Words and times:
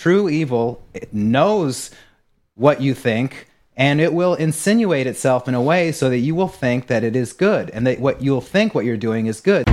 true 0.00 0.30
evil 0.30 0.82
it 0.94 1.12
knows 1.12 1.90
what 2.54 2.80
you 2.80 2.94
think 2.94 3.46
and 3.76 4.00
it 4.00 4.14
will 4.14 4.34
insinuate 4.34 5.06
itself 5.06 5.46
in 5.46 5.54
a 5.54 5.60
way 5.60 5.92
so 5.92 6.08
that 6.08 6.20
you 6.20 6.34
will 6.34 6.48
think 6.48 6.86
that 6.86 7.04
it 7.04 7.14
is 7.14 7.34
good 7.34 7.68
and 7.68 7.86
that 7.86 8.00
what 8.00 8.22
you'll 8.22 8.40
think 8.40 8.74
what 8.74 8.86
you're 8.86 8.96
doing 8.96 9.26
is 9.26 9.42
good. 9.42 9.68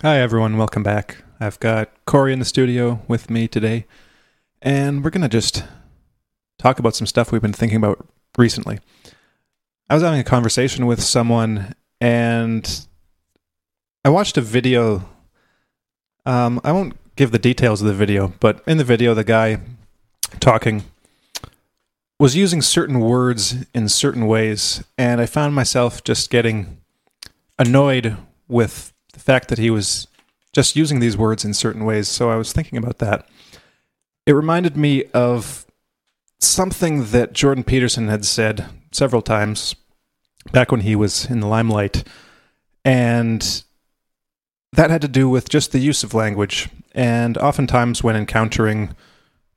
Hi, 0.00 0.18
everyone. 0.18 0.56
Welcome 0.56 0.82
back. 0.82 1.18
I've 1.40 1.60
got 1.60 1.90
Corey 2.06 2.32
in 2.32 2.38
the 2.38 2.46
studio 2.46 3.02
with 3.06 3.28
me 3.28 3.48
today, 3.48 3.84
and 4.62 5.04
we're 5.04 5.10
going 5.10 5.20
to 5.20 5.28
just 5.28 5.64
talk 6.58 6.78
about 6.78 6.96
some 6.96 7.06
stuff 7.06 7.32
we've 7.32 7.42
been 7.42 7.52
thinking 7.52 7.76
about 7.76 8.08
recently. 8.38 8.78
I 9.90 9.94
was 9.94 10.02
having 10.02 10.20
a 10.20 10.24
conversation 10.24 10.86
with 10.86 11.02
someone, 11.02 11.74
and 12.00 12.86
I 14.04 14.08
watched 14.08 14.36
a 14.36 14.40
video. 14.40 15.08
Um, 16.24 16.60
I 16.64 16.72
won't 16.72 16.96
give 17.16 17.32
the 17.32 17.38
details 17.38 17.80
of 17.80 17.88
the 17.88 17.94
video, 17.94 18.32
but 18.40 18.62
in 18.66 18.78
the 18.78 18.84
video, 18.84 19.14
the 19.14 19.24
guy 19.24 19.60
talking 20.38 20.84
was 22.18 22.36
using 22.36 22.60
certain 22.60 23.00
words 23.00 23.64
in 23.74 23.88
certain 23.88 24.26
ways, 24.26 24.84
and 24.98 25.20
I 25.20 25.26
found 25.26 25.54
myself 25.54 26.04
just 26.04 26.30
getting 26.30 26.78
annoyed 27.58 28.16
with 28.46 28.92
the 29.12 29.20
fact 29.20 29.48
that 29.48 29.58
he 29.58 29.70
was 29.70 30.06
just 30.52 30.76
using 30.76 31.00
these 31.00 31.16
words 31.16 31.44
in 31.44 31.54
certain 31.54 31.84
ways. 31.84 32.08
So 32.08 32.30
I 32.30 32.36
was 32.36 32.52
thinking 32.52 32.76
about 32.76 32.98
that. 32.98 33.28
It 34.26 34.32
reminded 34.32 34.76
me 34.76 35.04
of 35.14 35.66
something 36.38 37.06
that 37.06 37.32
Jordan 37.32 37.64
Peterson 37.64 38.08
had 38.08 38.24
said 38.24 38.66
several 38.92 39.22
times 39.22 39.74
back 40.52 40.70
when 40.70 40.80
he 40.80 40.96
was 40.96 41.26
in 41.26 41.40
the 41.40 41.46
limelight. 41.46 42.04
And 42.84 43.64
that 44.72 44.90
had 44.90 45.02
to 45.02 45.08
do 45.08 45.28
with 45.28 45.48
just 45.48 45.72
the 45.72 45.78
use 45.78 46.02
of 46.02 46.14
language. 46.14 46.68
And 46.92 47.36
oftentimes, 47.38 48.02
when 48.02 48.16
encountering 48.16 48.94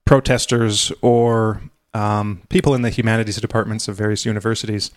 protesters 0.06 0.92
or 1.02 1.62
um, 1.94 2.42
people 2.50 2.74
in 2.76 2.82
the 2.82 2.90
humanities 2.90 3.38
departments 3.38 3.88
of 3.88 3.96
various 3.96 4.26
universities, 4.26 4.92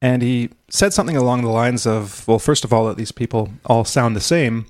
and 0.00 0.22
he 0.22 0.50
said 0.68 0.92
something 0.92 1.16
along 1.16 1.42
the 1.42 1.48
lines 1.48 1.86
of, 1.86 2.26
well, 2.28 2.38
first 2.38 2.64
of 2.64 2.72
all, 2.72 2.86
that 2.86 2.96
these 2.96 3.12
people 3.12 3.50
all 3.66 3.84
sound 3.84 4.14
the 4.14 4.20
same 4.20 4.66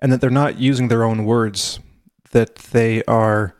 and 0.00 0.10
that 0.10 0.20
they're 0.20 0.30
not 0.30 0.58
using 0.58 0.88
their 0.88 1.04
own 1.04 1.24
words, 1.26 1.78
that 2.30 2.54
they 2.56 3.02
are, 3.04 3.54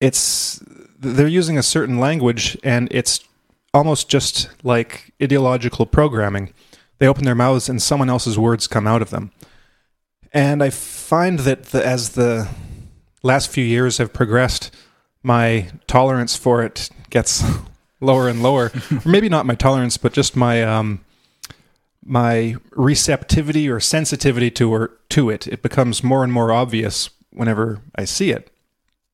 it's, 0.00 0.62
they're 0.98 1.26
using 1.26 1.56
a 1.56 1.62
certain 1.62 1.98
language 1.98 2.58
and 2.62 2.88
it's 2.90 3.26
almost 3.74 4.08
just 4.08 4.48
like 4.64 5.12
ideological 5.20 5.84
programming. 5.84 6.54
They 6.98 7.08
open 7.08 7.24
their 7.24 7.34
mouths 7.34 7.68
and 7.68 7.82
someone 7.82 8.08
else's 8.08 8.38
words 8.38 8.66
come 8.66 8.86
out 8.86 9.02
of 9.02 9.10
them. 9.10 9.32
And 10.32 10.62
I 10.62 10.70
find 10.70 11.40
that 11.40 11.66
the, 11.66 11.84
as 11.84 12.10
the 12.10 12.48
last 13.22 13.50
few 13.50 13.64
years 13.64 13.98
have 13.98 14.12
progressed, 14.12 14.70
my 15.22 15.70
tolerance 15.86 16.36
for 16.36 16.62
it 16.62 16.88
gets 17.10 17.44
lower 18.00 18.28
and 18.28 18.42
lower. 18.42 18.70
or 18.90 19.00
maybe 19.04 19.28
not 19.28 19.46
my 19.46 19.54
tolerance, 19.54 19.96
but 19.96 20.12
just 20.12 20.36
my 20.36 20.62
um, 20.62 21.04
my 22.04 22.54
receptivity 22.72 23.68
or 23.68 23.80
sensitivity 23.80 24.50
to 24.50 24.72
or 24.72 24.90
to 25.08 25.30
it. 25.30 25.46
It 25.46 25.62
becomes 25.62 26.04
more 26.04 26.22
and 26.22 26.32
more 26.32 26.52
obvious 26.52 27.10
whenever 27.30 27.80
I 27.96 28.04
see 28.04 28.30
it. 28.30 28.50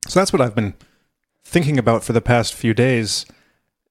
So 0.08 0.18
that's 0.18 0.32
what 0.32 0.42
I've 0.42 0.54
been 0.54 0.74
thinking 1.44 1.78
about 1.78 2.02
for 2.02 2.12
the 2.12 2.20
past 2.20 2.54
few 2.54 2.74
days, 2.74 3.26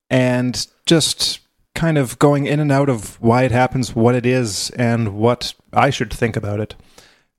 and 0.09 0.67
just 0.85 1.39
kind 1.75 1.97
of 1.97 2.19
going 2.19 2.45
in 2.45 2.59
and 2.59 2.71
out 2.71 2.89
of 2.89 3.21
why 3.21 3.43
it 3.43 3.51
happens, 3.51 3.95
what 3.95 4.15
it 4.15 4.25
is, 4.25 4.69
and 4.71 5.15
what 5.15 5.53
I 5.71 5.89
should 5.89 6.11
think 6.11 6.35
about 6.35 6.59
it. 6.59 6.75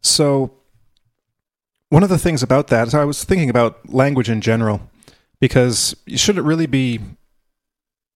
So 0.01 0.55
one 1.91 2.03
of 2.03 2.09
the 2.09 2.19
things 2.19 2.43
about 2.43 2.69
that 2.69 2.89
is 2.89 2.95
I 2.95 3.05
was 3.05 3.25
thinking 3.25 3.51
about 3.51 3.93
language 3.93 4.31
in 4.31 4.41
general 4.41 4.81
because 5.41 5.95
should 6.17 6.39
it 6.39 6.43
really 6.43 6.67
be 6.67 7.01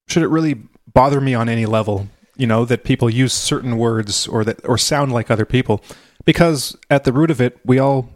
should 0.06 0.22
it 0.22 0.28
really 0.28 0.62
bother 0.92 1.20
me 1.20 1.34
on 1.34 1.48
any 1.48 1.66
level 1.66 2.08
you 2.36 2.46
know 2.46 2.64
that 2.64 2.84
people 2.84 3.08
use 3.08 3.32
certain 3.32 3.76
words 3.78 4.26
or 4.26 4.44
that 4.44 4.64
or 4.64 4.78
sound 4.78 5.12
like 5.12 5.30
other 5.30 5.44
people? 5.44 5.82
Because 6.24 6.76
at 6.88 7.04
the 7.04 7.12
root 7.12 7.30
of 7.30 7.40
it 7.40 7.58
we 7.64 7.78
all 7.78 8.08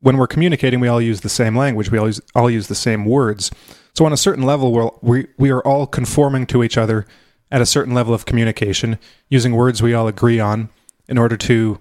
when 0.00 0.16
we're 0.16 0.26
communicating 0.26 0.80
we 0.80 0.88
all 0.88 1.00
use 1.00 1.20
the 1.20 1.28
same 1.28 1.56
language. 1.56 1.90
We 1.90 1.98
all 1.98 2.08
use, 2.08 2.20
all 2.34 2.50
use 2.50 2.66
the 2.66 2.74
same 2.74 3.04
words 3.04 3.50
so 3.94 4.04
on 4.06 4.12
a 4.12 4.16
certain 4.16 4.44
level 4.44 4.72
we're, 4.72 4.90
we 5.00 5.26
we 5.38 5.50
are 5.50 5.62
all 5.62 5.86
conforming 5.86 6.46
to 6.46 6.62
each 6.62 6.76
other 6.76 7.06
at 7.50 7.60
a 7.60 7.66
certain 7.66 7.94
level 7.94 8.14
of 8.14 8.24
communication 8.24 8.98
using 9.28 9.54
words 9.54 9.82
we 9.82 9.94
all 9.94 10.08
agree 10.08 10.40
on 10.40 10.68
in 11.08 11.18
order 11.18 11.36
to 11.36 11.78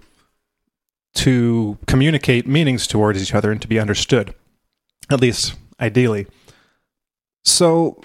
to 1.14 1.78
communicate 1.88 2.48
meanings 2.48 2.88
towards 2.88 3.22
each 3.22 3.34
other 3.34 3.52
and 3.52 3.62
to 3.62 3.68
be 3.68 3.80
understood 3.80 4.34
at 5.10 5.20
least 5.20 5.56
ideally 5.80 6.28
so 7.44 8.02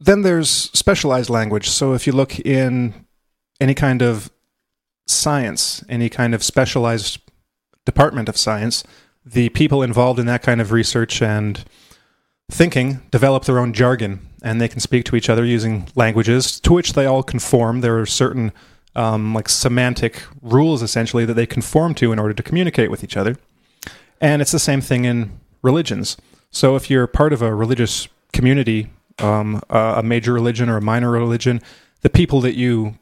then 0.00 0.22
there's 0.22 0.50
specialized 0.50 1.30
language. 1.30 1.68
So 1.70 1.94
if 1.94 2.06
you 2.06 2.12
look 2.12 2.38
in 2.40 3.06
any 3.60 3.74
kind 3.74 4.02
of 4.02 4.30
science, 5.06 5.84
any 5.88 6.08
kind 6.08 6.34
of 6.34 6.42
specialized 6.42 7.18
department 7.84 8.28
of 8.28 8.36
science, 8.36 8.84
the 9.24 9.48
people 9.50 9.82
involved 9.82 10.18
in 10.18 10.26
that 10.26 10.42
kind 10.42 10.60
of 10.60 10.72
research 10.72 11.22
and 11.22 11.64
thinking 12.50 13.00
develop 13.10 13.44
their 13.44 13.58
own 13.58 13.72
jargon 13.72 14.20
and 14.42 14.60
they 14.60 14.68
can 14.68 14.80
speak 14.80 15.04
to 15.06 15.16
each 15.16 15.30
other 15.30 15.44
using 15.44 15.88
languages 15.94 16.60
to 16.60 16.72
which 16.72 16.92
they 16.92 17.06
all 17.06 17.22
conform. 17.22 17.80
There 17.80 17.98
are 17.98 18.06
certain 18.06 18.52
um, 18.94 19.34
like 19.34 19.48
semantic 19.48 20.22
rules 20.42 20.82
essentially 20.82 21.24
that 21.24 21.34
they 21.34 21.46
conform 21.46 21.94
to 21.96 22.12
in 22.12 22.18
order 22.18 22.34
to 22.34 22.42
communicate 22.42 22.90
with 22.90 23.02
each 23.02 23.16
other. 23.16 23.36
And 24.20 24.40
it's 24.40 24.52
the 24.52 24.58
same 24.58 24.80
thing 24.80 25.04
in 25.04 25.38
religions. 25.62 26.16
So 26.50 26.76
if 26.76 26.88
you're 26.88 27.06
part 27.06 27.32
of 27.32 27.42
a 27.42 27.54
religious 27.54 28.08
community 28.32 28.90
um, 29.18 29.62
a 29.70 30.02
major 30.02 30.32
religion 30.32 30.68
or 30.68 30.76
a 30.76 30.82
minor 30.82 31.10
religion, 31.10 31.60
the 32.00 32.10
people 32.10 32.40
that 32.42 32.56
you 32.56 32.98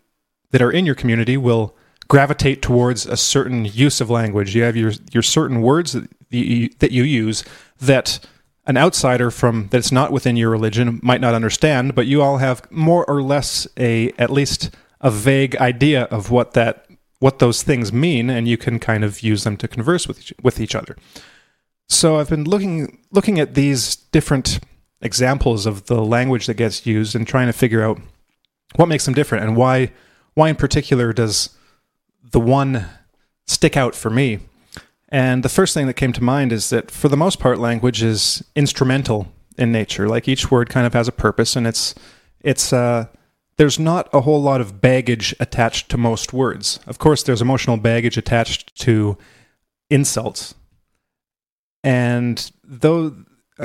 that 0.51 0.61
are 0.61 0.71
in 0.71 0.85
your 0.85 0.95
community 0.95 1.37
will 1.37 1.75
gravitate 2.09 2.61
towards 2.61 3.07
a 3.07 3.17
certain 3.17 3.65
use 3.65 4.01
of 4.01 4.11
language. 4.11 4.55
You 4.55 4.63
have 4.63 4.77
your 4.77 4.93
your 5.13 5.23
certain 5.23 5.63
words 5.63 5.93
that 5.93 6.11
you, 6.31 6.69
that 6.79 6.93
you 6.93 7.03
use 7.03 7.45
that 7.81 8.21
an 8.67 8.77
outsider 8.77 9.31
from 9.31 9.69
that's 9.71 9.91
not 9.91 10.13
within 10.13 10.37
your 10.37 10.51
religion 10.51 11.01
might 11.03 11.21
not 11.21 11.35
understand, 11.35 11.95
but 11.95 12.07
you 12.07 12.23
all 12.23 12.39
have 12.39 12.71
more 12.71 13.05
or 13.07 13.23
less 13.23 13.67
a 13.79 14.11
at 14.19 14.31
least 14.31 14.71
a 15.01 15.11
vague 15.11 15.57
idea 15.57 16.05
of 16.05 16.31
what 16.31 16.53
that 16.53 16.87
what 17.19 17.39
those 17.39 17.63
things 17.63 17.93
mean, 17.93 18.29
and 18.31 18.49
you 18.49 18.57
can 18.57 18.79
kind 18.79 19.05
of 19.05 19.21
use 19.21 19.45
them 19.45 19.57
to 19.57 19.69
converse 19.69 20.09
with 20.09 20.19
each, 20.21 20.35
with 20.43 20.61
each 20.61 20.75
other. 20.75 20.97
So 21.89 22.19
I've 22.19 22.31
been 22.31 22.45
looking 22.45 22.99
looking 23.11 23.39
at 23.39 23.55
these 23.55 23.97
different 23.97 24.61
examples 25.01 25.67
of 25.67 25.87
the 25.87 26.03
language 26.03 26.47
that 26.47 26.55
gets 26.55 26.87
used 26.87 27.15
and 27.15 27.27
trying 27.27 27.49
to 27.49 27.53
figure 27.53 27.83
out 27.83 28.01
what 28.77 28.89
makes 28.89 29.05
them 29.05 29.15
different 29.15 29.45
and 29.45 29.57
why 29.57 29.93
why 30.35 30.49
in 30.49 30.57
particular 30.57 31.13
does 31.13 31.51
the 32.31 32.41
one 32.41 32.87
stick 33.47 33.77
out 33.77 33.95
for 33.95 34.09
me 34.09 34.39
and 35.13 35.45
the 35.45 35.49
first 35.49 35.75
thing 35.75 35.87
that 35.87 35.95
came 35.95 36.13
to 36.13 36.23
mind 36.23 36.51
is 36.51 36.71
that 36.71 36.91
for 36.91 37.09
the 37.09 37.17
most 37.17 37.39
part 37.39 37.59
language 37.59 38.03
is 38.03 38.43
instrumental 38.57 39.29
in 39.57 39.71
nature 39.71 40.09
like 40.09 40.27
each 40.27 40.51
word 40.51 40.69
kind 40.69 40.87
of 40.87 40.95
has 40.95 41.07
a 41.07 41.13
purpose 41.13 41.55
and 41.55 41.67
it's 41.67 41.95
it's 42.41 42.73
uh 42.73 43.07
there's 43.59 43.79
not 43.79 44.09
a 44.13 44.23
whole 44.23 44.43
lot 44.43 44.61
of 44.61 44.81
baggage 44.81 45.35
attached 45.39 45.89
to 45.91 45.97
most 45.97 46.33
words 46.33 46.81
of 46.87 46.99
course 46.99 47.23
there's 47.23 47.43
emotional 47.43 47.77
baggage 47.77 48.17
attached 48.17 48.75
to 48.75 49.17
insults 49.91 50.55
and 51.85 52.51
though 52.65 53.15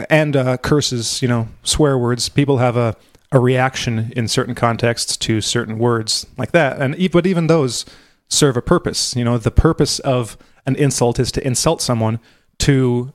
and 0.09 0.35
uh, 0.35 0.57
curses, 0.57 1.21
you 1.21 1.27
know, 1.27 1.47
swear 1.63 1.97
words. 1.97 2.29
People 2.29 2.57
have 2.57 2.77
a, 2.77 2.95
a 3.31 3.39
reaction 3.39 4.11
in 4.15 4.27
certain 4.27 4.55
contexts 4.55 5.17
to 5.17 5.41
certain 5.41 5.77
words 5.79 6.25
like 6.37 6.51
that, 6.51 6.79
and 6.81 7.11
but 7.11 7.25
even 7.25 7.47
those 7.47 7.85
serve 8.29 8.57
a 8.57 8.61
purpose. 8.61 9.15
You 9.15 9.23
know, 9.23 9.37
the 9.37 9.51
purpose 9.51 9.99
of 9.99 10.37
an 10.67 10.75
insult 10.75 11.17
is 11.17 11.31
to 11.31 11.47
insult 11.47 11.81
someone 11.81 12.19
to 12.59 13.13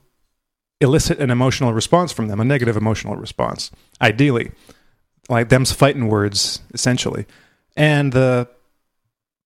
elicit 0.81 1.19
an 1.19 1.29
emotional 1.29 1.71
response 1.71 2.11
from 2.11 2.27
them, 2.27 2.41
a 2.41 2.43
negative 2.43 2.75
emotional 2.75 3.15
response, 3.15 3.71
ideally, 4.01 4.51
like 5.29 5.47
them's 5.47 5.71
fighting 5.71 6.09
words, 6.09 6.61
essentially, 6.73 7.25
and 7.77 8.11
the 8.11 8.49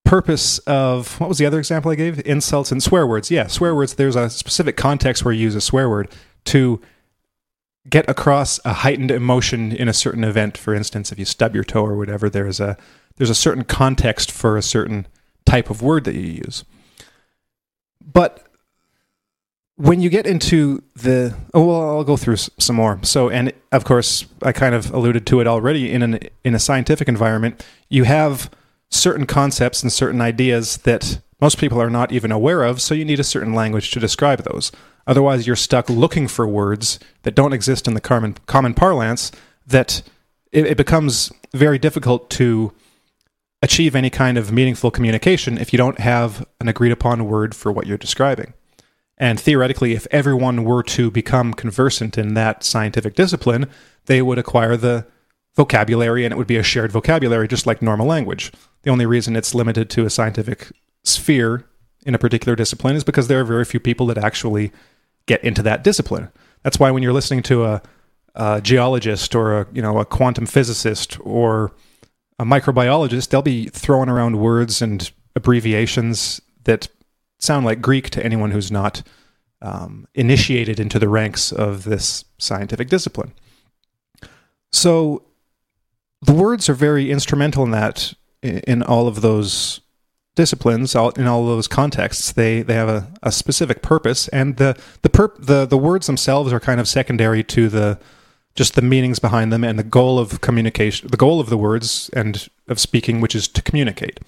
purpose 0.03 0.57
of 0.59 1.19
what 1.19 1.27
was 1.27 1.37
the 1.37 1.45
other 1.45 1.59
example 1.59 1.91
I 1.91 1.95
gave? 1.95 2.25
Insults 2.25 2.71
and 2.71 2.81
swear 2.81 3.05
words. 3.05 3.29
Yeah, 3.29 3.47
swear 3.47 3.75
words. 3.75 3.95
There's 3.95 4.15
a 4.15 4.29
specific 4.29 4.77
context 4.77 5.25
where 5.25 5.33
you 5.33 5.41
use 5.41 5.55
a 5.55 5.61
swear 5.61 5.89
word 5.89 6.09
to 6.45 6.81
get 7.89 8.09
across 8.09 8.59
a 8.65 8.73
heightened 8.73 9.11
emotion 9.11 9.71
in 9.71 9.87
a 9.87 9.93
certain 9.93 10.23
event. 10.23 10.57
For 10.57 10.73
instance, 10.73 11.11
if 11.11 11.19
you 11.19 11.25
stub 11.25 11.53
your 11.53 11.63
toe 11.63 11.85
or 11.85 11.97
whatever, 11.97 12.29
there's 12.29 12.59
a 12.59 12.77
there's 13.17 13.29
a 13.29 13.35
certain 13.35 13.63
context 13.63 14.31
for 14.31 14.57
a 14.57 14.61
certain 14.61 15.07
type 15.45 15.69
of 15.69 15.81
word 15.81 16.05
that 16.05 16.15
you 16.15 16.41
use. 16.45 16.63
But 18.11 18.43
when 19.75 20.01
you 20.01 20.09
get 20.09 20.25
into 20.25 20.81
the 20.95 21.35
oh 21.53 21.65
well 21.65 21.97
I'll 21.97 22.03
go 22.03 22.17
through 22.17 22.37
some 22.37 22.75
more. 22.77 22.99
So 23.03 23.29
and 23.29 23.53
of 23.71 23.83
course 23.83 24.25
I 24.41 24.51
kind 24.51 24.73
of 24.73 24.91
alluded 24.91 25.27
to 25.27 25.39
it 25.39 25.47
already 25.47 25.91
in 25.91 26.01
an 26.01 26.19
in 26.43 26.55
a 26.55 26.59
scientific 26.59 27.07
environment, 27.07 27.63
you 27.89 28.05
have 28.05 28.49
certain 28.89 29.25
concepts 29.25 29.83
and 29.83 29.91
certain 29.91 30.21
ideas 30.21 30.77
that 30.77 31.19
most 31.39 31.59
people 31.59 31.79
are 31.79 31.89
not 31.89 32.11
even 32.11 32.31
aware 32.31 32.63
of, 32.63 32.81
so 32.81 32.95
you 32.95 33.05
need 33.05 33.19
a 33.19 33.23
certain 33.23 33.53
language 33.53 33.91
to 33.91 33.99
describe 33.99 34.43
those. 34.43 34.71
Otherwise, 35.05 35.45
you're 35.45 35.55
stuck 35.55 35.89
looking 35.89 36.27
for 36.27 36.47
words 36.47 36.99
that 37.23 37.35
don't 37.35 37.53
exist 37.53 37.87
in 37.87 37.93
the 37.93 38.01
common, 38.01 38.35
common 38.47 38.73
parlance 38.73 39.31
that 39.65 40.01
it, 40.51 40.65
it 40.65 40.77
becomes 40.77 41.31
very 41.53 41.77
difficult 41.77 42.29
to 42.31 42.73
achieve 43.61 43.95
any 43.95 44.09
kind 44.09 44.37
of 44.37 44.51
meaningful 44.51 44.91
communication 44.91 45.57
if 45.57 45.73
you 45.73 45.77
don't 45.77 45.99
have 45.99 46.45
an 46.59 46.67
agreed 46.67 46.91
upon 46.91 47.27
word 47.27 47.55
for 47.55 47.71
what 47.71 47.87
you're 47.87 47.97
describing. 47.97 48.53
And 49.17 49.39
theoretically, 49.39 49.93
if 49.93 50.05
everyone 50.11 50.63
were 50.63 50.83
to 50.83 51.09
become 51.09 51.53
conversant 51.53 52.17
in 52.17 52.35
that 52.35 52.63
scientific 52.63 53.15
discipline, 53.15 53.67
they 54.05 54.21
would 54.21 54.37
acquire 54.37 54.77
the 54.77 55.07
vocabulary 55.55 56.23
and 56.23 56.31
it 56.31 56.37
would 56.37 56.47
be 56.47 56.57
a 56.57 56.63
shared 56.63 56.91
vocabulary 56.91 57.47
just 57.47 57.65
like 57.65 57.81
normal 57.81 58.05
language. 58.05 58.51
The 58.83 58.91
only 58.91 59.07
reason 59.07 59.35
it's 59.35 59.55
limited 59.55 59.89
to 59.91 60.05
a 60.05 60.09
scientific 60.09 60.71
sphere 61.03 61.65
in 62.05 62.13
a 62.13 62.19
particular 62.19 62.55
discipline 62.55 62.95
is 62.95 63.03
because 63.03 63.27
there 63.27 63.39
are 63.39 63.43
very 63.43 63.65
few 63.65 63.79
people 63.79 64.05
that 64.07 64.19
actually 64.19 64.71
get 65.25 65.43
into 65.43 65.63
that 65.63 65.83
discipline. 65.83 66.29
That's 66.61 66.79
why 66.79 66.91
when 66.91 67.01
you're 67.01 67.13
listening 67.13 67.41
to 67.43 67.65
a, 67.65 67.81
a 68.35 68.61
geologist 68.61 69.33
or 69.33 69.61
a 69.61 69.67
you 69.73 69.81
know 69.81 69.99
a 69.99 70.05
quantum 70.05 70.45
physicist 70.45 71.17
or 71.21 71.71
a 72.39 72.45
microbiologist, 72.45 73.29
they'll 73.29 73.41
be 73.41 73.67
throwing 73.67 74.09
around 74.09 74.39
words 74.39 74.81
and 74.81 75.11
abbreviations 75.35 76.41
that 76.63 76.87
sound 77.39 77.65
like 77.65 77.81
Greek 77.81 78.09
to 78.11 78.23
anyone 78.23 78.51
who's 78.51 78.71
not 78.71 79.03
um, 79.61 80.07
initiated 80.13 80.79
into 80.79 80.99
the 80.99 81.09
ranks 81.09 81.51
of 81.51 81.83
this 81.83 82.25
scientific 82.37 82.89
discipline. 82.89 83.33
So 84.71 85.23
the 86.21 86.33
words 86.33 86.69
are 86.69 86.73
very 86.73 87.11
instrumental 87.11 87.63
in 87.63 87.71
that, 87.71 88.13
in 88.41 88.83
all 88.83 89.07
of 89.07 89.21
those 89.21 89.81
disciplines, 90.35 90.93
in 90.93 91.27
all 91.27 91.41
of 91.41 91.47
those 91.47 91.67
contexts. 91.67 92.31
They 92.31 92.61
they 92.61 92.75
have 92.75 92.89
a, 92.89 93.11
a 93.23 93.31
specific 93.31 93.81
purpose, 93.81 94.27
and 94.29 94.57
the 94.57 94.79
the 95.01 95.09
perp, 95.09 95.45
the 95.45 95.65
the 95.65 95.77
words 95.77 96.07
themselves 96.07 96.53
are 96.53 96.59
kind 96.59 96.79
of 96.79 96.87
secondary 96.87 97.43
to 97.45 97.69
the 97.69 97.99
just 98.57 98.73
the 98.73 98.81
meanings 98.81 99.19
behind 99.19 99.53
them 99.53 99.63
and 99.63 99.77
the 99.77 99.83
goal 99.83 100.17
of 100.17 100.41
communication, 100.41 101.07
the 101.09 101.15
goal 101.15 101.39
of 101.39 101.49
the 101.49 101.57
words 101.57 102.09
and 102.13 102.49
of 102.67 102.79
speaking, 102.79 103.21
which 103.21 103.35
is 103.35 103.47
to 103.47 103.61
communicate, 103.61 104.19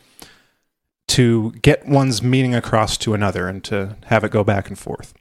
to 1.08 1.52
get 1.64 1.88
one's 1.88 2.22
meaning 2.22 2.54
across 2.54 2.96
to 2.96 3.16
another 3.16 3.48
and 3.48 3.64
to 3.64 3.98
have 4.06 4.24
it 4.24 4.32
go 4.32 4.44
back 4.44 4.68
and 4.68 4.78
forth. 4.78 5.16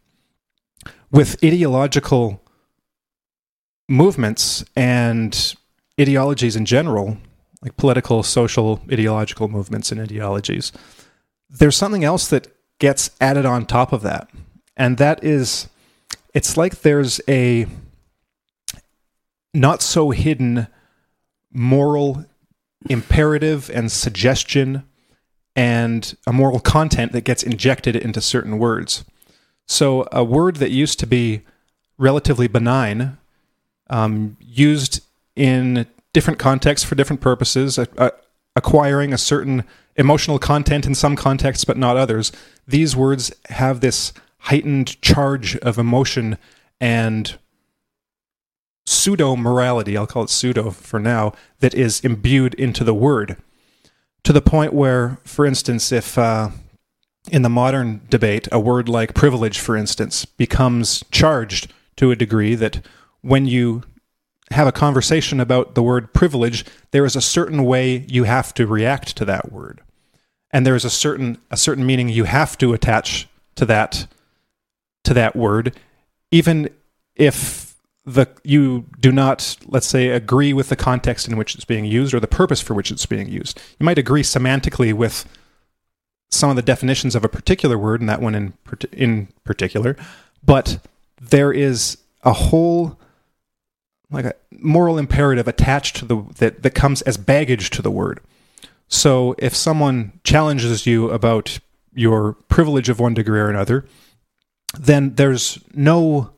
With 1.10 1.42
ideological 1.42 2.42
movements 3.88 4.62
and 4.76 5.54
ideologies 5.98 6.54
in 6.54 6.66
general, 6.66 7.16
like 7.62 7.78
political, 7.78 8.22
social, 8.22 8.82
ideological 8.92 9.48
movements 9.48 9.90
and 9.90 10.02
ideologies, 10.02 10.70
there's 11.48 11.76
something 11.76 12.04
else 12.04 12.28
that 12.28 12.46
gets 12.78 13.10
added 13.22 13.46
on 13.46 13.64
top 13.64 13.94
of 13.94 14.02
that. 14.02 14.28
And 14.76 14.98
that 14.98 15.24
is, 15.24 15.68
it's 16.34 16.58
like 16.58 16.82
there's 16.82 17.22
a 17.26 17.66
not 19.54 19.82
so 19.82 20.10
hidden 20.10 20.68
moral 21.52 22.24
imperative 22.88 23.70
and 23.70 23.90
suggestion 23.90 24.84
and 25.56 26.16
a 26.26 26.32
moral 26.32 26.60
content 26.60 27.12
that 27.12 27.22
gets 27.22 27.42
injected 27.42 27.96
into 27.96 28.20
certain 28.20 28.58
words. 28.58 29.04
So, 29.66 30.06
a 30.12 30.22
word 30.22 30.56
that 30.56 30.70
used 30.70 30.98
to 31.00 31.06
be 31.06 31.42
relatively 31.98 32.46
benign, 32.46 33.18
um, 33.90 34.36
used 34.40 35.04
in 35.34 35.86
different 36.12 36.38
contexts 36.38 36.86
for 36.86 36.94
different 36.94 37.20
purposes, 37.20 37.78
acquiring 38.56 39.12
a 39.12 39.18
certain 39.18 39.64
emotional 39.96 40.38
content 40.38 40.86
in 40.86 40.94
some 40.94 41.16
contexts 41.16 41.64
but 41.64 41.76
not 41.76 41.96
others, 41.96 42.32
these 42.66 42.96
words 42.96 43.32
have 43.50 43.80
this 43.80 44.12
heightened 44.42 45.00
charge 45.02 45.56
of 45.56 45.76
emotion 45.76 46.38
and 46.80 47.36
pseudo 48.98 49.36
morality, 49.36 49.96
I'll 49.96 50.06
call 50.06 50.24
it 50.24 50.30
pseudo 50.30 50.70
for 50.70 50.98
now, 50.98 51.32
that 51.60 51.74
is 51.74 52.00
imbued 52.00 52.54
into 52.54 52.84
the 52.84 52.94
word. 52.94 53.36
To 54.24 54.32
the 54.32 54.42
point 54.42 54.72
where, 54.72 55.18
for 55.24 55.46
instance, 55.46 55.92
if 55.92 56.18
uh, 56.18 56.50
in 57.30 57.42
the 57.42 57.48
modern 57.48 58.00
debate, 58.10 58.48
a 58.50 58.60
word 58.60 58.88
like 58.88 59.14
privilege, 59.14 59.58
for 59.58 59.76
instance, 59.76 60.24
becomes 60.24 61.04
charged 61.10 61.72
to 61.96 62.10
a 62.10 62.16
degree 62.16 62.54
that 62.54 62.84
when 63.20 63.46
you 63.46 63.82
have 64.50 64.66
a 64.66 64.72
conversation 64.72 65.40
about 65.40 65.74
the 65.74 65.82
word 65.82 66.12
privilege, 66.12 66.64
there 66.90 67.04
is 67.04 67.16
a 67.16 67.20
certain 67.20 67.64
way 67.64 68.04
you 68.08 68.24
have 68.24 68.54
to 68.54 68.66
react 68.66 69.16
to 69.16 69.24
that 69.24 69.52
word. 69.52 69.80
And 70.50 70.66
there 70.66 70.76
is 70.76 70.84
a 70.84 70.90
certain 70.90 71.38
a 71.50 71.56
certain 71.56 71.84
meaning 71.84 72.08
you 72.08 72.24
have 72.24 72.56
to 72.58 72.72
attach 72.72 73.28
to 73.56 73.66
that 73.66 74.06
to 75.04 75.12
that 75.14 75.36
word, 75.36 75.78
even 76.30 76.70
if 77.14 77.67
the 78.08 78.26
you 78.42 78.86
do 79.00 79.12
not 79.12 79.56
let's 79.66 79.86
say 79.86 80.08
agree 80.08 80.52
with 80.52 80.68
the 80.68 80.76
context 80.76 81.28
in 81.28 81.36
which 81.36 81.54
it's 81.54 81.64
being 81.64 81.84
used 81.84 82.14
or 82.14 82.20
the 82.20 82.26
purpose 82.26 82.60
for 82.60 82.74
which 82.74 82.90
it's 82.90 83.06
being 83.06 83.28
used. 83.28 83.60
You 83.78 83.84
might 83.84 83.98
agree 83.98 84.22
semantically 84.22 84.92
with 84.92 85.24
some 86.30 86.50
of 86.50 86.56
the 86.56 86.62
definitions 86.62 87.14
of 87.14 87.24
a 87.24 87.28
particular 87.28 87.78
word 87.78 88.00
and 88.00 88.08
that 88.08 88.20
one 88.20 88.34
in 88.34 88.54
in 88.92 89.28
particular 89.44 89.96
but 90.44 90.78
there 91.20 91.52
is 91.52 91.98
a 92.22 92.32
whole 92.32 92.98
like 94.10 94.24
a 94.24 94.34
moral 94.52 94.98
imperative 94.98 95.46
attached 95.46 95.96
to 95.96 96.04
the 96.04 96.24
that 96.36 96.62
that 96.62 96.74
comes 96.74 97.02
as 97.02 97.16
baggage 97.16 97.70
to 97.70 97.82
the 97.82 97.90
word. 97.90 98.20
So 98.88 99.34
if 99.38 99.54
someone 99.54 100.18
challenges 100.24 100.86
you 100.86 101.10
about 101.10 101.58
your 101.94 102.34
privilege 102.48 102.88
of 102.88 103.00
one 103.00 103.14
degree 103.14 103.40
or 103.40 103.50
another 103.50 103.84
then 104.78 105.14
there's 105.14 105.58
no 105.74 106.30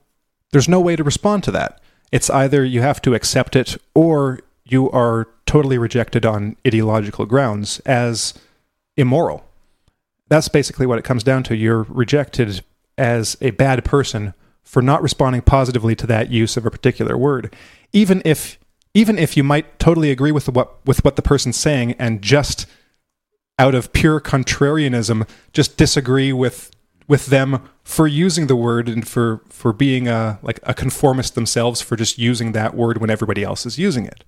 there's 0.52 0.69
no 0.69 0.81
way 0.81 0.97
to 0.97 1.05
respond 1.05 1.44
to 1.44 1.50
that. 1.52 1.81
It's 2.12 2.31
either 2.31 2.64
you 2.64 2.82
have 2.82 3.00
to 3.02 3.14
accept 3.14 3.55
it 3.56 3.76
or 3.94 4.41
you 4.64 4.91
are 4.91 5.29
totally 5.47 5.79
rejected 5.79 6.25
on 6.25 6.56
ideological 6.67 7.26
grounds 7.26 7.81
as 7.81 8.35
immoral. 8.97 9.44
That's 10.29 10.49
basically 10.49 10.87
what 10.87 10.99
it 10.99 11.05
comes 11.05 11.25
down 11.25 11.43
to. 11.44 11.56
You're 11.56 11.82
rejected 11.85 12.62
as 12.97 13.37
a 13.41 13.50
bad 13.50 13.85
person 13.85 14.35
for 14.62 14.82
not 14.82 15.02
responding 15.02 15.43
positively 15.43 15.97
to 15.97 16.06
that 16.06 16.31
use 16.31 16.56
of 16.56 16.67
a 16.67 16.70
particular 16.70 17.17
word. 17.17 17.55
Even 17.93 18.23
if 18.25 18.58
even 18.93 19.19
if 19.19 19.37
you 19.37 19.44
might 19.44 19.79
totally 19.79 20.11
agree 20.11 20.32
with 20.32 20.49
what 20.49 20.85
with 20.87 21.05
what 21.05 21.17
the 21.17 21.23
person's 21.23 21.56
saying 21.56 21.93
and 21.93 22.23
just 22.23 22.67
out 23.58 23.75
of 23.75 23.93
pure 23.93 24.20
contrarianism 24.20 25.29
just 25.52 25.76
disagree 25.76 26.33
with 26.33 26.71
with 27.11 27.26
them 27.26 27.69
for 27.83 28.07
using 28.07 28.47
the 28.47 28.55
word 28.55 28.88
and 28.88 29.07
for 29.07 29.43
for 29.49 29.73
being 29.73 30.07
a 30.07 30.38
like 30.43 30.61
a 30.62 30.73
conformist 30.73 31.35
themselves 31.35 31.81
for 31.81 31.97
just 31.97 32.19
using 32.19 32.52
that 32.52 32.73
word 32.73 32.99
when 32.99 33.11
everybody 33.11 33.43
else 33.43 33.67
is 33.67 33.81
using 33.81 34.07
it. 34.07 34.23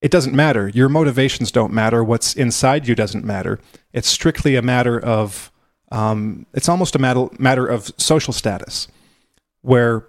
It 0.00 0.10
doesn't 0.10 0.34
matter. 0.34 0.66
Your 0.66 0.88
motivations 0.88 1.52
don't 1.52 1.72
matter. 1.72 2.02
What's 2.02 2.34
inside 2.34 2.88
you 2.88 2.96
doesn't 2.96 3.24
matter. 3.24 3.60
It's 3.92 4.08
strictly 4.08 4.56
a 4.56 4.62
matter 4.62 4.98
of 4.98 5.52
um, 5.92 6.44
it's 6.52 6.68
almost 6.68 6.96
a 6.96 6.98
matter 6.98 7.28
matter 7.38 7.68
of 7.68 7.92
social 7.98 8.32
status, 8.32 8.88
where 9.60 10.08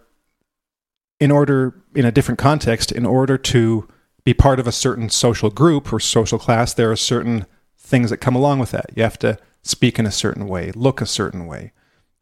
in 1.20 1.30
order 1.30 1.76
in 1.94 2.06
a 2.06 2.12
different 2.12 2.40
context, 2.40 2.92
in 2.92 3.06
order 3.06 3.38
to 3.38 3.88
be 4.24 4.34
part 4.34 4.60
of 4.60 4.66
a 4.66 4.72
certain 4.72 5.10
social 5.10 5.52
group 5.52 5.94
or 5.94 6.00
social 6.00 6.40
class, 6.40 6.74
there 6.74 6.90
are 6.90 6.96
certain 6.96 7.46
things 7.78 8.10
that 8.10 8.18
come 8.18 8.36
along 8.36 8.58
with 8.58 8.72
that. 8.72 8.88
You 8.96 9.04
have 9.04 9.20
to 9.20 9.38
speak 9.62 10.00
in 10.00 10.08
a 10.08 10.12
certain 10.12 10.48
way, 10.48 10.72
look 10.72 11.02
a 11.02 11.06
certain 11.06 11.46
way, 11.46 11.72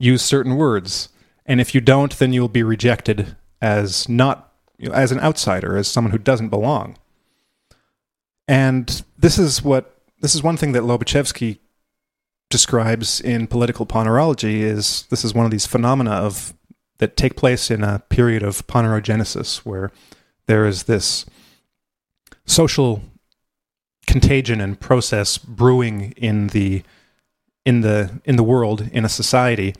use 0.01 0.21
certain 0.21 0.55
words. 0.55 1.09
And 1.45 1.61
if 1.61 1.75
you 1.75 1.81
don't, 1.81 2.17
then 2.17 2.33
you'll 2.33 2.47
be 2.47 2.63
rejected 2.63 3.35
as 3.61 4.09
not 4.09 4.53
as 4.91 5.11
an 5.11 5.19
outsider, 5.19 5.77
as 5.77 5.87
someone 5.87 6.11
who 6.11 6.17
doesn't 6.17 6.49
belong. 6.49 6.97
And 8.47 9.03
this 9.17 9.37
is 9.37 9.63
what 9.63 9.97
this 10.21 10.35
is 10.35 10.43
one 10.43 10.57
thing 10.57 10.71
that 10.73 10.83
Lobaczewski 10.83 11.59
describes 12.49 13.21
in 13.21 13.47
political 13.47 13.85
ponerology 13.85 14.59
is 14.59 15.05
this 15.09 15.23
is 15.23 15.33
one 15.33 15.45
of 15.45 15.51
these 15.51 15.65
phenomena 15.65 16.11
of 16.11 16.53
that 16.97 17.17
take 17.17 17.35
place 17.35 17.71
in 17.71 17.83
a 17.83 17.99
period 18.09 18.43
of 18.43 18.67
ponerogenesis 18.67 19.57
where 19.59 19.91
there 20.47 20.67
is 20.67 20.83
this 20.83 21.25
social 22.45 23.01
contagion 24.05 24.59
and 24.59 24.79
process 24.79 25.37
brewing 25.37 26.11
in 26.17 26.47
the 26.47 26.83
in 27.65 27.81
the 27.81 28.21
in 28.25 28.35
the 28.35 28.43
world 28.43 28.89
in 28.91 29.05
a 29.05 29.09
society 29.09 29.75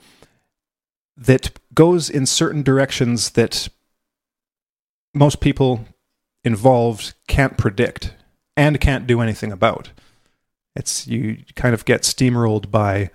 that 1.16 1.50
goes 1.74 2.08
in 2.08 2.26
certain 2.26 2.62
directions 2.62 3.30
that 3.30 3.68
most 5.14 5.40
people 5.40 5.84
involved 6.44 7.14
can't 7.26 7.58
predict 7.58 8.14
and 8.56 8.80
can't 8.80 9.06
do 9.06 9.20
anything 9.20 9.52
about. 9.52 9.90
It's 10.74 11.06
you 11.06 11.38
kind 11.54 11.74
of 11.74 11.84
get 11.84 12.02
steamrolled 12.02 12.70
by 12.70 13.10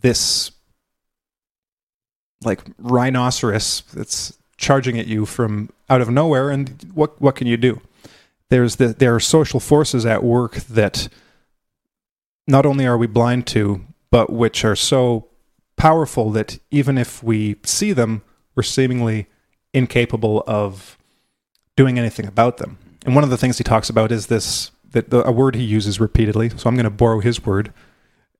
this 0.00 0.52
like 2.44 2.60
rhinoceros 2.78 3.82
that's 3.92 4.38
charging 4.56 4.98
at 4.98 5.06
you 5.06 5.26
from 5.26 5.70
out 5.90 6.00
of 6.00 6.10
nowhere 6.10 6.50
and 6.50 6.90
what 6.94 7.20
what 7.20 7.34
can 7.34 7.46
you 7.46 7.56
do? 7.56 7.80
there's 8.48 8.76
the, 8.76 8.88
there 8.88 9.14
are 9.14 9.20
social 9.20 9.60
forces 9.60 10.06
at 10.06 10.22
work 10.22 10.54
that 10.54 11.08
not 12.48 12.66
only 12.66 12.86
are 12.86 12.98
we 12.98 13.06
blind 13.06 13.46
to, 13.46 13.84
but 14.10 14.32
which 14.32 14.64
are 14.64 14.74
so 14.74 15.28
powerful 15.76 16.30
that 16.30 16.58
even 16.70 16.98
if 16.98 17.22
we 17.22 17.56
see 17.62 17.92
them, 17.92 18.22
we're 18.56 18.62
seemingly 18.62 19.26
incapable 19.72 20.42
of 20.46 20.98
doing 21.76 21.98
anything 21.98 22.26
about 22.26 22.56
them. 22.56 22.78
And 23.04 23.14
one 23.14 23.22
of 23.22 23.30
the 23.30 23.36
things 23.36 23.58
he 23.58 23.64
talks 23.64 23.88
about 23.88 24.10
is 24.10 24.26
this 24.26 24.72
that 24.90 25.10
the, 25.10 25.22
a 25.26 25.30
word 25.30 25.54
he 25.54 25.62
uses 25.62 26.00
repeatedly. 26.00 26.48
So 26.48 26.66
I'm 26.66 26.74
going 26.74 26.84
to 26.84 26.90
borrow 26.90 27.20
his 27.20 27.44
word, 27.44 27.74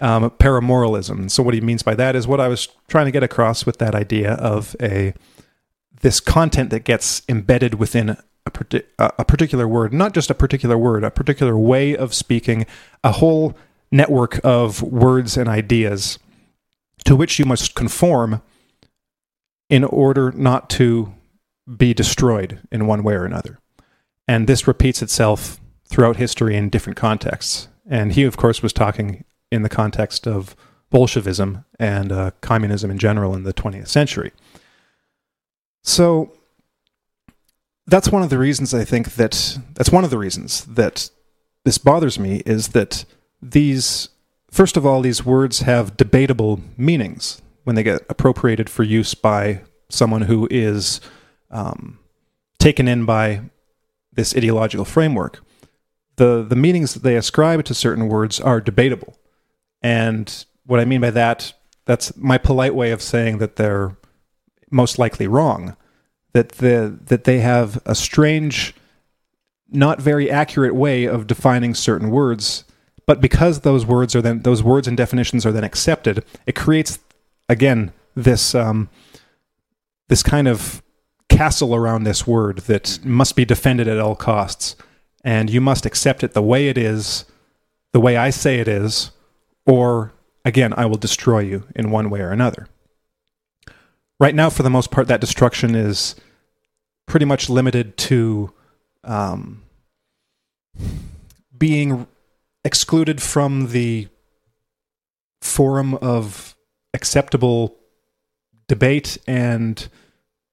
um, 0.00 0.30
paramoralism. 0.30 1.30
So 1.30 1.42
what 1.42 1.52
he 1.52 1.60
means 1.60 1.82
by 1.82 1.94
that 1.94 2.16
is 2.16 2.26
what 2.26 2.40
I 2.40 2.48
was 2.48 2.68
trying 2.88 3.04
to 3.04 3.12
get 3.12 3.22
across 3.22 3.66
with 3.66 3.76
that 3.78 3.94
idea 3.94 4.32
of 4.32 4.74
a 4.80 5.12
this 6.00 6.20
content 6.20 6.70
that 6.70 6.84
gets 6.84 7.20
embedded 7.28 7.74
within 7.74 8.16
a, 8.46 9.12
a 9.18 9.24
particular 9.24 9.68
word, 9.68 9.92
not 9.92 10.14
just 10.14 10.30
a 10.30 10.34
particular 10.34 10.78
word, 10.78 11.04
a 11.04 11.10
particular 11.10 11.58
way 11.58 11.94
of 11.94 12.14
speaking, 12.14 12.64
a 13.04 13.12
whole 13.12 13.54
network 13.90 14.40
of 14.44 14.82
words 14.82 15.36
and 15.36 15.48
ideas 15.48 16.18
to 17.04 17.16
which 17.16 17.38
you 17.38 17.44
must 17.44 17.74
conform 17.74 18.42
in 19.70 19.84
order 19.84 20.32
not 20.32 20.68
to 20.70 21.14
be 21.76 21.92
destroyed 21.92 22.60
in 22.70 22.86
one 22.86 23.02
way 23.02 23.14
or 23.14 23.24
another. 23.24 23.58
And 24.26 24.46
this 24.46 24.66
repeats 24.66 25.02
itself 25.02 25.60
throughout 25.86 26.16
history 26.16 26.56
in 26.56 26.68
different 26.68 26.96
contexts. 26.96 27.68
And 27.88 28.12
he, 28.12 28.24
of 28.24 28.36
course, 28.36 28.62
was 28.62 28.72
talking 28.72 29.24
in 29.50 29.62
the 29.62 29.68
context 29.68 30.26
of 30.26 30.54
Bolshevism 30.90 31.64
and 31.78 32.12
uh, 32.12 32.30
communism 32.40 32.90
in 32.90 32.98
general 32.98 33.34
in 33.34 33.42
the 33.42 33.54
20th 33.54 33.88
century. 33.88 34.32
So 35.82 36.32
that's 37.86 38.10
one 38.10 38.22
of 38.22 38.30
the 38.30 38.38
reasons 38.38 38.74
I 38.74 38.84
think 38.84 39.14
that 39.14 39.58
that's 39.74 39.90
one 39.90 40.04
of 40.04 40.10
the 40.10 40.18
reasons 40.18 40.64
that 40.66 41.10
this 41.64 41.78
bothers 41.78 42.18
me 42.18 42.42
is 42.44 42.68
that 42.68 43.04
these 43.40 44.08
first 44.50 44.76
of 44.76 44.86
all 44.86 45.00
these 45.00 45.24
words 45.24 45.60
have 45.60 45.96
debatable 45.96 46.60
meanings 46.76 47.42
when 47.64 47.76
they 47.76 47.82
get 47.82 48.02
appropriated 48.08 48.70
for 48.70 48.82
use 48.82 49.14
by 49.14 49.62
someone 49.88 50.22
who 50.22 50.48
is 50.50 51.00
um, 51.50 51.98
taken 52.58 52.88
in 52.88 53.04
by 53.04 53.42
this 54.12 54.36
ideological 54.36 54.84
framework. 54.84 55.40
The 56.16 56.44
the 56.48 56.56
meanings 56.56 56.94
that 56.94 57.02
they 57.02 57.16
ascribe 57.16 57.64
to 57.64 57.74
certain 57.74 58.08
words 58.08 58.40
are 58.40 58.60
debatable, 58.60 59.16
and 59.82 60.44
what 60.66 60.80
I 60.80 60.84
mean 60.84 61.00
by 61.00 61.10
that 61.10 61.52
that's 61.84 62.14
my 62.16 62.36
polite 62.36 62.74
way 62.74 62.90
of 62.90 63.00
saying 63.00 63.38
that 63.38 63.56
they're 63.56 63.96
most 64.70 64.98
likely 64.98 65.26
wrong 65.26 65.76
that 66.32 66.50
the 66.50 66.98
that 67.06 67.24
they 67.24 67.40
have 67.40 67.80
a 67.86 67.94
strange 67.94 68.74
not 69.70 70.00
very 70.00 70.30
accurate 70.30 70.74
way 70.74 71.04
of 71.04 71.26
defining 71.26 71.74
certain 71.74 72.10
words 72.10 72.64
but 73.08 73.20
because 73.20 73.60
those 73.60 73.84
words 73.84 74.14
are 74.14 74.22
then 74.22 74.42
those 74.42 74.62
words 74.62 74.86
and 74.86 74.96
definitions 74.96 75.44
are 75.44 75.50
then 75.50 75.64
accepted 75.64 76.24
it 76.46 76.54
creates 76.54 77.00
again 77.48 77.90
this 78.14 78.54
um, 78.54 78.88
this 80.08 80.22
kind 80.22 80.48
of 80.48 80.82
castle 81.28 81.74
around 81.74 82.04
this 82.04 82.26
word 82.26 82.58
that 82.60 82.98
must 83.04 83.36
be 83.36 83.44
defended 83.44 83.86
at 83.86 83.98
all 83.98 84.16
costs. 84.16 84.76
And 85.24 85.50
you 85.50 85.60
must 85.60 85.86
accept 85.86 86.24
it 86.24 86.32
the 86.32 86.42
way 86.42 86.68
it 86.68 86.78
is 86.78 87.24
the 87.92 88.00
way 88.00 88.16
i 88.18 88.28
say 88.28 88.58
it 88.58 88.68
is 88.68 89.12
or 89.66 90.12
again 90.44 90.74
i 90.76 90.84
will 90.84 90.98
destroy 90.98 91.38
you 91.38 91.64
in 91.74 91.90
one 91.90 92.10
way 92.10 92.20
or 92.20 92.30
another. 92.30 92.68
Right 94.20 94.34
now 94.34 94.50
for 94.50 94.62
the 94.62 94.70
most 94.70 94.90
part 94.90 95.08
that 95.08 95.20
destruction 95.20 95.74
is 95.74 96.14
pretty 97.06 97.24
much 97.24 97.48
limited 97.48 97.96
to 97.96 98.52
um, 99.04 99.62
being 101.56 102.06
excluded 102.68 103.22
from 103.22 103.68
the 103.68 104.08
forum 105.40 105.94
of 105.94 106.54
acceptable 106.92 107.74
debate 108.66 109.16
and 109.26 109.88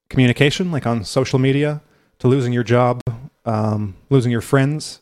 communication, 0.10 0.72
like 0.72 0.88
on 0.88 1.04
social 1.04 1.40
media, 1.40 1.82
to 2.20 2.30
losing 2.30 2.54
your 2.54 2.64
job, 2.64 3.02
um, 3.44 3.98
losing 4.10 4.32
your 4.32 4.40
friends. 4.40 5.02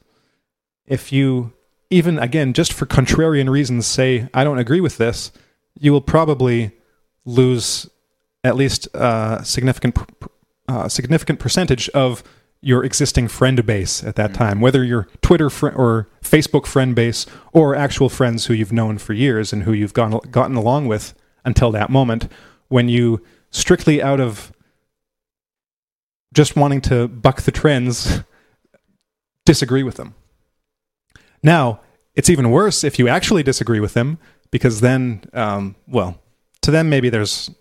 If 0.87 1.13
you, 1.13 1.53
even 1.91 2.17
again, 2.17 2.51
just 2.51 2.73
for 2.73 2.87
contrarian 2.87 3.47
reasons, 3.47 3.85
say, 3.85 4.27
I 4.33 4.43
don't 4.43 4.57
agree 4.57 4.81
with 4.81 4.97
this, 4.97 5.31
you 5.79 5.91
will 5.91 6.01
probably 6.01 6.71
lose 7.25 7.87
at 8.43 8.55
least 8.55 8.87
a 8.95 9.41
significant 9.43 9.99
uh, 10.67 10.89
significant 10.89 11.39
percentage 11.39 11.89
of 11.89 12.23
your 12.63 12.83
existing 12.83 13.27
friend 13.27 13.65
base 13.65 14.03
at 14.03 14.15
that 14.15 14.31
mm-hmm. 14.31 14.37
time, 14.37 14.61
whether 14.61 14.83
your 14.83 15.07
Twitter 15.21 15.49
fr- 15.49 15.67
or 15.69 16.07
Facebook 16.21 16.65
friend 16.65 16.95
base 16.95 17.25
or 17.51 17.75
actual 17.75 18.09
friends 18.09 18.45
who 18.45 18.53
you've 18.53 18.71
known 18.71 18.97
for 18.97 19.13
years 19.13 19.51
and 19.51 19.63
who 19.63 19.73
you've 19.73 19.93
gone, 19.93 20.19
gotten 20.31 20.55
along 20.55 20.87
with 20.87 21.13
until 21.43 21.71
that 21.71 21.89
moment, 21.89 22.31
when 22.69 22.87
you 22.87 23.21
strictly 23.51 24.01
out 24.01 24.19
of 24.19 24.51
just 26.33 26.55
wanting 26.55 26.81
to 26.81 27.07
buck 27.07 27.41
the 27.41 27.51
trends 27.51 28.21
disagree 29.45 29.83
with 29.83 29.95
them. 29.95 30.15
Now, 31.43 31.81
it's 32.15 32.29
even 32.29 32.49
worse 32.49 32.83
if 32.83 32.97
you 32.97 33.07
actually 33.09 33.43
disagree 33.43 33.81
with 33.81 33.93
them 33.93 34.17
because 34.51 34.79
then, 34.79 35.25
um, 35.33 35.75
well, 35.87 36.21
to 36.61 36.71
them, 36.71 36.89
maybe 36.89 37.09
there's 37.09 37.51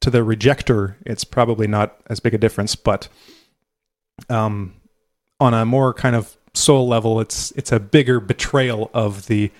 to 0.00 0.10
the 0.10 0.24
rejector, 0.24 0.96
it's 1.04 1.24
probably 1.24 1.66
not 1.66 2.00
as 2.08 2.20
big 2.20 2.32
a 2.32 2.38
difference, 2.38 2.76
but 2.76 3.08
um, 4.28 4.74
on 5.40 5.54
a 5.54 5.64
more 5.64 5.92
kind 5.94 6.16
of 6.16 6.36
soul 6.54 6.88
level, 6.88 7.20
it's 7.20 7.50
it's 7.52 7.72
a 7.72 7.80
bigger 7.80 8.20
betrayal 8.20 8.90
of 8.94 9.26
the 9.26 9.50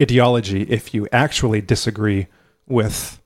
ideology 0.00 0.62
if 0.62 0.94
you 0.94 1.08
actually 1.12 1.60
disagree 1.60 2.26
with 2.66 3.20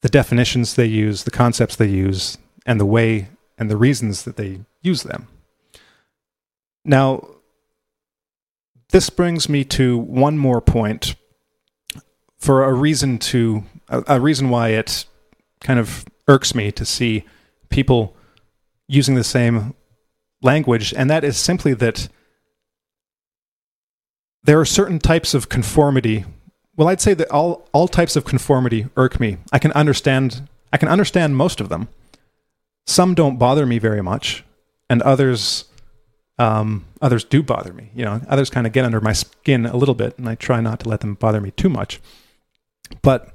the 0.00 0.08
definitions 0.08 0.74
they 0.74 0.86
use, 0.86 1.24
the 1.24 1.30
concepts 1.30 1.76
they 1.76 1.88
use, 1.88 2.38
and 2.66 2.80
the 2.80 2.86
way 2.86 3.28
and 3.58 3.70
the 3.70 3.76
reasons 3.76 4.24
that 4.24 4.36
they 4.36 4.60
use 4.82 5.02
them. 5.02 5.28
Now, 6.84 7.28
this 8.90 9.08
brings 9.10 9.48
me 9.48 9.64
to 9.64 9.98
one 9.98 10.36
more 10.36 10.60
point 10.60 11.14
for 12.38 12.64
a 12.64 12.72
reason 12.72 13.18
to 13.18 13.64
a, 13.88 14.02
a 14.08 14.20
reason 14.20 14.50
why 14.50 14.70
it 14.70 15.06
kind 15.60 15.78
of 15.78 16.04
irks 16.26 16.54
me 16.54 16.72
to 16.72 16.84
see 16.84 17.24
people 17.68 18.16
using 18.88 19.14
the 19.14 19.24
same 19.24 19.74
language, 20.42 20.92
and 20.96 21.08
that 21.10 21.24
is 21.24 21.36
simply 21.36 21.74
that 21.74 22.08
there 24.44 24.60
are 24.60 24.64
certain 24.64 24.98
types 24.98 25.34
of 25.34 25.48
conformity. 25.48 26.24
Well, 26.76 26.88
I'd 26.88 27.00
say 27.00 27.14
that 27.14 27.30
all, 27.30 27.68
all 27.72 27.88
types 27.88 28.16
of 28.16 28.24
conformity 28.24 28.86
irk 28.96 29.20
me. 29.20 29.38
I 29.52 29.58
can 29.58 29.72
understand 29.72 30.48
I 30.72 30.78
can 30.78 30.88
understand 30.88 31.36
most 31.36 31.60
of 31.60 31.68
them. 31.68 31.88
Some 32.86 33.14
don't 33.14 33.38
bother 33.38 33.66
me 33.66 33.78
very 33.78 34.02
much, 34.02 34.42
and 34.88 35.02
others 35.02 35.66
um, 36.38 36.86
others 37.00 37.24
do 37.24 37.42
bother 37.42 37.72
me. 37.72 37.90
You 37.94 38.04
know, 38.04 38.20
others 38.26 38.50
kind 38.50 38.66
of 38.66 38.72
get 38.72 38.84
under 38.84 39.00
my 39.00 39.12
skin 39.12 39.66
a 39.66 39.76
little 39.76 39.94
bit, 39.94 40.18
and 40.18 40.28
I 40.28 40.34
try 40.34 40.60
not 40.60 40.80
to 40.80 40.88
let 40.88 41.00
them 41.00 41.14
bother 41.14 41.40
me 41.40 41.50
too 41.50 41.68
much. 41.68 42.00
But 43.02 43.34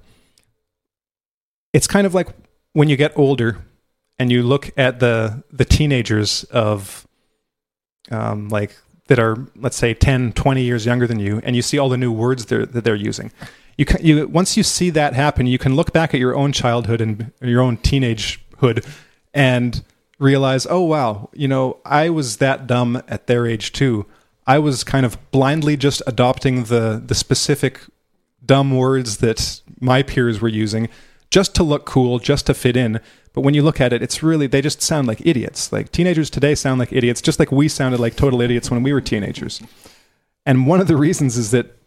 it's 1.74 1.88
kind 1.88 2.08
of 2.08 2.14
like 2.14 2.30
when 2.74 2.90
you 2.90 2.98
get 2.98 3.18
older 3.18 3.64
and 4.20 4.32
you 4.32 4.44
look 4.44 4.72
at 4.78 5.00
the 5.00 5.44
the 5.52 5.66
teenagers 5.66 6.44
of 6.46 7.08
um, 8.12 8.50
like 8.50 8.76
that 9.08 9.20
are 9.20 9.48
let's 9.56 9.78
say 9.78 9.94
10 9.94 10.34
20 10.34 10.62
years 10.62 10.86
younger 10.86 11.08
than 11.08 11.20
you 11.20 11.42
and 11.44 11.56
you 11.56 11.62
see 11.62 11.78
all 11.78 11.90
the 11.90 11.98
new 11.98 12.12
words 12.12 12.46
they're, 12.46 12.66
that 12.66 12.84
they're 12.84 12.96
using 12.96 13.32
you 13.78 13.86
can 13.86 14.04
you 14.06 14.28
once 14.28 14.58
you 14.58 14.64
see 14.64 14.90
that 14.90 15.14
happen 15.14 15.48
you 15.48 15.58
can 15.58 15.76
look 15.76 15.94
back 15.94 16.14
at 16.14 16.20
your 16.20 16.36
own 16.36 16.52
childhood 16.52 17.02
and 17.02 17.32
your 17.42 17.62
own 17.62 17.78
teenagehood 17.78 18.86
and 19.34 19.84
realize 20.20 20.66
oh 20.70 20.82
wow 20.82 21.30
you 21.34 21.48
know 21.48 21.78
i 21.86 22.10
was 22.10 22.38
that 22.38 22.68
dumb 22.68 23.02
at 23.08 23.28
their 23.28 23.46
age 23.46 23.72
too 23.72 24.06
i 24.46 24.58
was 24.58 24.84
kind 24.84 25.06
of 25.06 25.18
blindly 25.32 25.78
just 25.78 26.02
adopting 26.08 26.66
the 26.66 27.02
the 27.06 27.16
specific 27.16 27.82
dumb 28.46 28.76
words 28.76 29.18
that 29.18 29.62
my 29.80 30.02
peers 30.02 30.42
were 30.42 30.48
using 30.48 30.90
just 31.30 31.56
to 31.56 31.64
look 31.64 31.86
cool, 31.86 32.20
just 32.20 32.46
to 32.48 32.54
fit 32.54 32.78
in. 32.78 33.00
But 33.38 33.44
when 33.44 33.54
you 33.54 33.62
look 33.62 33.80
at 33.80 33.94
it, 33.94 34.02
it's 34.02 34.24
really, 34.24 34.48
they 34.48 34.64
just 34.64 34.82
sound 34.82 35.08
like 35.08 35.24
idiots. 35.24 35.72
Like 35.72 35.92
teenagers 35.92 36.32
today 36.32 36.56
sound 36.56 36.80
like 36.80 36.92
idiots, 36.92 37.22
just 37.22 37.38
like 37.38 37.52
we 37.52 37.68
sounded 37.68 38.00
like 38.00 38.16
total 38.16 38.42
idiots 38.42 38.72
when 38.72 38.82
we 38.82 38.92
were 38.92 39.00
teenagers. 39.00 39.62
And 40.44 40.66
one 40.66 40.82
of 40.82 40.88
the 40.88 40.98
reasons 40.98 41.38
is 41.38 41.52
that 41.52 41.78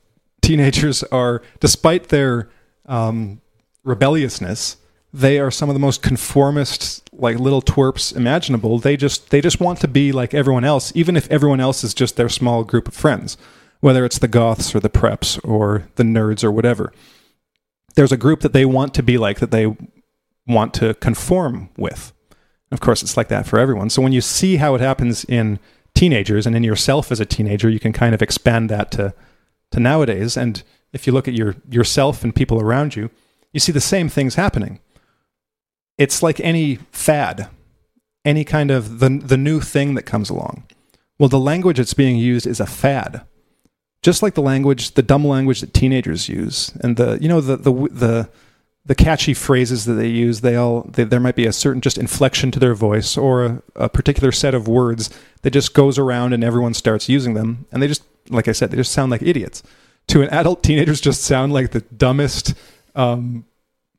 teenagers 0.43 1.03
are, 1.03 1.43
despite 1.59 2.11
their 2.11 2.49
um, 2.87 3.41
rebelliousness, 3.83 4.77
they 5.13 5.41
are 5.41 5.51
some 5.51 5.69
of 5.69 5.75
the 5.75 5.81
most 5.81 6.05
conformist, 6.05 7.11
like 7.13 7.41
little 7.41 7.63
twerps 7.63 8.15
imaginable. 8.15 8.79
They 8.79 8.97
just 8.97 9.31
they 9.31 9.41
just 9.41 9.59
want 9.59 9.81
to 9.81 9.89
be 9.89 10.13
like 10.13 10.33
everyone 10.33 10.63
else, 10.63 10.93
even 10.95 11.17
if 11.17 11.29
everyone 11.33 11.59
else 11.59 11.83
is 11.83 11.95
just 11.95 12.15
their 12.15 12.29
small 12.29 12.63
group 12.63 12.87
of 12.87 12.95
friends, 12.95 13.37
whether 13.81 14.05
it's 14.05 14.21
the 14.21 14.29
goths 14.29 14.73
or 14.73 14.79
the 14.79 14.89
preps 14.89 15.37
or 15.43 15.89
the 15.97 16.05
nerds 16.05 16.45
or 16.45 16.53
whatever 16.53 16.93
there's 17.97 18.13
a 18.13 18.17
group 18.17 18.41
that 18.41 18.53
they 18.53 18.65
want 18.65 18.95
to 18.95 19.03
be 19.03 19.19
like 19.19 19.41
that 19.41 19.51
they 19.51 19.77
want 20.47 20.75
to 20.75 20.95
conform 20.95 21.71
with. 21.77 22.13
Of 22.73 22.81
course, 22.81 23.03
it's 23.03 23.17
like 23.17 23.29
that 23.29 23.47
for 23.47 23.59
everyone. 23.59 23.91
So 23.91 24.01
when 24.03 24.13
you 24.13 24.21
see 24.21 24.57
how 24.57 24.75
it 24.75 24.81
happens 24.81 25.25
in 25.25 25.59
teenagers 25.95 26.47
and 26.47 26.55
in 26.55 26.63
yourself 26.63 27.11
as 27.11 27.21
a 27.21 27.27
teenager, 27.27 27.69
you 27.69 27.81
can 27.81 27.93
kind 27.93 28.15
of 28.15 28.23
expand 28.23 28.71
that 28.71 28.91
to 28.93 29.15
to 29.73 29.81
nowadays. 29.81 30.37
And 30.37 30.63
if 30.93 31.07
you 31.07 31.13
look 31.13 31.29
at 31.29 31.35
your 31.35 31.57
yourself 31.69 32.23
and 32.23 32.35
people 32.35 32.61
around 32.61 32.97
you, 32.97 33.11
you 33.53 33.61
see 33.61 33.73
the 33.73 33.81
same 33.81 34.09
things 34.09 34.35
happening. 34.37 34.81
It's 35.99 36.23
like 36.23 36.41
any 36.41 36.77
fad, 36.93 37.49
any 38.25 38.45
kind 38.45 38.71
of 38.71 39.01
the 39.01 39.09
the 39.09 39.37
new 39.37 39.61
thing 39.61 39.95
that 39.95 40.05
comes 40.05 40.31
along. 40.31 40.65
Well, 41.19 41.29
the 41.29 41.39
language 41.39 41.77
that's 41.77 41.95
being 41.95 42.17
used 42.17 42.47
is 42.47 42.61
a 42.61 42.67
fad. 42.67 43.23
Just 44.03 44.23
like 44.23 44.33
the 44.33 44.41
language, 44.41 44.93
the 44.93 45.03
dumb 45.03 45.27
language 45.27 45.61
that 45.61 45.75
teenagers 45.75 46.29
use, 46.29 46.73
and 46.81 46.97
the 46.97 47.19
you 47.21 47.29
know 47.29 47.41
the 47.41 47.57
the 47.57 47.73
the 47.73 48.31
the 48.85 48.95
catchy 48.95 49.35
phrases 49.35 49.85
that 49.85 49.95
they 49.95 50.09
use, 50.09 50.41
they 50.41 50.57
all 50.57 50.83
they, 50.83 51.05
there 51.05 51.21
might 51.21 51.37
be 51.37 51.47
a 51.47 51.53
certain 51.53 51.81
just 51.81 51.99
inflection 51.99 52.51
to 52.51 52.59
their 52.59 52.75
voice 52.75 53.17
or 53.17 53.45
a, 53.45 53.63
a 53.77 53.89
particular 53.89 54.33
set 54.33 54.55
of 54.55 54.67
words 54.67 55.11
that 55.43 55.51
just 55.51 55.75
goes 55.75 55.99
around 55.99 56.33
and 56.33 56.43
everyone 56.43 56.75
starts 56.75 57.09
using 57.09 57.35
them, 57.35 57.67
and 57.71 57.83
they 57.83 57.89
just 57.89 58.03
like 58.31 58.49
I 58.49 58.53
said, 58.53 58.71
they 58.71 58.77
just 58.77 58.93
sound 58.93 59.11
like 59.11 59.23
idiots. 59.23 59.63
To 60.09 60.23
an 60.23 60.29
adult, 60.31 60.63
teenagers 60.63 61.01
just 61.01 61.23
sound 61.23 61.53
like 61.53 61.73
the 61.73 61.81
dumbest, 61.81 62.55
um, 62.95 63.45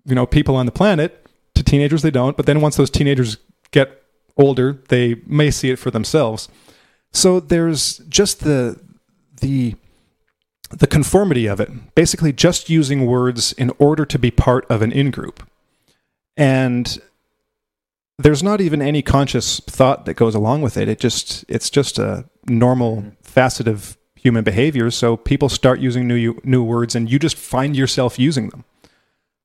you 0.06 0.16
know, 0.16 0.26
people 0.26 0.56
on 0.56 0.66
the 0.66 0.72
planet. 0.72 1.18
To 1.56 1.64
teenagers, 1.64 2.02
they 2.02 2.12
don't. 2.12 2.38
But 2.38 2.46
then 2.46 2.62
once 2.62 2.78
those 2.78 2.90
teenagers 2.90 3.38
get 3.72 4.02
older, 4.38 4.82
they 4.88 5.16
may 5.28 5.52
see 5.52 5.70
it 5.70 5.78
for 5.78 5.92
themselves. 5.92 6.50
So 7.12 7.40
there's 7.40 8.00
just 8.10 8.42
the 8.42 8.80
the 9.42 9.76
the 10.72 10.88
conformity 10.88 11.48
of 11.48 11.60
it, 11.60 11.96
basically 11.96 12.34
just 12.34 12.70
using 12.70 13.06
words 13.06 13.54
in 13.54 13.72
order 13.80 14.06
to 14.06 14.20
be 14.20 14.32
part 14.32 14.66
of 14.70 14.82
an 14.82 14.92
in 14.92 15.12
group. 15.12 15.48
And 16.38 17.00
there's 18.18 18.44
not 18.44 18.62
even 18.62 18.82
any 18.82 19.02
conscious 19.02 19.60
thought 19.62 20.06
that 20.06 20.14
goes 20.14 20.36
along 20.36 20.62
with 20.62 20.78
it. 20.78 20.88
It 20.88 21.00
just 21.00 21.46
it's 21.48 21.70
just 21.70 22.00
a 22.00 22.26
normal 22.48 23.06
facet 23.22 23.68
of 23.68 23.98
human 24.16 24.44
behavior. 24.44 24.92
So 24.92 25.18
people 25.18 25.50
start 25.50 25.80
using 25.80 26.08
new 26.08 26.40
new 26.44 26.64
words, 26.64 26.96
and 26.96 27.12
you 27.12 27.20
just 27.20 27.38
find 27.38 27.76
yourself 27.76 28.20
using 28.20 28.50
them. 28.50 28.64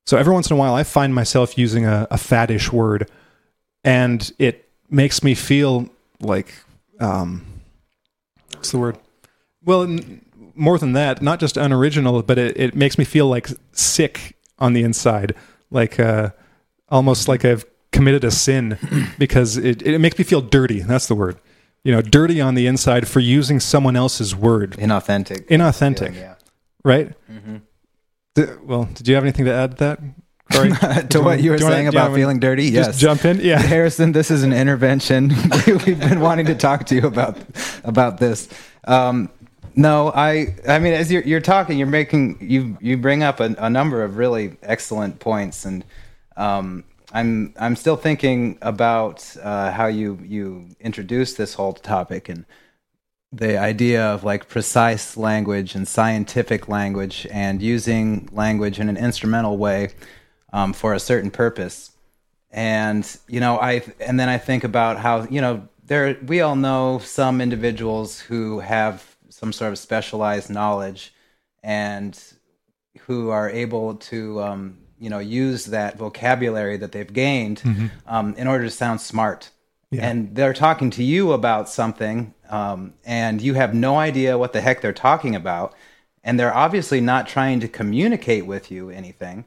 So 0.06 0.16
every 0.16 0.32
once 0.32 0.50
in 0.50 0.56
a 0.56 0.58
while, 0.58 0.74
I 0.74 0.84
find 0.84 1.14
myself 1.14 1.58
using 1.58 1.84
a, 1.84 2.06
a 2.10 2.16
faddish 2.16 2.70
word, 2.70 3.10
and 3.82 4.30
it 4.38 4.68
makes 4.88 5.22
me 5.22 5.34
feel 5.34 5.88
like 6.20 6.54
um, 7.00 7.44
what's 8.54 8.70
the 8.70 8.78
word? 8.78 8.98
Well, 9.64 9.82
n- 9.82 10.24
more 10.56 10.78
than 10.78 10.92
that, 10.94 11.22
not 11.22 11.38
just 11.40 11.56
unoriginal, 11.56 12.22
but 12.22 12.38
it, 12.38 12.58
it 12.58 12.74
makes 12.74 12.98
me 12.98 13.04
feel 13.04 13.28
like 13.28 13.48
sick 13.72 14.36
on 14.58 14.72
the 14.72 14.82
inside, 14.82 15.34
like 15.70 16.00
uh, 16.00 16.30
almost 16.88 17.28
like 17.28 17.44
I've 17.44 17.64
committed 17.92 18.24
a 18.24 18.30
sin 18.30 18.78
because 19.18 19.56
it, 19.56 19.82
it 19.82 19.98
makes 19.98 20.18
me 20.18 20.24
feel 20.24 20.40
dirty. 20.40 20.80
That's 20.80 21.06
the 21.06 21.14
word. 21.14 21.38
You 21.84 21.92
know, 21.92 22.02
dirty 22.02 22.40
on 22.40 22.54
the 22.56 22.66
inside 22.66 23.06
for 23.06 23.20
using 23.20 23.60
someone 23.60 23.94
else's 23.96 24.34
word. 24.34 24.72
Inauthentic. 24.72 25.46
Inauthentic, 25.48 26.14
Yeah. 26.16 26.34
right? 26.84 27.12
D- 28.34 28.44
well, 28.64 28.88
did 28.92 29.06
you 29.08 29.14
have 29.14 29.24
anything 29.24 29.44
to 29.46 29.52
add 29.52 29.72
to 29.72 29.76
that? 29.78 30.00
To 31.10 31.20
what 31.22 31.40
you 31.42 31.50
were 31.50 31.56
Do 31.56 31.62
you 31.64 31.66
wanna- 31.66 31.76
saying 31.76 31.88
about 31.88 32.14
feeling 32.14 32.38
dirty, 32.38 32.70
Just 32.70 32.90
yes. 32.90 32.98
jump 33.00 33.24
in. 33.24 33.40
Yeah. 33.40 33.58
Harrison, 33.74 34.12
this 34.12 34.30
is 34.30 34.44
an 34.44 34.52
intervention. 34.52 35.28
We've 35.66 35.98
been 35.98 36.20
wanting 36.20 36.46
to 36.46 36.54
talk 36.54 36.86
to 36.86 36.94
you 36.94 37.04
about 37.06 37.36
about 37.82 38.18
this. 38.18 38.48
Um, 38.86 39.28
no, 39.76 40.10
I 40.14 40.54
I 40.66 40.78
mean, 40.78 40.94
as 40.94 41.12
you're, 41.12 41.22
you're 41.22 41.40
talking, 41.40 41.76
you're 41.76 41.86
making 41.86 42.38
you 42.40 42.78
you 42.80 42.96
bring 42.96 43.22
up 43.22 43.40
a, 43.40 43.54
a 43.58 43.68
number 43.68 44.02
of 44.02 44.16
really 44.16 44.56
excellent 44.62 45.20
points, 45.20 45.66
and 45.66 45.84
um, 46.36 46.84
I'm 47.12 47.54
I'm 47.58 47.76
still 47.76 47.96
thinking 47.96 48.58
about 48.62 49.36
uh, 49.42 49.70
how 49.70 49.86
you 49.86 50.18
you 50.24 50.68
introduced 50.80 51.36
this 51.36 51.54
whole 51.54 51.74
topic 51.74 52.30
and 52.30 52.46
the 53.32 53.58
idea 53.58 54.02
of 54.02 54.24
like 54.24 54.48
precise 54.48 55.16
language 55.16 55.74
and 55.74 55.86
scientific 55.86 56.68
language 56.68 57.26
and 57.30 57.60
using 57.60 58.28
language 58.32 58.80
in 58.80 58.88
an 58.88 58.96
instrumental 58.96 59.58
way 59.58 59.90
um, 60.54 60.72
for 60.72 60.94
a 60.94 61.00
certain 61.00 61.30
purpose. 61.30 61.92
And 62.50 63.04
you 63.28 63.40
know 63.40 63.58
i 63.58 63.82
and 64.00 64.18
then 64.18 64.30
i 64.30 64.38
think 64.38 64.64
about 64.64 64.96
how 64.98 65.24
you 65.24 65.42
know 65.42 65.68
there 65.84 66.16
we 66.26 66.40
all 66.40 66.56
know 66.56 66.98
some 66.98 67.40
individuals 67.42 68.20
who 68.20 68.60
have 68.60 69.15
some 69.36 69.52
sort 69.52 69.70
of 69.70 69.78
specialized 69.78 70.48
knowledge 70.48 71.12
and 71.62 72.18
who 73.00 73.28
are 73.28 73.50
able 73.50 73.96
to 73.96 74.42
um, 74.42 74.78
you 74.98 75.10
know 75.10 75.18
use 75.18 75.66
that 75.66 75.98
vocabulary 75.98 76.78
that 76.78 76.92
they've 76.92 77.12
gained 77.12 77.62
um, 78.06 78.34
in 78.38 78.46
order 78.46 78.64
to 78.64 78.70
sound 78.70 78.98
smart. 79.00 79.50
And 80.02 80.34
they're 80.34 80.54
talking 80.54 80.90
to 80.90 81.04
you 81.04 81.32
about 81.32 81.68
something 81.68 82.34
um, 82.48 82.94
and 83.04 83.42
you 83.42 83.54
have 83.54 83.74
no 83.74 83.98
idea 83.98 84.38
what 84.38 84.52
the 84.54 84.60
heck 84.62 84.80
they're 84.80 84.92
talking 84.92 85.36
about 85.36 85.74
and 86.24 86.40
they're 86.40 86.54
obviously 86.54 87.00
not 87.00 87.28
trying 87.28 87.60
to 87.60 87.68
communicate 87.68 88.46
with 88.46 88.70
you 88.70 88.88
anything. 88.90 89.44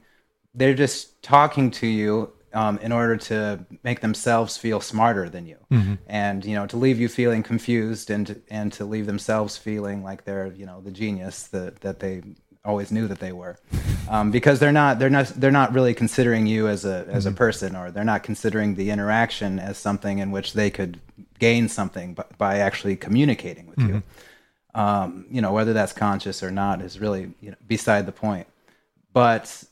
They're 0.54 0.74
just 0.74 1.22
talking 1.22 1.70
to 1.72 1.86
you 1.86 2.32
um, 2.52 2.78
in 2.78 2.92
order 2.92 3.16
to 3.16 3.64
make 3.82 4.00
themselves 4.00 4.56
feel 4.56 4.80
smarter 4.80 5.28
than 5.28 5.46
you. 5.46 5.56
And 6.06 6.44
you 6.44 6.54
know 6.54 6.66
to 6.66 6.76
leave 6.76 6.98
you 6.98 7.08
feeling 7.08 7.42
confused 7.42 8.10
and 8.10 8.42
and 8.50 8.72
to 8.74 8.84
leave 8.84 9.06
themselves 9.06 9.56
feeling 9.56 10.02
like 10.02 10.24
they're 10.24 10.48
you 10.48 10.66
know 10.66 10.80
the 10.80 10.90
genius 10.90 11.44
that 11.48 11.80
that 11.80 12.00
they 12.00 12.22
always 12.64 12.92
knew 12.92 13.08
that 13.08 13.20
they 13.20 13.32
were. 13.32 13.58
Um, 14.08 14.30
because 14.30 14.58
they're 14.58 14.72
not 14.72 14.98
they're 14.98 15.10
not 15.10 15.28
they're 15.28 15.50
not 15.50 15.72
really 15.72 15.94
considering 15.94 16.46
you 16.46 16.68
as 16.68 16.84
a 16.84 17.06
as 17.08 17.26
a 17.26 17.32
person 17.32 17.76
or 17.76 17.90
they're 17.90 18.04
not 18.04 18.22
considering 18.22 18.74
the 18.74 18.90
interaction 18.90 19.58
as 19.58 19.78
something 19.78 20.18
in 20.18 20.30
which 20.30 20.52
they 20.52 20.70
could 20.70 21.00
gain 21.38 21.68
something 21.68 22.14
by, 22.14 22.24
by 22.36 22.58
actually 22.58 22.96
communicating 22.96 23.66
with 23.66 23.78
you. 23.78 24.02
Um, 24.74 25.26
you 25.30 25.40
know 25.40 25.52
whether 25.52 25.72
that's 25.72 25.92
conscious 25.92 26.42
or 26.42 26.50
not 26.50 26.80
is 26.82 27.00
really 27.00 27.32
you 27.40 27.50
know, 27.50 27.56
beside 27.66 28.06
the 28.06 28.12
point. 28.12 28.46
But 29.12 29.64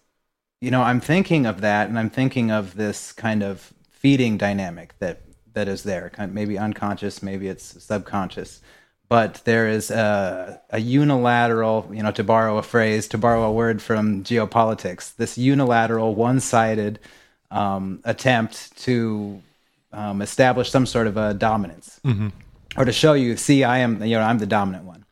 you 0.61 0.71
know 0.71 0.83
i'm 0.83 1.01
thinking 1.01 1.47
of 1.47 1.61
that 1.61 1.89
and 1.89 1.99
i'm 1.99 2.11
thinking 2.11 2.51
of 2.51 2.77
this 2.77 3.13
kind 3.13 3.43
of 3.43 3.73
feeding 3.91 4.37
dynamic 4.39 4.95
that 4.99 5.21
that 5.59 5.69
is 5.69 5.83
there 5.83 6.11
kind 6.11 6.31
of 6.31 6.35
maybe 6.35 6.57
unconscious 6.57 7.23
maybe 7.23 7.49
it's 7.49 7.83
subconscious. 7.83 8.61
But 9.09 9.41
there 9.45 9.67
is 9.67 9.91
a, 9.91 10.61
a 10.71 10.79
unilateral 10.79 11.91
you 11.93 12.03
know 12.03 12.13
to 12.13 12.25
borrow 12.25 12.59
a 12.59 12.63
phrase 12.63 13.09
to 13.09 13.19
borrow 13.19 13.43
a 13.43 13.53
word 13.53 13.81
from 13.83 14.23
geopolitics 14.23 15.17
this 15.17 15.37
unilateral 15.39 16.15
one-sided 16.15 16.99
um, 17.51 18.01
attempt 18.05 18.77
to 18.83 19.43
um, 19.93 20.21
establish 20.23 20.71
some 20.71 20.87
sort 20.87 21.07
of 21.07 21.17
a 21.17 21.33
dominance. 21.35 22.01
Or 22.77 22.85
to 22.85 22.93
show 22.93 23.15
you 23.15 23.37
see 23.37 23.65
i 23.65 23.79
am 23.79 24.03
you 24.05 24.17
know 24.17 24.23
i'm 24.23 24.39
the 24.39 24.47
dominant 24.47 24.85
one 24.85 25.05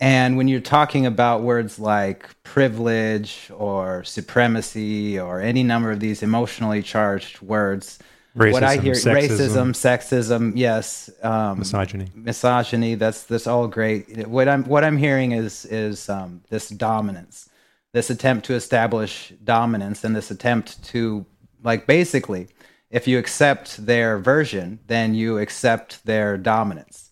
and 0.00 0.36
when 0.36 0.48
you're 0.48 0.60
talking 0.60 1.06
about 1.06 1.42
words 1.42 1.78
like 1.78 2.30
privilege 2.42 3.50
or 3.54 4.04
supremacy 4.04 5.18
or 5.18 5.40
any 5.40 5.62
number 5.62 5.90
of 5.92 6.00
these 6.00 6.22
emotionally 6.22 6.82
charged 6.82 7.40
words, 7.40 7.98
what 8.34 8.64
I 8.64 8.78
Racism, 8.78 8.82
hear 8.82 8.94
sexism. 8.94 9.28
racism, 9.28 9.70
sexism, 9.74 10.52
yes, 10.56 11.10
um, 11.22 11.60
Misogyny. 11.60 12.08
misogyny. 12.14 12.96
That's 12.96 13.22
that's 13.24 13.46
all 13.46 13.68
great. 13.68 14.26
What 14.26 14.48
I'm 14.48 14.64
what 14.64 14.82
I'm 14.82 14.96
hearing 14.96 15.32
is 15.32 15.64
is 15.66 16.08
um, 16.08 16.42
this 16.50 16.68
dominance, 16.68 17.48
this 17.92 18.10
attempt 18.10 18.46
to 18.46 18.54
establish 18.54 19.32
dominance, 19.44 20.02
and 20.02 20.16
this 20.16 20.32
attempt 20.32 20.82
to 20.86 21.24
like 21.62 21.86
basically, 21.86 22.48
if 22.90 23.06
you 23.06 23.18
accept 23.18 23.86
their 23.86 24.18
version, 24.18 24.80
then 24.88 25.14
you 25.14 25.38
accept 25.38 26.04
their 26.04 26.36
dominance. 26.36 27.10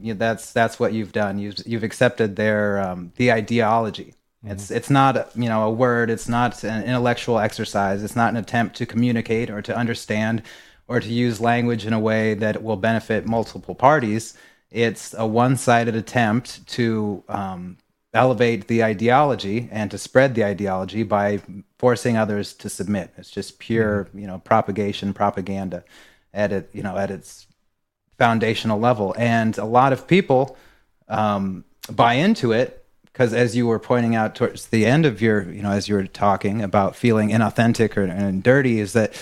You, 0.00 0.14
that's 0.14 0.52
that's 0.52 0.78
what 0.78 0.92
you've 0.92 1.12
done. 1.12 1.38
You've 1.38 1.56
you've 1.66 1.82
accepted 1.82 2.36
their 2.36 2.80
um, 2.80 3.12
the 3.16 3.32
ideology. 3.32 4.14
It's 4.44 4.70
it's 4.70 4.90
not 4.90 5.30
you 5.34 5.48
know 5.48 5.64
a 5.64 5.70
word. 5.70 6.08
It's 6.08 6.28
not 6.28 6.62
an 6.62 6.84
intellectual 6.84 7.38
exercise. 7.38 8.02
It's 8.02 8.14
not 8.14 8.30
an 8.30 8.36
attempt 8.36 8.76
to 8.76 8.86
communicate 8.86 9.50
or 9.50 9.60
to 9.62 9.76
understand 9.76 10.42
or 10.86 11.00
to 11.00 11.08
use 11.08 11.40
language 11.40 11.84
in 11.84 11.92
a 11.92 11.98
way 11.98 12.34
that 12.34 12.62
will 12.62 12.76
benefit 12.76 13.26
multiple 13.26 13.74
parties. 13.74 14.34
It's 14.70 15.14
a 15.18 15.26
one-sided 15.26 15.96
attempt 15.96 16.64
to 16.68 17.24
um, 17.28 17.78
elevate 18.14 18.68
the 18.68 18.84
ideology 18.84 19.68
and 19.72 19.90
to 19.90 19.98
spread 19.98 20.36
the 20.36 20.44
ideology 20.44 21.02
by 21.02 21.40
forcing 21.78 22.16
others 22.16 22.52
to 22.54 22.68
submit. 22.68 23.12
It's 23.16 23.30
just 23.30 23.58
pure 23.58 24.08
you 24.14 24.28
know 24.28 24.38
propagation, 24.38 25.12
propaganda 25.12 25.84
at 26.32 26.52
it 26.52 26.70
you 26.72 26.84
know 26.84 26.96
at 26.96 27.10
its 27.10 27.48
foundational 28.18 28.78
level. 28.78 29.14
And 29.18 29.56
a 29.58 29.64
lot 29.64 29.92
of 29.92 30.06
people 30.06 30.56
um, 31.08 31.64
buy 31.90 32.14
into 32.14 32.52
it 32.52 32.84
because 33.04 33.32
as 33.32 33.56
you 33.56 33.66
were 33.66 33.78
pointing 33.78 34.14
out 34.14 34.34
towards 34.34 34.66
the 34.66 34.84
end 34.84 35.06
of 35.06 35.22
your 35.22 35.50
you 35.50 35.62
know 35.62 35.70
as 35.70 35.88
you 35.88 35.94
were 35.94 36.06
talking 36.06 36.60
about 36.60 36.94
feeling 36.94 37.30
inauthentic 37.30 37.96
or 37.96 38.02
and 38.02 38.42
dirty 38.42 38.78
is 38.80 38.92
that 38.92 39.14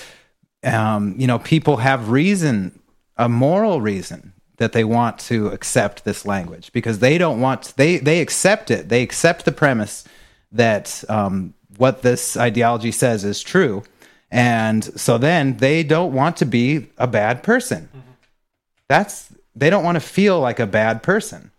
um, 0.64 1.14
you 1.18 1.26
know 1.26 1.38
people 1.38 1.76
have 1.76 2.08
reason 2.08 2.80
a 3.16 3.28
moral 3.28 3.80
reason 3.80 4.32
that 4.56 4.72
they 4.72 4.84
want 4.84 5.18
to 5.18 5.48
accept 5.48 6.04
this 6.04 6.24
language 6.24 6.72
because 6.72 7.00
they 7.00 7.18
don't 7.18 7.40
want 7.40 7.74
they 7.76 7.98
they 7.98 8.20
accept 8.20 8.70
it. 8.70 8.88
They 8.88 9.02
accept 9.02 9.44
the 9.44 9.52
premise 9.52 10.04
that 10.52 11.04
um, 11.08 11.54
what 11.76 12.02
this 12.02 12.36
ideology 12.36 12.92
says 12.92 13.24
is 13.24 13.42
true. 13.42 13.82
And 14.30 14.84
so 14.98 15.18
then 15.18 15.58
they 15.58 15.82
don't 15.82 16.12
want 16.12 16.36
to 16.38 16.46
be 16.46 16.88
a 16.98 17.06
bad 17.06 17.42
person 17.42 17.88
that's 18.94 19.32
they 19.56 19.70
don't 19.70 19.84
want 19.84 19.96
to 19.96 20.00
feel 20.00 20.40
like 20.40 20.60
a 20.60 20.66
bad 20.66 21.02
person. 21.02 21.50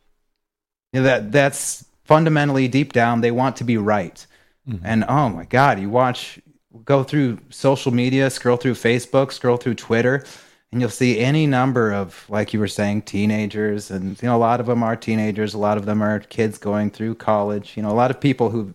You 0.94 1.02
know, 1.02 1.06
that 1.06 1.32
that's 1.32 1.86
fundamentally 2.04 2.68
deep 2.68 2.94
down 2.94 3.22
they 3.22 3.32
want 3.32 3.58
to 3.58 3.64
be 3.64 3.78
right. 3.78 4.26
Mm-hmm. 4.68 4.86
And 4.86 5.06
oh 5.08 5.30
my 5.30 5.46
God, 5.46 5.80
you 5.80 5.90
watch 5.90 6.40
go 6.84 7.04
through 7.04 7.40
social 7.50 7.94
media, 7.94 8.30
scroll 8.30 8.58
through 8.58 8.74
Facebook, 8.74 9.32
scroll 9.32 9.58
through 9.58 9.76
Twitter, 9.76 10.24
and 10.72 10.82
you'll 10.82 10.90
see 10.90 11.20
any 11.20 11.48
number 11.48 11.94
of, 11.94 12.26
like 12.30 12.54
you 12.54 12.60
were 12.60 12.68
saying, 12.68 13.04
teenagers, 13.04 13.92
and 13.92 14.22
you 14.22 14.28
know 14.28 14.36
a 14.36 14.46
lot 14.50 14.60
of 14.60 14.66
them 14.66 14.84
are 14.84 14.96
teenagers, 14.96 15.54
a 15.54 15.58
lot 15.58 15.78
of 15.78 15.86
them 15.86 16.02
are 16.02 16.20
kids 16.20 16.58
going 16.58 16.90
through 16.90 17.16
college. 17.16 17.76
You 17.76 17.84
know, 17.84 17.92
a 17.92 18.00
lot 18.02 18.12
of 18.12 18.20
people 18.20 18.50
who 18.50 18.74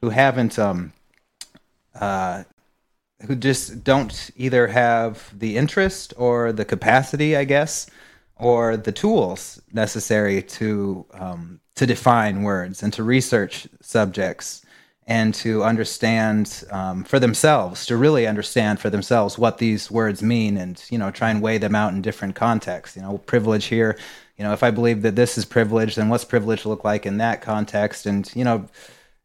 who 0.00 0.10
haven't 0.10 0.58
um 0.58 0.92
uh 1.94 2.44
who 3.26 3.36
just 3.36 3.84
don't 3.84 4.30
either 4.36 4.66
have 4.66 5.38
the 5.38 5.56
interest 5.56 6.14
or 6.16 6.52
the 6.52 6.64
capacity, 6.64 7.36
I 7.36 7.44
guess, 7.44 7.88
or 8.36 8.76
the 8.76 8.92
tools 8.92 9.60
necessary 9.72 10.42
to 10.42 11.06
um, 11.12 11.60
to 11.76 11.86
define 11.86 12.42
words 12.42 12.82
and 12.82 12.92
to 12.92 13.02
research 13.02 13.68
subjects 13.80 14.64
and 15.06 15.34
to 15.34 15.64
understand 15.64 16.62
um, 16.70 17.02
for 17.02 17.18
themselves, 17.18 17.84
to 17.86 17.96
really 17.96 18.26
understand 18.26 18.78
for 18.78 18.90
themselves 18.90 19.36
what 19.36 19.58
these 19.58 19.90
words 19.90 20.22
mean, 20.22 20.56
and 20.56 20.84
you 20.88 20.96
know, 20.96 21.10
try 21.10 21.30
and 21.30 21.42
weigh 21.42 21.58
them 21.58 21.74
out 21.74 21.92
in 21.92 22.00
different 22.00 22.36
contexts. 22.36 22.96
You 22.96 23.02
know, 23.02 23.18
privilege 23.18 23.66
here. 23.66 23.98
You 24.38 24.44
know, 24.44 24.52
if 24.52 24.62
I 24.62 24.70
believe 24.70 25.02
that 25.02 25.16
this 25.16 25.36
is 25.36 25.44
privilege, 25.44 25.96
then 25.96 26.08
what's 26.08 26.24
privilege 26.24 26.64
look 26.64 26.84
like 26.84 27.06
in 27.06 27.18
that 27.18 27.42
context? 27.42 28.06
And 28.06 28.30
you 28.34 28.44
know, 28.44 28.68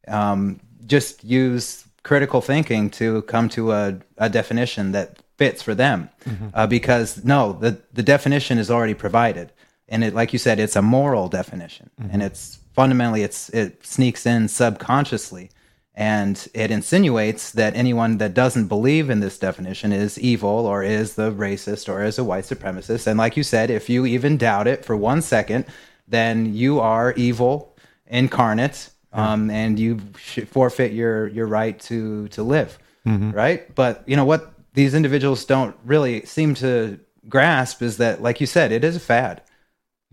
um, 0.08 0.60
just 0.88 1.24
use 1.24 1.85
critical 2.06 2.40
thinking 2.40 2.90
to 2.92 3.24
come 3.24 3.50
to 3.50 3.72
a, 3.72 4.00
a 4.18 4.30
definition 4.30 4.94
that 4.94 5.20
fits 5.38 5.62
for 5.62 5.76
them. 5.76 6.10
Mm-hmm. 6.26 6.48
Uh, 6.54 6.68
because 6.68 7.26
no, 7.26 7.54
the 7.54 7.82
the 7.92 8.04
definition 8.04 8.58
is 8.58 8.70
already 8.72 8.94
provided, 8.94 9.52
and 9.90 10.04
it, 10.04 10.14
like 10.14 10.32
you 10.32 10.40
said, 10.40 10.60
it's 10.60 10.78
a 10.78 10.82
moral 10.82 11.28
definition, 11.28 11.90
mm-hmm. 12.00 12.12
and 12.12 12.24
it's 12.24 12.60
fundamentally 12.74 13.24
it's 13.24 13.50
it 13.50 13.86
sneaks 13.86 14.26
in 14.26 14.48
subconsciously 14.48 15.50
and 15.98 16.48
it 16.54 16.72
insinuates 16.72 17.52
that 17.52 17.74
anyone 17.76 18.18
that 18.18 18.34
doesn't 18.34 18.68
believe 18.68 19.10
in 19.10 19.22
this 19.22 19.40
definition 19.40 19.94
is 19.94 20.20
evil 20.20 20.66
or 20.66 20.84
is 20.84 21.16
the 21.16 21.32
racist 21.32 21.88
or 21.88 22.04
is 22.04 22.20
a 22.20 22.24
white 22.24 22.44
supremacist. 22.44 23.08
And 23.08 23.18
like 23.18 23.38
you 23.38 23.44
said, 23.44 23.70
if 23.70 23.90
you 23.90 24.06
even 24.06 24.36
doubt 24.36 24.68
it 24.68 24.84
for 24.84 24.98
one 24.98 25.22
second, 25.22 25.64
then 26.06 26.54
you 26.54 26.82
are 26.82 27.14
evil 27.14 27.78
incarnate, 28.08 28.90
um, 29.16 29.50
and 29.50 29.80
you 29.80 30.00
forfeit 30.48 30.92
your 30.92 31.28
your 31.28 31.48
right 31.48 31.80
to 31.82 32.28
to 32.30 32.44
live. 32.44 32.78
Mm-hmm. 33.06 33.32
Right? 33.32 33.74
But 33.74 34.04
you 34.08 34.16
know 34.16 34.26
what 34.26 34.54
these 34.74 34.94
individuals 34.94 35.46
don't 35.46 35.76
really 35.86 36.26
seem 36.26 36.54
to 36.56 37.00
grasp 37.30 37.82
is 37.82 37.98
that, 37.98 38.22
like 38.22 38.42
you 38.42 38.48
said, 38.48 38.72
it 38.72 38.84
is 38.84 38.96
a 38.96 39.00
fad. 39.00 39.42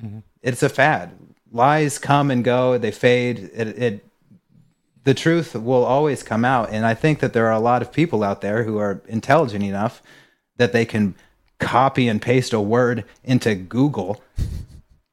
Mm-hmm. 0.03 0.21
It's 0.43 0.63
a 0.63 0.69
fad. 0.69 1.13
Lies 1.51 1.99
come 1.99 2.31
and 2.31 2.45
go; 2.45 2.79
they 2.79 2.93
fade. 2.93 3.51
It, 3.55 3.69
it 3.79 4.07
the 5.05 5.15
truth 5.15 5.55
will 5.55 5.85
always 5.85 6.23
come 6.23 6.45
out. 6.45 6.71
And 6.71 6.87
I 6.87 6.95
think 6.95 7.21
that 7.21 7.33
there 7.33 7.47
are 7.47 7.53
a 7.53 7.61
lot 7.61 7.83
of 7.83 7.93
people 7.93 8.23
out 8.23 8.41
there 8.41 8.63
who 8.65 8.79
are 8.79 9.03
intelligent 9.09 9.65
enough 9.65 10.03
that 10.57 10.73
they 10.73 10.85
can 10.85 11.15
copy 11.59 12.09
and 12.09 12.23
paste 12.23 12.53
a 12.53 12.61
word 12.61 13.05
into 13.25 13.55
Google. 13.55 14.23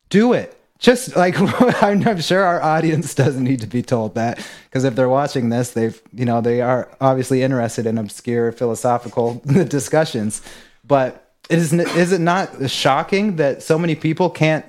Do 0.10 0.34
it. 0.34 0.58
Just 0.79 1.15
like 1.15 1.35
I'm, 1.83 2.21
sure 2.21 2.43
our 2.43 2.61
audience 2.61 3.13
doesn't 3.13 3.43
need 3.43 3.59
to 3.61 3.67
be 3.67 3.81
told 3.81 4.15
that 4.15 4.45
because 4.65 4.85
if 4.85 4.95
they're 4.95 5.09
watching 5.09 5.49
this, 5.49 5.71
they've 5.71 6.01
you 6.13 6.25
know 6.25 6.41
they 6.41 6.61
are 6.61 6.89
obviously 7.01 7.43
interested 7.43 7.85
in 7.85 7.97
obscure 7.97 8.51
philosophical 8.51 9.41
discussions. 9.45 10.41
But 10.85 11.33
is 11.49 11.73
is 11.73 12.13
it 12.13 12.21
not 12.21 12.69
shocking 12.69 13.35
that 13.35 13.61
so 13.61 13.77
many 13.77 13.95
people 13.95 14.29
can't 14.29 14.65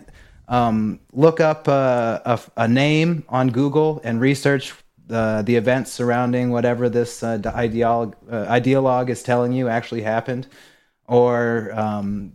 um, 0.49 0.99
look 1.13 1.39
up 1.39 1.69
a, 1.69 2.21
a, 2.25 2.41
a, 2.65 2.67
name 2.67 3.23
on 3.29 3.51
Google 3.51 4.01
and 4.03 4.21
research 4.21 4.75
uh, 5.09 5.43
the 5.43 5.55
events 5.55 5.93
surrounding 5.93 6.51
whatever 6.51 6.89
this 6.89 7.23
uh, 7.23 7.39
ideologue, 7.39 8.15
uh, 8.29 8.47
ideologue 8.47 9.11
is 9.11 9.23
telling 9.23 9.53
you 9.53 9.69
actually 9.69 10.03
happened, 10.03 10.49
or 11.07 11.71
um, 11.75 12.33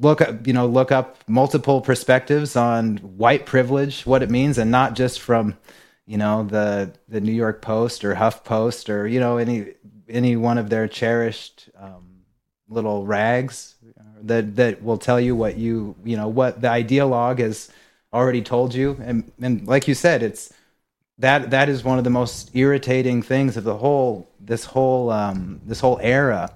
look 0.00 0.20
up, 0.20 0.46
you 0.46 0.52
know, 0.52 0.66
look 0.66 0.92
up 0.92 1.16
multiple 1.28 1.80
perspectives 1.80 2.56
on 2.56 2.96
white 2.98 3.46
privilege, 3.46 4.06
what 4.06 4.22
it 4.22 4.30
means, 4.30 4.58
and 4.58 4.70
not 4.70 4.94
just 4.94 5.20
from, 5.20 5.56
you 6.06 6.18
know, 6.18 6.44
the 6.44 6.92
the 7.08 7.20
New 7.20 7.32
York 7.32 7.62
Post 7.62 8.04
or 8.04 8.14
Huff 8.14 8.44
Post 8.44 8.88
or 8.90 9.06
you 9.06 9.20
know 9.20 9.38
any 9.38 9.74
any 10.08 10.36
one 10.36 10.58
of 10.58 10.70
their 10.70 10.88
cherished 10.88 11.68
um, 11.78 12.22
little 12.68 13.06
rags 13.06 13.74
that 14.22 14.56
that 14.56 14.82
will 14.82 14.98
tell 14.98 15.20
you 15.20 15.34
what 15.34 15.56
you 15.56 15.94
you 16.04 16.16
know 16.16 16.28
what 16.28 16.60
the 16.60 16.68
ideologue 16.68 17.38
has 17.38 17.70
already 18.12 18.42
told 18.42 18.74
you, 18.74 18.96
and 19.02 19.30
and 19.40 19.66
like 19.66 19.88
you 19.88 19.94
said, 19.94 20.22
it's 20.22 20.52
that 21.18 21.50
that 21.50 21.68
is 21.68 21.84
one 21.84 21.98
of 21.98 22.04
the 22.04 22.10
most 22.10 22.54
irritating 22.54 23.22
things 23.22 23.56
of 23.56 23.64
the 23.64 23.76
whole 23.76 24.28
this 24.40 24.64
whole 24.64 25.10
um, 25.10 25.60
this 25.64 25.80
whole 25.80 25.98
era. 26.02 26.52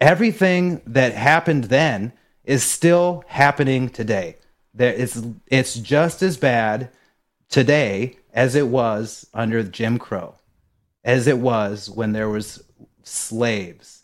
Everything 0.00 0.80
that 0.86 1.14
happened 1.14 1.64
then 1.64 2.12
is 2.44 2.62
still 2.62 3.24
happening 3.28 3.88
today. 3.88 4.36
There, 4.74 4.92
it's 4.92 5.20
it's 5.46 5.74
just 5.74 6.22
as 6.22 6.36
bad 6.36 6.90
today 7.48 8.16
as 8.32 8.54
it 8.54 8.68
was 8.68 9.26
under 9.34 9.62
Jim 9.62 9.98
Crow, 9.98 10.34
as 11.04 11.26
it 11.26 11.38
was 11.38 11.90
when 11.90 12.12
there 12.12 12.28
was 12.28 12.64
slaves, 13.02 14.02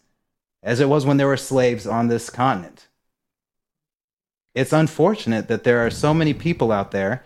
as 0.63 0.81
it 0.81 0.89
was 0.89 1.07
when 1.07 1.17
there 1.17 1.27
were 1.27 1.37
slaves 1.37 1.87
on 1.87 2.09
this 2.09 2.31
continent. 2.31 2.89
It's 4.55 4.73
unfortunate 4.73 5.49
that 5.49 5.65
there 5.65 5.85
are 5.85 5.91
so 5.91 6.13
many 6.13 6.35
people 6.35 6.73
out 6.73 6.91
there 6.91 7.25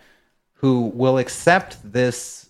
who 0.55 0.91
will 0.93 1.17
accept 1.17 1.77
this 1.91 2.49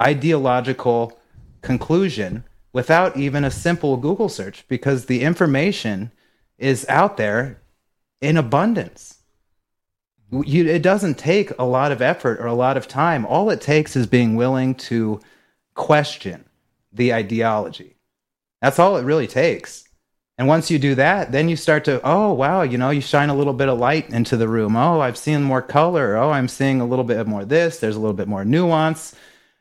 ideological 0.00 1.18
conclusion 1.62 2.44
without 2.72 3.16
even 3.16 3.44
a 3.44 3.50
simple 3.50 3.96
Google 3.96 4.28
search 4.28 4.64
because 4.68 5.06
the 5.06 5.22
information 5.22 6.12
is 6.58 6.86
out 6.88 7.16
there 7.16 7.62
in 8.20 8.36
abundance. 8.36 9.18
You, 10.30 10.66
it 10.66 10.82
doesn't 10.82 11.18
take 11.18 11.52
a 11.58 11.64
lot 11.64 11.92
of 11.92 12.02
effort 12.02 12.40
or 12.40 12.46
a 12.46 12.54
lot 12.54 12.76
of 12.76 12.86
time. 12.86 13.24
All 13.24 13.48
it 13.50 13.60
takes 13.60 13.96
is 13.96 14.06
being 14.06 14.36
willing 14.36 14.74
to 14.74 15.20
question 15.74 16.44
the 16.92 17.14
ideology. 17.14 17.96
That's 18.60 18.78
all 18.78 18.96
it 18.96 19.04
really 19.04 19.26
takes. 19.26 19.84
And 20.36 20.46
once 20.46 20.70
you 20.70 20.78
do 20.78 20.94
that, 20.96 21.32
then 21.32 21.48
you 21.48 21.56
start 21.56 21.84
to, 21.86 22.00
oh, 22.04 22.32
wow, 22.32 22.62
you 22.62 22.78
know, 22.78 22.90
you 22.90 23.00
shine 23.00 23.30
a 23.30 23.34
little 23.34 23.52
bit 23.52 23.68
of 23.68 23.78
light 23.78 24.10
into 24.10 24.36
the 24.36 24.48
room. 24.48 24.76
Oh, 24.76 25.00
I've 25.00 25.16
seen 25.16 25.42
more 25.42 25.62
color. 25.62 26.16
Oh, 26.16 26.30
I'm 26.30 26.48
seeing 26.48 26.80
a 26.80 26.86
little 26.86 27.04
bit 27.04 27.26
more 27.26 27.44
this. 27.44 27.80
There's 27.80 27.96
a 27.96 28.00
little 28.00 28.14
bit 28.14 28.28
more 28.28 28.44
nuance 28.44 29.14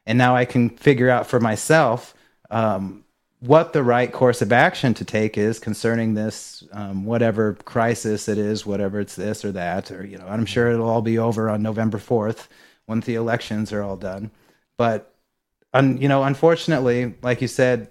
and 0.08 0.18
now 0.18 0.36
I 0.36 0.46
can 0.46 0.70
figure 0.70 1.10
out 1.10 1.28
for 1.28 1.40
myself 1.40 2.16
um, 2.50 3.04
what 3.40 3.74
the 3.74 3.84
right 3.84 4.12
course 4.12 4.42
of 4.42 4.52
action 4.52 4.94
to 4.96 5.06
take 5.06 5.38
is 5.38 5.60
concerning 5.60 6.16
this 6.16 6.64
um, 6.72 7.06
whatever 7.06 7.54
crisis 7.54 8.28
it 8.28 8.38
is, 8.38 8.66
whatever 8.66 9.00
it's 9.00 9.16
this 9.16 9.46
or 9.46 9.52
that, 9.52 9.92
or 9.92 10.06
you 10.06 10.18
know, 10.18 10.28
I'm 10.28 10.46
sure 10.46 10.72
it'll 10.72 10.90
all 10.90 11.04
be 11.04 11.20
over 11.20 11.50
on 11.50 11.62
November 11.62 12.00
4th 12.00 12.48
once 12.88 13.06
the 13.06 13.16
elections 13.16 13.72
are 13.72 13.84
all 13.84 13.98
done. 13.98 14.32
But 14.78 15.14
un, 15.74 15.98
you 15.98 16.08
know, 16.08 16.24
unfortunately, 16.24 17.16
like 17.22 17.42
you 17.42 17.48
said, 17.48 17.90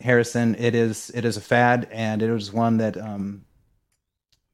Harrison, 0.00 0.54
it 0.56 0.74
is 0.74 1.10
it 1.14 1.24
is 1.24 1.36
a 1.36 1.40
fad, 1.42 1.88
and 1.90 2.22
it 2.22 2.30
was 2.30 2.52
one 2.52 2.78
that 2.78 2.96
um, 2.96 3.44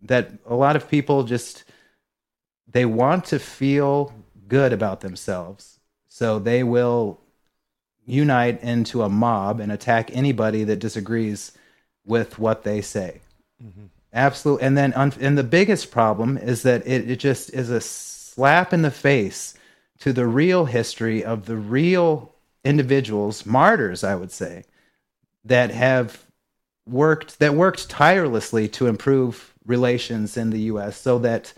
that 0.03 0.31
a 0.47 0.55
lot 0.55 0.77
of 0.77 0.89
people 0.89 1.25
just 1.25 1.65
they 2.69 2.85
want 2.85 3.25
to 3.27 3.39
feel 3.39 4.13
good 4.49 4.73
about 4.73 5.01
themselves 5.01 5.81
so 6.09 6.39
they 6.39 6.63
will 6.63 7.22
unite 8.07 8.63
into 8.63 9.03
a 9.03 9.09
mob 9.09 9.61
and 9.61 9.71
attack 9.71 10.11
anybody 10.13 10.65
that 10.65 10.79
disagrees 10.79 11.53
with 12.05 12.39
what 12.39 12.65
they 12.65 12.81
say. 12.81 13.21
Mm-hmm. 13.63 13.87
Absolutely. 14.13 14.67
And 14.67 14.77
then, 14.77 14.93
and 14.93 15.39
the 15.39 15.45
biggest 15.45 15.91
problem 15.91 16.37
is 16.37 16.63
that 16.63 16.87
it, 16.87 17.11
it 17.11 17.17
just 17.17 17.51
is 17.55 17.71
a 17.71 17.81
slap 17.81 18.73
in 18.73 18.83
the 18.83 18.91
face 18.91 19.55
to 20.01 20.13
the 20.13 20.27
real 20.27 20.67
history 20.67 21.25
of 21.25 21.47
the 21.47 21.57
real 21.57 22.35
individuals, 22.65 23.47
martyrs, 23.47 24.05
I 24.05 24.15
would 24.15 24.33
say, 24.33 24.65
that 25.45 25.71
have 25.71 26.25
worked 26.87 27.39
that 27.39 27.55
worked 27.55 27.89
tirelessly 27.89 28.69
to 28.69 28.89
improve 28.89 29.55
relations 29.65 30.37
in 30.37 30.51
the 30.51 30.61
U.S. 30.63 31.01
so 31.01 31.19
that 31.21 31.53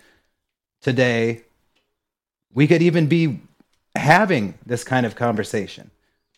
today 0.83 1.42
we 2.52 2.66
could 2.66 2.83
even 2.83 3.07
be 3.07 3.40
having 3.96 4.54
this 4.66 4.85
kind 4.85 5.07
of 5.07 5.16
conversation 5.16 5.90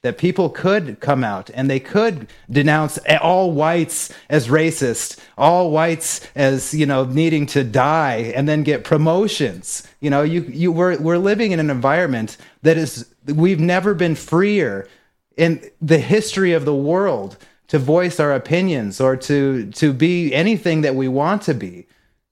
that 0.07 0.19
people 0.19 0.49
could 0.49 1.01
come 1.01 1.25
out 1.25 1.51
and 1.53 1.69
they 1.69 1.81
could 1.81 2.29
denounce 2.49 2.97
all 3.21 3.51
whites 3.51 4.13
as 4.31 4.47
racist 4.47 5.19
all 5.37 5.71
whites 5.71 6.27
as 6.35 6.73
you 6.73 6.87
know 6.87 7.05
needing 7.05 7.45
to 7.47 7.65
die 7.65 8.33
and 8.35 8.49
then 8.49 8.63
get 8.63 8.85
promotions. 8.85 9.87
You 10.01 10.11
know 10.11 10.23
you 10.23 10.43
you 10.43 10.71
we're, 10.73 10.97
we're 10.99 11.19
living 11.19 11.53
in 11.53 11.61
an 11.61 11.71
environment 11.71 12.37
that 12.63 12.77
is 12.77 13.13
we've 13.27 13.61
never 13.61 13.95
been 13.95 14.15
freer 14.15 14.89
in 15.37 15.69
the 15.81 15.99
history 15.99 16.53
of 16.53 16.65
the 16.65 16.75
world 16.75 17.37
to 17.69 17.79
voice 17.79 18.21
our 18.21 18.33
opinions 18.33 19.01
or 19.01 19.17
to 19.17 19.71
to 19.73 19.93
be 19.93 20.33
anything 20.33 20.83
that 20.83 20.95
we 20.95 21.09
want 21.09 21.43
to 21.43 21.55
be. 21.55 21.87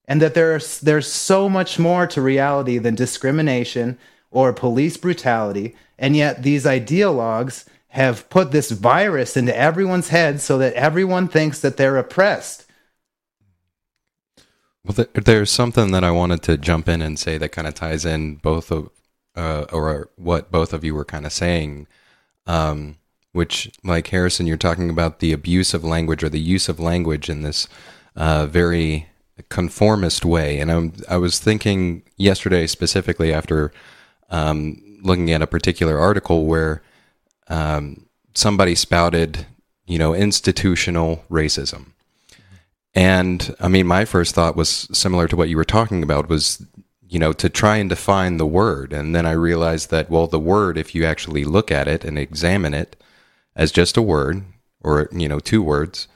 And 0.07 0.23
that 0.23 0.35
there's 0.35 0.81
there's 0.81 1.11
so 1.11 1.49
much 1.49 1.79
more 1.79 2.07
to 2.07 2.21
reality 2.23 2.79
than 2.79 2.95
discrimination 2.95 3.99
or 4.31 4.53
police 4.53 4.97
brutality, 4.97 5.75
and 5.99 6.17
yet 6.17 6.43
these 6.43 6.65
ideologues 6.65 7.65
have 7.89 8.29
put 8.29 8.51
this 8.51 8.73
virus 8.73 9.37
into 9.37 9.57
everyone's 9.57 10.09
head 10.09 10.41
so 10.41 10.59
that 10.59 10.75
everyone 10.75 11.29
thinks 11.29 11.61
that 11.61 11.77
they're 11.77 11.97
oppressed. 11.97 12.67
Well, 14.85 15.07
there's 15.15 15.51
something 15.51 15.93
that 15.93 16.05
I 16.05 16.11
wanted 16.11 16.43
to 16.43 16.59
jump 16.59 16.89
in 16.89 17.01
and 17.01 17.19
say 17.19 17.39
that 17.39 17.51
kind 17.51 17.67
of 17.67 17.75
ties 17.75 18.05
in 18.05 18.35
both 18.37 18.71
of, 18.71 18.91
uh, 19.37 19.67
or 19.73 20.11
what 20.17 20.51
both 20.51 20.73
of 20.73 20.85
you 20.85 20.95
were 20.95 21.05
kind 21.05 21.25
of 21.25 21.33
saying, 21.33 21.87
um, 22.47 22.97
which, 23.33 23.71
like 23.83 24.09
Harrison, 24.09 24.47
you're 24.47 24.57
talking 24.57 24.91
about 24.91 25.21
the 25.21 25.33
abuse 25.33 25.73
of 25.73 25.85
language 25.85 26.23
or 26.23 26.29
the 26.29 26.41
use 26.41 26.69
of 26.69 26.79
language 26.79 27.31
in 27.31 27.43
this 27.43 27.67
uh, 28.15 28.47
very 28.47 29.09
conformist 29.49 30.25
way. 30.25 30.61
And 30.61 30.71
I'm, 30.71 30.93
I 31.09 31.17
was 31.17 31.39
thinking 31.39 32.03
yesterday 32.17 32.67
specifically 32.67 33.33
after 33.33 33.73
um, 34.31 34.83
looking 35.05 35.31
at 35.31 35.43
a 35.43 35.47
particular 35.47 35.99
article 35.99 36.47
where 36.47 36.83
um, 37.49 38.07
somebody 38.35 38.75
spouted, 38.75 39.47
you 39.87 39.99
know, 39.99 40.15
institutional 40.15 41.25
racism. 41.31 41.93
And 42.95 43.55
I 43.61 43.69
mean, 43.69 43.87
my 43.87 44.05
first 44.05 44.35
thought 44.35 44.57
was 44.57 44.89
similar 44.93 45.29
to 45.29 45.37
what 45.37 45.49
you 45.49 45.57
were 45.57 45.65
talking 45.65 46.03
about 46.03 46.29
was, 46.29 46.65
you 47.09 47.19
know, 47.19 47.33
to 47.33 47.49
try 47.49 47.77
and 47.77 47.91
define 47.91 48.37
the 48.37 48.47
word. 48.47 48.93
And 48.93 49.15
then 49.15 49.27
I 49.27 49.33
realized 49.33 49.91
that, 49.91 50.09
well, 50.09 50.27
the 50.27 50.39
word, 50.39 50.79
if 50.79 50.95
you 50.95 51.05
actually 51.05 51.45
look 51.45 51.71
at 51.71 51.89
it 51.89 52.05
and 52.05 52.19
examine 52.19 52.73
it 52.73 52.97
as 53.57 53.73
just 53.73 53.97
a 53.97 54.03
word 54.03 54.43
or, 54.81 55.09
you 55.13 55.29
know, 55.29 55.41
two 55.41 55.63
words, 55.63 56.09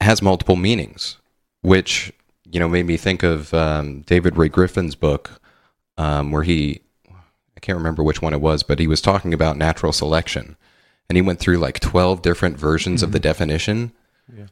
has 0.00 0.22
multiple 0.22 0.56
meanings, 0.56 1.18
which, 1.60 2.12
you 2.44 2.58
know, 2.58 2.68
made 2.68 2.86
me 2.86 2.96
think 2.96 3.22
of 3.22 3.52
um, 3.52 4.02
David 4.02 4.36
Ray 4.36 4.48
Griffin's 4.48 4.94
book, 4.94 5.40
um, 5.98 6.30
where 6.30 6.44
he 6.44 6.80
I 7.58 7.60
can't 7.60 7.76
remember 7.76 8.04
which 8.04 8.22
one 8.22 8.34
it 8.34 8.40
was, 8.40 8.62
but 8.62 8.78
he 8.78 8.86
was 8.86 9.00
talking 9.00 9.34
about 9.34 9.56
natural 9.56 9.92
selection. 9.92 10.56
And 11.08 11.16
he 11.16 11.22
went 11.22 11.40
through 11.40 11.56
like 11.56 11.80
12 11.80 12.22
different 12.22 12.56
versions 12.56 13.00
mm-hmm. 13.00 13.08
of 13.08 13.12
the 13.12 13.18
mm-hmm. 13.18 13.22
definition 13.24 13.92
yeah. 14.32 14.46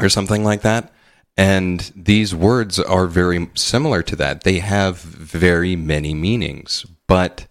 or 0.00 0.08
something 0.08 0.42
like 0.42 0.62
that. 0.62 0.90
And 1.36 1.92
these 1.94 2.34
words 2.34 2.78
are 2.78 3.06
very 3.06 3.50
similar 3.54 4.02
to 4.04 4.16
that. 4.16 4.44
They 4.44 4.60
have 4.60 5.00
very 5.00 5.76
many 5.76 6.14
meanings, 6.14 6.86
but 7.06 7.46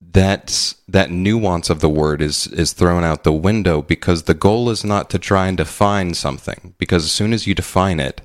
that 0.00 0.74
that 0.86 1.10
nuance 1.10 1.68
of 1.68 1.80
the 1.80 1.88
word 1.88 2.22
is 2.22 2.46
is 2.46 2.72
thrown 2.72 3.02
out 3.02 3.24
the 3.24 3.32
window 3.32 3.82
because 3.82 4.22
the 4.22 4.34
goal 4.34 4.70
is 4.70 4.84
not 4.84 5.10
to 5.10 5.18
try 5.18 5.48
and 5.48 5.56
define 5.56 6.14
something 6.14 6.74
because 6.78 7.04
as 7.04 7.10
soon 7.10 7.32
as 7.32 7.48
you 7.48 7.56
define 7.56 7.98
it, 7.98 8.20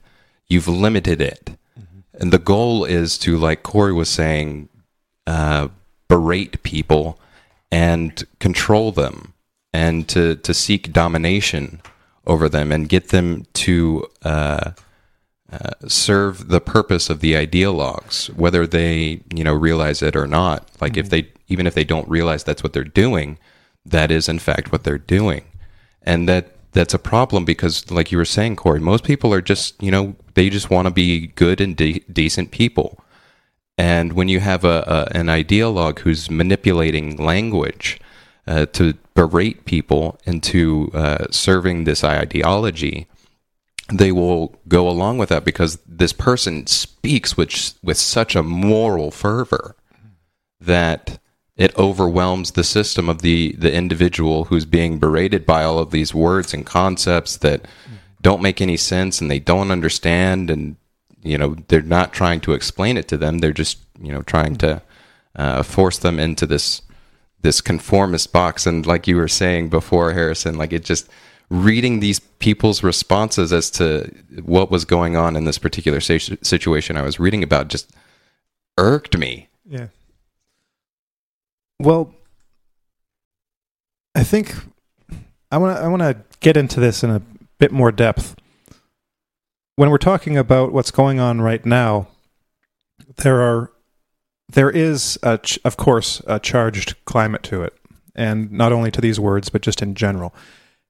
you've 0.47 0.67
limited 0.67 1.19
it. 1.19 1.57
Mm-hmm. 1.79 2.21
And 2.21 2.31
the 2.31 2.38
goal 2.38 2.85
is 2.85 3.17
to 3.19 3.35
like 3.38 3.63
Corey 3.63 3.93
was 3.93 4.09
saying 4.09 4.69
uh, 5.29 5.67
berate 6.07 6.63
people 6.63 7.19
and 7.71 8.25
control 8.39 8.91
them 8.91 9.33
and 9.71 10.09
to, 10.09 10.35
to 10.37 10.55
seek 10.55 10.91
domination 10.91 11.81
over 12.25 12.49
them 12.49 12.71
and 12.71 12.89
get 12.89 13.09
them 13.09 13.45
to 13.53 14.07
uh, 14.23 14.71
uh, 15.51 15.69
serve 15.87 16.47
the 16.47 16.59
purpose 16.59 17.11
of 17.11 17.19
the 17.19 17.33
ideologues, 17.33 18.33
whether 18.35 18.65
they 18.65 19.21
you 19.33 19.43
know 19.43 19.53
realize 19.53 20.01
it 20.01 20.15
or 20.15 20.25
not. 20.25 20.67
Like 20.81 20.93
mm-hmm. 20.93 20.99
if 21.01 21.09
they 21.09 21.29
even 21.47 21.67
if 21.67 21.75
they 21.75 21.83
don't 21.83 22.09
realize 22.09 22.43
that's 22.43 22.63
what 22.63 22.73
they're 22.73 22.83
doing, 22.83 23.37
that 23.85 24.09
is 24.09 24.27
in 24.27 24.39
fact 24.39 24.71
what 24.71 24.83
they're 24.83 24.97
doing, 24.97 25.43
and 26.01 26.27
that 26.27 26.55
that's 26.71 26.93
a 26.93 26.99
problem 26.99 27.45
because, 27.45 27.89
like 27.91 28.11
you 28.11 28.17
were 28.17 28.25
saying, 28.25 28.55
Corey, 28.55 28.79
most 28.79 29.03
people 29.03 29.31
are 29.31 29.41
just 29.41 29.81
you 29.81 29.91
know 29.91 30.15
they 30.33 30.49
just 30.49 30.71
want 30.71 30.87
to 30.87 30.93
be 30.93 31.27
good 31.27 31.61
and 31.61 31.75
de- 31.75 32.03
decent 32.11 32.49
people, 32.49 32.99
and 33.79 34.11
when 34.11 34.27
you 34.27 34.41
have 34.41 34.65
a, 34.65 35.07
a 35.13 35.17
an 35.17 35.27
ideologue 35.27 35.99
who's 35.99 36.29
manipulating 36.29 37.15
language 37.15 37.97
uh, 38.45 38.65
to 38.73 38.95
berate 39.15 39.63
people 39.63 40.19
into 40.25 40.91
uh, 40.93 41.27
serving 41.31 41.85
this 41.85 42.03
ideology, 42.03 43.07
they 43.91 44.11
will 44.11 44.53
go 44.67 44.89
along 44.89 45.17
with 45.17 45.29
that 45.29 45.45
because 45.45 45.79
this 45.87 46.11
person 46.11 46.67
speaks 46.67 47.37
with 47.37 47.73
with 47.81 47.95
such 47.97 48.35
a 48.35 48.43
moral 48.43 49.11
fervor 49.11 49.77
that 50.59 51.17
it 51.55 51.77
overwhelms 51.77 52.51
the 52.51 52.65
system 52.65 53.07
of 53.07 53.21
the 53.21 53.53
the 53.53 53.73
individual 53.73 54.45
who's 54.45 54.65
being 54.65 54.99
berated 54.99 55.45
by 55.45 55.63
all 55.63 55.79
of 55.79 55.91
these 55.91 56.13
words 56.13 56.53
and 56.53 56.65
concepts 56.65 57.37
that 57.37 57.65
don't 58.21 58.41
make 58.41 58.59
any 58.59 58.75
sense 58.75 59.21
and 59.21 59.31
they 59.31 59.39
don't 59.39 59.71
understand 59.71 60.49
and 60.49 60.75
you 61.23 61.38
know 61.38 61.55
they're 61.67 61.82
not 61.82 62.13
trying 62.13 62.39
to 62.41 62.53
explain 62.53 62.97
it 62.97 63.08
to 63.10 63.17
them. 63.17 63.39
They're 63.39 63.51
just 63.51 63.79
you 64.01 64.12
know 64.12 64.21
trying 64.21 64.55
to 64.58 64.82
uh, 65.36 65.63
force 65.63 65.97
them 65.97 66.19
into 66.19 66.45
this 66.45 66.82
this 67.41 67.62
conformist 67.62 68.32
box. 68.32 68.65
And 68.65 68.86
like 68.86 69.08
you 69.08 69.15
were 69.15 69.27
saying 69.27 69.69
before 69.69 70.13
harrison 70.13 70.58
like 70.58 70.73
it 70.73 70.84
just 70.84 71.10
reading 71.49 71.99
these 71.99 72.19
people's 72.19 72.84
responses 72.84 73.51
as 73.51 73.71
to 73.71 74.13
what 74.43 74.69
was 74.69 74.86
going 74.86 75.15
on 75.15 75.36
in 75.36 75.45
this 75.45 75.58
particular 75.58 75.99
situation 75.99 76.95
i 76.95 77.01
was 77.01 77.19
reading 77.19 77.41
about 77.41 77.69
just 77.69 77.91
irked 78.77 79.17
me. 79.17 79.49
Yeah. 79.67 79.88
Well 81.79 82.13
i 84.15 84.23
think 84.23 84.53
i 85.51 85.58
want 85.58 85.77
to 85.77 85.84
i 85.84 85.88
want 85.88 86.01
to 86.01 86.17
get 86.39 86.58
into 86.58 86.79
this 86.79 87.03
in 87.03 87.10
a 87.10 87.21
bit 87.58 87.71
more 87.71 87.91
depth 87.91 88.36
when 89.79 89.89
we're 89.89 89.97
talking 89.97 90.35
about 90.35 90.73
what's 90.73 90.91
going 90.91 91.21
on 91.21 91.39
right 91.39 91.65
now, 91.65 92.05
there 93.15 93.39
are 93.39 93.71
there 94.49 94.69
is, 94.69 95.17
a, 95.23 95.39
of 95.63 95.77
course, 95.77 96.21
a 96.27 96.37
charged 96.37 96.95
climate 97.05 97.43
to 97.43 97.63
it, 97.63 97.73
and 98.13 98.51
not 98.51 98.73
only 98.73 98.91
to 98.91 98.99
these 98.99 99.21
words, 99.21 99.47
but 99.47 99.61
just 99.61 99.81
in 99.81 99.95
general. 99.95 100.35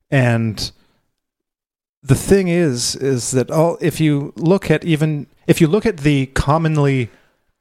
And 0.10 0.71
the 2.02 2.15
thing 2.15 2.47
is, 2.47 2.95
is 2.95 3.30
that 3.30 3.52
all 3.52 3.78
if 3.80 4.02
you 4.02 4.34
look 4.36 4.71
at 4.71 4.84
even 4.84 5.28
if 5.45 5.62
you 5.62 5.67
look 5.67 5.86
at 5.86 5.97
the 5.97 6.25
commonly 6.25 7.12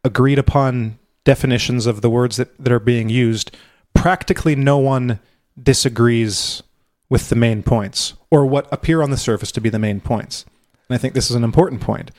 agreed 0.02 0.38
upon 0.38 0.98
definitions 1.24 1.84
of 1.84 2.00
the 2.00 2.08
words 2.08 2.38
that, 2.38 2.56
that 2.56 2.72
are 2.72 2.80
being 2.80 3.10
used, 3.10 3.54
practically 3.92 4.56
no 4.56 4.78
one 4.78 5.20
disagrees 5.62 6.62
with 7.10 7.28
the 7.28 7.36
main 7.36 7.62
points 7.62 8.14
or 8.30 8.46
what 8.46 8.66
appear 8.72 9.02
on 9.02 9.10
the 9.10 9.18
surface 9.18 9.52
to 9.52 9.60
be 9.60 9.68
the 9.68 9.78
main 9.78 10.00
points 10.00 10.46
and 10.88 10.94
I 10.94 10.98
think 10.98 11.14
this 11.14 11.31
is 11.31 11.37
an 11.37 11.44
important 11.44 11.81
point, 11.81 12.11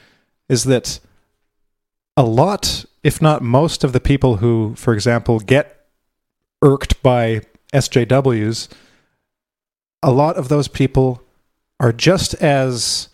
is 0.48 0.66
that 0.66 1.00
a 2.16 2.24
lot, 2.24 2.86
if 3.04 3.22
not 3.22 3.42
most, 3.42 3.84
of 3.84 3.94
the 3.94 4.00
people 4.00 4.38
who, 4.38 4.76
for 4.76 4.94
example, 4.94 5.40
get 5.40 5.88
irked 6.62 7.02
by 7.02 7.42
SJWs, 7.74 8.68
a 10.04 10.12
lot 10.12 10.38
of 10.38 10.50
those 10.50 10.68
people 10.68 11.24
are 11.80 11.92
just 11.94 12.34
as, 12.36 13.10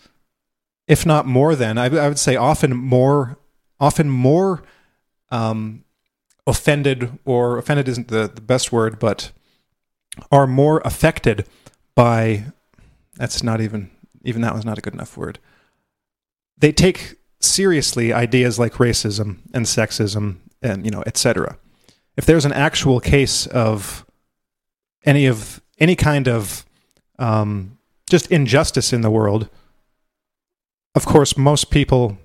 if 0.87 1.05
not 1.05 1.25
more 1.25 1.55
than, 1.55 1.77
I, 1.77 1.85
I 1.85 2.07
would 2.07 2.19
say 2.19 2.35
often 2.35 2.75
more, 2.75 3.37
often 3.79 4.09
more 4.09 4.63
um, 5.29 5.83
offended, 6.47 7.19
or 7.25 7.57
offended 7.57 7.87
isn't 7.87 8.07
the, 8.07 8.29
the 8.33 8.41
best 8.41 8.71
word, 8.71 8.99
but 8.99 9.31
are 10.31 10.47
more 10.47 10.81
affected 10.83 11.47
by, 11.93 12.45
that's 13.15 13.43
not 13.43 13.61
even 13.61 13.91
even 14.25 14.41
that 14.41 14.55
was 14.55 14.65
not 14.65 14.77
a 14.77 14.81
good 14.81 14.93
enough 14.93 15.17
word. 15.17 15.39
They 16.57 16.71
take 16.71 17.15
seriously 17.39 18.13
ideas 18.13 18.57
like 18.57 18.73
racism 18.73 19.39
and 19.53 19.65
sexism 19.65 20.37
and 20.61 20.85
you 20.85 20.91
know 20.91 21.03
etc. 21.05 21.57
If 22.17 22.25
there's 22.25 22.45
an 22.45 22.53
actual 22.53 22.99
case 22.99 23.45
of 23.47 24.05
any 25.05 25.25
of 25.25 25.61
any 25.79 25.95
kind 25.95 26.27
of 26.27 26.65
um, 27.19 27.77
just 28.09 28.31
injustice 28.31 28.93
in 28.93 29.01
the 29.01 29.11
world, 29.11 29.49
of 30.95 31.05
course, 31.05 31.37
most 31.37 31.69
people 31.69 32.17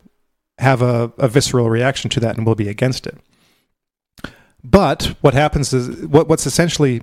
have 0.59 0.83
a, 0.83 1.13
a 1.19 1.29
visceral 1.29 1.71
reaction 1.71 2.11
to 2.11 2.21
that 2.21 2.37
and 2.37 2.47
will 2.47 2.55
be 2.55 2.69
against 2.69 3.07
it. 3.07 3.17
But 4.63 5.15
what 5.23 5.35
happens 5.35 5.73
is 5.73 6.07
what, 6.07 6.29
what's 6.29 6.47
essentially 6.47 7.03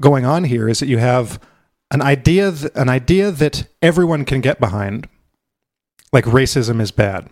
going 0.00 0.24
on 0.24 0.44
here 0.44 0.68
is 0.68 0.80
that 0.80 0.88
you 0.88 0.98
have 0.98 1.40
an 1.90 2.02
idea 2.02 2.52
th- 2.52 2.72
an 2.74 2.88
idea 2.88 3.30
that 3.30 3.68
everyone 3.82 4.24
can 4.24 4.40
get 4.40 4.60
behind. 4.60 5.08
Like 6.12 6.24
racism 6.24 6.80
is 6.80 6.90
bad. 6.90 7.28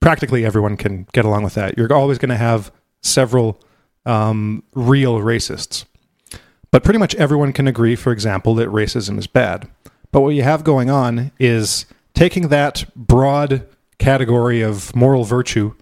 Practically 0.00 0.44
everyone 0.44 0.76
can 0.76 1.06
get 1.12 1.24
along 1.24 1.44
with 1.44 1.54
that. 1.54 1.76
You're 1.76 1.92
always 1.92 2.18
going 2.18 2.30
to 2.30 2.36
have 2.36 2.72
several 3.02 3.60
um, 4.04 4.62
real 4.74 5.20
racists. 5.20 5.84
But 6.70 6.84
pretty 6.84 6.98
much 6.98 7.14
everyone 7.14 7.52
can 7.52 7.68
agree 7.68 7.96
for 7.96 8.12
example 8.12 8.54
that 8.56 8.68
racism 8.68 9.18
is 9.18 9.26
bad. 9.26 9.68
But 10.12 10.20
what 10.20 10.34
you 10.34 10.42
have 10.42 10.64
going 10.64 10.90
on 10.90 11.32
is 11.38 11.86
taking 12.14 12.48
that 12.48 12.84
broad 12.94 13.66
category 13.98 14.60
of 14.60 14.94
moral 14.94 15.24
virtue 15.24 15.74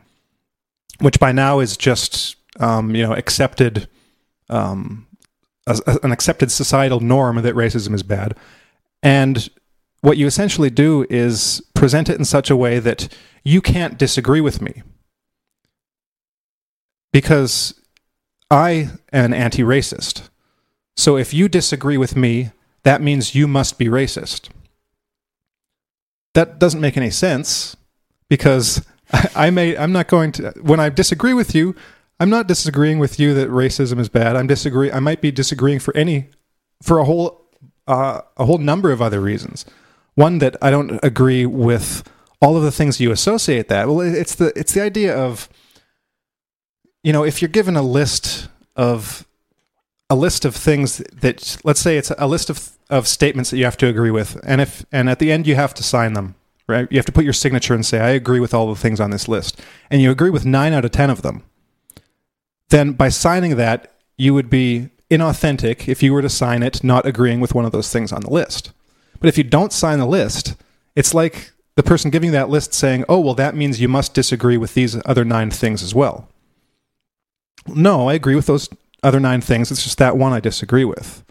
which 1.00 1.18
by 1.18 1.32
now 1.32 1.60
is 1.60 1.76
just 1.76 2.36
um, 2.60 2.94
you 2.94 3.02
know 3.02 3.12
accepted 3.12 3.88
um, 4.48 5.03
a, 5.66 5.98
an 6.02 6.12
accepted 6.12 6.50
societal 6.50 7.00
norm 7.00 7.40
that 7.40 7.54
racism 7.54 7.94
is 7.94 8.02
bad, 8.02 8.36
and 9.02 9.48
what 10.00 10.18
you 10.18 10.26
essentially 10.26 10.68
do 10.68 11.06
is 11.08 11.62
present 11.74 12.10
it 12.10 12.18
in 12.18 12.26
such 12.26 12.50
a 12.50 12.56
way 12.56 12.78
that 12.78 13.08
you 13.42 13.62
can't 13.62 13.98
disagree 13.98 14.40
with 14.40 14.60
me. 14.60 14.82
Because 17.10 17.74
I 18.50 18.90
am 19.12 19.32
an 19.32 19.34
anti 19.34 19.62
racist. 19.62 20.28
So 20.96 21.16
if 21.16 21.32
you 21.32 21.48
disagree 21.48 21.96
with 21.96 22.16
me, 22.16 22.50
that 22.82 23.00
means 23.00 23.34
you 23.34 23.48
must 23.48 23.78
be 23.78 23.86
racist. 23.86 24.50
That 26.34 26.58
doesn't 26.58 26.80
make 26.80 26.96
any 26.96 27.10
sense 27.10 27.76
because 28.28 28.84
I 29.34 29.50
may 29.50 29.76
I'm 29.76 29.92
not 29.92 30.08
going 30.08 30.32
to 30.32 30.52
when 30.60 30.80
I 30.80 30.90
disagree 30.90 31.34
with 31.34 31.54
you, 31.54 31.74
I'm 32.24 32.30
not 32.30 32.46
disagreeing 32.46 33.00
with 33.00 33.20
you 33.20 33.34
that 33.34 33.50
racism 33.50 34.00
is 34.00 34.08
bad. 34.08 34.34
I'm 34.34 34.46
disagree 34.46 34.90
I 34.90 34.98
might 34.98 35.20
be 35.20 35.30
disagreeing 35.30 35.78
for 35.78 35.94
any 35.94 36.30
for 36.82 36.98
a 36.98 37.04
whole 37.04 37.50
uh, 37.86 38.22
a 38.38 38.46
whole 38.46 38.56
number 38.56 38.90
of 38.90 39.02
other 39.02 39.20
reasons. 39.20 39.66
One 40.14 40.38
that 40.38 40.56
I 40.62 40.70
don't 40.70 40.98
agree 41.02 41.44
with 41.44 42.02
all 42.40 42.56
of 42.56 42.62
the 42.62 42.72
things 42.72 42.98
you 42.98 43.12
associate 43.12 43.68
that. 43.68 43.88
Well, 43.88 44.00
it's 44.00 44.36
the 44.36 44.58
it's 44.58 44.72
the 44.72 44.80
idea 44.80 45.14
of 45.14 45.50
you 47.02 47.12
know, 47.12 47.24
if 47.24 47.42
you're 47.42 47.50
given 47.50 47.76
a 47.76 47.82
list 47.82 48.48
of 48.74 49.26
a 50.08 50.16
list 50.16 50.46
of 50.46 50.56
things 50.56 51.02
that 51.12 51.58
let's 51.62 51.80
say 51.80 51.98
it's 51.98 52.10
a 52.16 52.26
list 52.26 52.48
of 52.48 52.70
of 52.88 53.06
statements 53.06 53.50
that 53.50 53.58
you 53.58 53.66
have 53.66 53.76
to 53.76 53.86
agree 53.86 54.10
with 54.10 54.40
and 54.46 54.62
if 54.62 54.86
and 54.90 55.10
at 55.10 55.18
the 55.18 55.30
end 55.30 55.46
you 55.46 55.56
have 55.56 55.74
to 55.74 55.82
sign 55.82 56.14
them 56.14 56.36
right 56.68 56.88
you 56.90 56.96
have 56.96 57.04
to 57.04 57.12
put 57.12 57.24
your 57.24 57.32
signature 57.34 57.74
and 57.74 57.84
say 57.84 58.00
i 58.00 58.10
agree 58.10 58.40
with 58.40 58.52
all 58.52 58.68
the 58.68 58.80
things 58.80 59.00
on 59.00 59.10
this 59.10 59.28
list 59.28 59.60
and 59.90 60.02
you 60.02 60.10
agree 60.10 60.30
with 60.30 60.44
9 60.44 60.72
out 60.74 60.84
of 60.84 60.90
10 60.90 61.08
of 61.08 61.22
them 61.22 61.42
then 62.74 62.92
by 62.92 63.08
signing 63.08 63.56
that 63.56 63.92
you 64.16 64.34
would 64.34 64.50
be 64.50 64.88
inauthentic 65.10 65.88
if 65.88 66.02
you 66.02 66.12
were 66.12 66.22
to 66.22 66.28
sign 66.28 66.62
it 66.62 66.82
not 66.82 67.06
agreeing 67.06 67.40
with 67.40 67.54
one 67.54 67.64
of 67.64 67.72
those 67.72 67.92
things 67.92 68.12
on 68.12 68.22
the 68.22 68.30
list 68.30 68.72
but 69.20 69.28
if 69.28 69.38
you 69.38 69.44
don't 69.44 69.72
sign 69.72 69.98
the 69.98 70.06
list 70.06 70.54
it's 70.96 71.14
like 71.14 71.52
the 71.76 71.82
person 71.82 72.10
giving 72.10 72.32
that 72.32 72.48
list 72.48 72.72
saying 72.72 73.04
oh 73.08 73.20
well 73.20 73.34
that 73.34 73.54
means 73.54 73.80
you 73.80 73.88
must 73.88 74.14
disagree 74.14 74.56
with 74.56 74.74
these 74.74 75.00
other 75.04 75.24
9 75.24 75.50
things 75.50 75.82
as 75.82 75.94
well 75.94 76.28
no 77.68 78.08
i 78.08 78.14
agree 78.14 78.34
with 78.34 78.46
those 78.46 78.68
other 79.04 79.20
nine 79.20 79.40
things. 79.40 79.70
It's 79.70 79.84
just 79.84 79.98
that 79.98 80.16
one 80.16 80.32
I 80.32 80.40
disagree 80.40 80.84
with. 80.84 81.22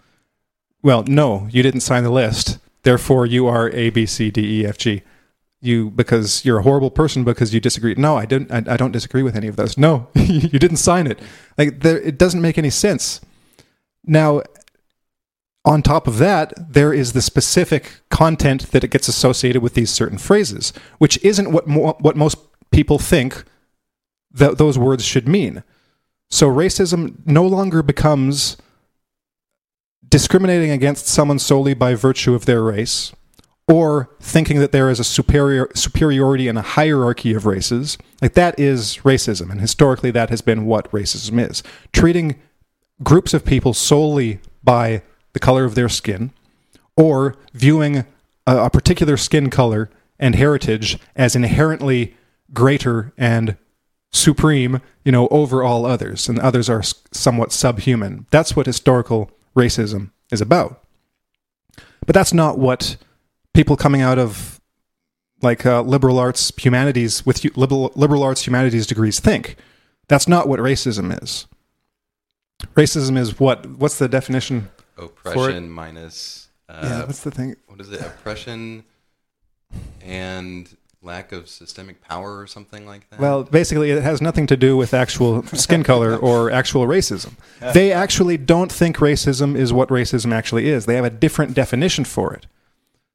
Well, 0.82 1.02
no, 1.04 1.48
you 1.50 1.62
didn't 1.62 1.80
sign 1.80 2.04
the 2.04 2.10
list. 2.10 2.58
Therefore, 2.82 3.26
you 3.26 3.46
are 3.46 3.70
A, 3.70 3.90
B, 3.90 4.06
C, 4.06 4.30
D, 4.30 4.60
E, 4.60 4.66
F, 4.66 4.78
G. 4.78 5.02
You 5.64 5.90
because 5.90 6.44
you're 6.44 6.58
a 6.58 6.62
horrible 6.62 6.90
person 6.90 7.24
because 7.24 7.54
you 7.54 7.60
disagree. 7.60 7.94
No, 7.94 8.16
I 8.16 8.26
didn't. 8.26 8.52
I, 8.52 8.74
I 8.74 8.76
don't 8.76 8.92
disagree 8.92 9.22
with 9.22 9.34
any 9.34 9.48
of 9.48 9.56
those. 9.56 9.78
No, 9.78 10.08
you 10.14 10.58
didn't 10.58 10.76
sign 10.76 11.06
it. 11.06 11.18
Like 11.56 11.80
there, 11.80 11.98
it 12.00 12.18
doesn't 12.18 12.42
make 12.42 12.58
any 12.58 12.70
sense. 12.70 13.20
Now, 14.04 14.42
on 15.64 15.82
top 15.82 16.06
of 16.06 16.18
that, 16.18 16.52
there 16.72 16.92
is 16.92 17.14
the 17.14 17.22
specific 17.22 18.00
content 18.10 18.72
that 18.72 18.84
it 18.84 18.90
gets 18.90 19.08
associated 19.08 19.62
with 19.62 19.74
these 19.74 19.90
certain 19.90 20.18
phrases, 20.18 20.72
which 20.98 21.18
isn't 21.24 21.50
what 21.50 21.66
mo- 21.66 21.96
what 22.00 22.16
most 22.16 22.36
people 22.70 22.98
think 22.98 23.44
that 24.30 24.58
those 24.58 24.78
words 24.78 25.04
should 25.04 25.26
mean. 25.26 25.62
So 26.30 26.48
racism 26.48 27.24
no 27.24 27.46
longer 27.46 27.82
becomes 27.82 28.56
discriminating 30.06 30.70
against 30.70 31.06
someone 31.06 31.38
solely 31.38 31.74
by 31.74 31.94
virtue 31.94 32.34
of 32.34 32.44
their 32.44 32.62
race 32.62 33.12
or 33.66 34.10
thinking 34.20 34.58
that 34.58 34.72
there 34.72 34.90
is 34.90 35.00
a 35.00 35.04
superior 35.04 35.68
superiority 35.74 36.48
and 36.48 36.58
a 36.58 36.62
hierarchy 36.62 37.32
of 37.32 37.46
races 37.46 37.96
like 38.20 38.34
that 38.34 38.58
is 38.58 38.98
racism 39.04 39.50
and 39.50 39.60
historically 39.60 40.10
that 40.10 40.30
has 40.30 40.42
been 40.42 40.66
what 40.66 40.90
racism 40.92 41.50
is 41.50 41.62
treating 41.92 42.36
groups 43.02 43.32
of 43.32 43.44
people 43.44 43.72
solely 43.72 44.38
by 44.62 45.02
the 45.32 45.40
color 45.40 45.64
of 45.64 45.74
their 45.74 45.88
skin 45.88 46.30
or 46.96 47.36
viewing 47.52 47.98
a, 48.46 48.56
a 48.56 48.70
particular 48.70 49.16
skin 49.16 49.50
color 49.50 49.90
and 50.18 50.34
heritage 50.34 50.98
as 51.16 51.34
inherently 51.34 52.16
greater 52.52 53.12
and 53.16 53.56
supreme, 54.12 54.80
you 55.04 55.10
know, 55.10 55.26
over 55.28 55.62
all 55.62 55.84
others, 55.84 56.28
and 56.28 56.38
others 56.38 56.70
are 56.70 56.82
somewhat 57.12 57.52
subhuman. 57.52 58.26
That's 58.30 58.54
what 58.54 58.66
historical 58.66 59.30
racism 59.56 60.12
is 60.30 60.40
about. 60.40 60.82
But 62.06 62.14
that's 62.14 62.32
not 62.32 62.58
what 62.58 62.96
people 63.54 63.76
coming 63.76 64.02
out 64.02 64.18
of 64.18 64.60
like 65.40 65.64
uh, 65.64 65.82
liberal 65.82 66.18
arts 66.18 66.52
humanities 66.56 67.24
with 67.24 67.44
liberal, 67.56 67.92
liberal 67.94 68.22
arts 68.22 68.46
humanities 68.46 68.86
degrees 68.86 69.20
think. 69.20 69.56
That's 70.08 70.28
not 70.28 70.48
what 70.48 70.60
racism 70.60 71.22
is. 71.22 71.46
Racism 72.74 73.16
is 73.16 73.40
what? 73.40 73.66
What's 73.66 73.98
the 73.98 74.08
definition? 74.08 74.70
Oppression 74.98 75.70
minus. 75.70 76.48
Uh, 76.68 76.80
yeah, 76.82 77.04
what's 77.06 77.20
the 77.20 77.30
thing? 77.30 77.56
What 77.66 77.80
is 77.80 77.90
it? 77.90 78.00
Oppression 78.00 78.84
and 80.02 80.76
lack 81.02 81.32
of 81.32 81.48
systemic 81.48 82.00
power 82.00 82.38
or 82.38 82.46
something 82.46 82.86
like 82.86 83.08
that? 83.10 83.20
Well, 83.20 83.44
basically, 83.44 83.90
it 83.90 84.02
has 84.02 84.22
nothing 84.22 84.46
to 84.46 84.56
do 84.56 84.76
with 84.76 84.94
actual 84.94 85.42
skin 85.46 85.82
color 85.82 86.16
or 86.16 86.50
actual 86.50 86.86
racism. 86.86 87.32
They 87.74 87.92
actually 87.92 88.36
don't 88.36 88.72
think 88.72 88.98
racism 88.98 89.56
is 89.56 89.72
what 89.72 89.88
racism 89.88 90.32
actually 90.32 90.68
is. 90.68 90.86
They 90.86 90.96
have 90.96 91.04
a 91.04 91.10
different 91.10 91.54
definition 91.54 92.04
for 92.04 92.32
it. 92.32 92.46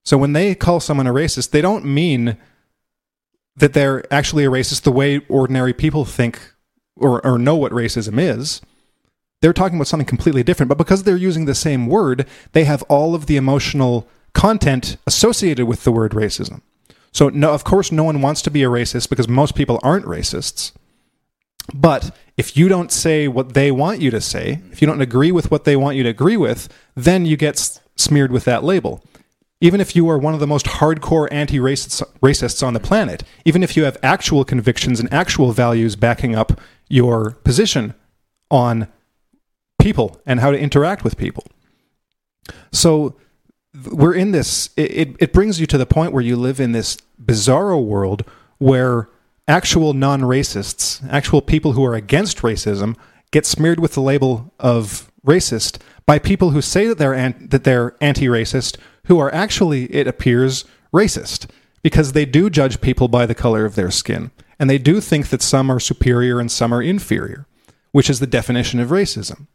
So 0.10 0.18
when 0.18 0.34
they 0.34 0.56
call 0.56 0.80
someone 0.80 1.06
a 1.06 1.14
racist, 1.14 1.52
they 1.52 1.62
don't 1.62 1.86
mean 1.86 2.36
that 3.56 3.74
they're 3.74 4.12
actually 4.12 4.44
a 4.44 4.50
racist 4.50 4.82
the 4.82 4.92
way 4.92 5.20
ordinary 5.30 5.72
people 5.72 6.04
think 6.04 6.56
or, 6.96 7.24
or 7.24 7.38
know 7.38 7.56
what 7.56 7.72
racism 7.72 8.20
is. 8.20 8.60
They're 9.44 9.54
talking 9.54 9.78
about 9.78 9.86
something 9.86 10.08
completely 10.08 10.42
different. 10.42 10.68
But 10.68 10.80
because 10.80 11.04
they're 11.04 11.16
using 11.16 11.46
the 11.46 11.54
same 11.54 11.86
word, 11.86 12.26
they 12.54 12.64
have 12.64 12.82
all 12.90 13.14
of 13.14 13.28
the 13.28 13.38
emotional 13.38 14.08
content 14.34 14.98
associated 15.06 15.68
with 15.68 15.84
the 15.84 15.92
word 15.92 16.14
racism. 16.14 16.64
So, 17.12 17.30
no, 17.30 17.52
of 17.52 17.64
course, 17.64 17.92
no 17.92 18.04
one 18.04 18.20
wants 18.20 18.42
to 18.42 18.50
be 18.50 18.64
a 18.64 18.68
racist 18.68 19.12
because 19.12 19.28
most 19.28 19.54
people 19.54 19.80
aren't 19.84 20.08
racists. 20.08 20.72
But 21.72 22.18
if 22.36 22.58
you 22.58 22.68
don't 22.68 22.92
say 22.92 23.28
what 23.28 23.54
they 23.54 23.72
want 23.72 24.02
you 24.02 24.10
to 24.10 24.22
say, 24.22 24.60
if 24.72 24.82
you 24.82 24.88
don't 24.88 25.02
agree 25.02 25.32
with 25.32 25.52
what 25.52 25.66
they 25.66 25.76
want 25.76 25.98
you 25.98 26.04
to 26.04 26.10
agree 26.10 26.36
with, 26.36 26.68
then 26.96 27.28
you 27.28 27.38
get 27.38 27.80
smeared 27.96 28.32
with 28.32 28.46
that 28.46 28.64
label. 28.64 29.04
Even 29.62 29.82
if 29.82 29.96
you 29.96 30.10
are 30.10 30.18
one 30.18 30.34
of 30.34 30.40
the 30.40 30.48
most 30.48 30.66
hardcore 30.66 31.28
anti 31.32 31.60
racists 31.60 32.66
on 32.66 32.74
the 32.74 32.80
planet, 32.80 33.24
even 33.44 33.62
if 33.62 33.76
you 33.76 33.84
have 33.84 33.98
actual 34.02 34.46
convictions 34.46 35.00
and 35.00 35.12
actual 35.14 35.52
values 35.52 35.96
backing 35.96 36.34
up 36.36 36.60
your 36.88 37.32
position 37.44 37.94
on 38.50 38.88
people 39.80 40.22
and 40.26 40.40
how 40.40 40.52
to 40.52 40.60
interact 40.60 41.04
with 41.04 41.18
people. 41.18 41.46
So, 42.72 43.16
we're 43.92 44.16
in 44.16 44.32
this 44.32 44.70
it, 44.76 45.16
it 45.20 45.32
brings 45.32 45.60
you 45.60 45.68
to 45.68 45.78
the 45.78 45.86
point 45.86 46.12
where 46.12 46.24
you 46.24 46.36
live 46.36 46.60
in 46.60 46.72
this 46.72 46.98
bizarro 47.24 47.84
world 47.84 48.24
where 48.58 49.10
actual 49.48 49.94
non-racists 49.94 51.08
actual 51.10 51.42
people 51.42 51.74
who 51.74 51.86
are 51.86 51.94
against 51.94 52.40
racism 52.40 52.96
get 53.32 53.46
smeared 53.46 53.80
with 53.80 53.94
the 53.94 54.02
label 54.02 54.52
of 54.60 55.09
racist 55.26 55.80
by 56.06 56.20
people 56.20 56.52
who 56.52 56.62
say 56.62 56.88
that 56.88 56.98
they're 56.98 57.14
an, 57.14 57.48
that 57.50 57.64
they're 57.64 57.96
anti-racist 58.02 58.78
who 59.06 59.20
are 59.20 59.34
actually 59.34 59.86
it 59.94 60.08
appears 60.08 60.66
racist. 60.94 61.48
Because 61.82 62.12
they 62.12 62.26
do 62.26 62.50
judge 62.50 62.82
people 62.82 63.08
by 63.08 63.26
the 63.26 63.34
color 63.34 63.64
of 63.64 63.76
their 63.76 63.90
skin. 63.90 64.32
And 64.60 64.70
they 64.70 64.78
do 64.78 65.00
think 65.00 65.30
that 65.30 65.42
some 65.42 65.72
are 65.72 65.80
superior 65.80 66.42
and 66.42 66.52
some 66.52 66.74
are 66.74 66.82
inferior 66.82 67.46
which 67.92 68.10
is 68.10 68.20
the 68.20 68.28
definition 68.28 68.80
of 68.80 68.90
racism. 68.90 69.48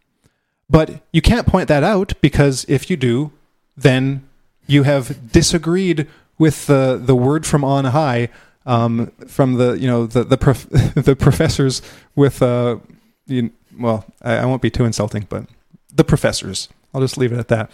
But 0.68 1.02
you 1.12 1.22
can't 1.22 1.46
point 1.46 1.68
that 1.68 1.82
out 1.82 2.14
because 2.20 2.64
if 2.68 2.90
you 2.90 2.96
do 2.96 3.32
then 3.76 4.26
you 4.66 4.84
have 4.84 5.32
disagreed 5.32 6.06
with 6.38 6.66
the 6.66 7.00
the 7.02 7.14
word 7.14 7.44
from 7.46 7.64
on 7.64 7.86
high 7.86 8.28
um, 8.66 9.12
from 9.26 9.54
the 9.54 9.72
you 9.74 9.86
know 9.86 10.06
the 10.06 10.24
the 10.24 10.38
prof- 10.38 10.68
the 10.94 11.16
professors 11.16 11.82
with 12.14 12.40
uh 12.40 12.78
you, 13.26 13.50
well 13.78 14.04
I, 14.22 14.36
I, 14.36 14.44
won't 14.46 14.62
be 14.62 14.70
too 14.70 14.84
insulting 14.84 15.26
but 15.28 15.46
the 15.94 16.04
professors 16.04 16.68
I'll 16.94 17.00
just 17.00 17.18
leave 17.18 17.32
it 17.32 17.38
at 17.38 17.48
that. 17.48 17.70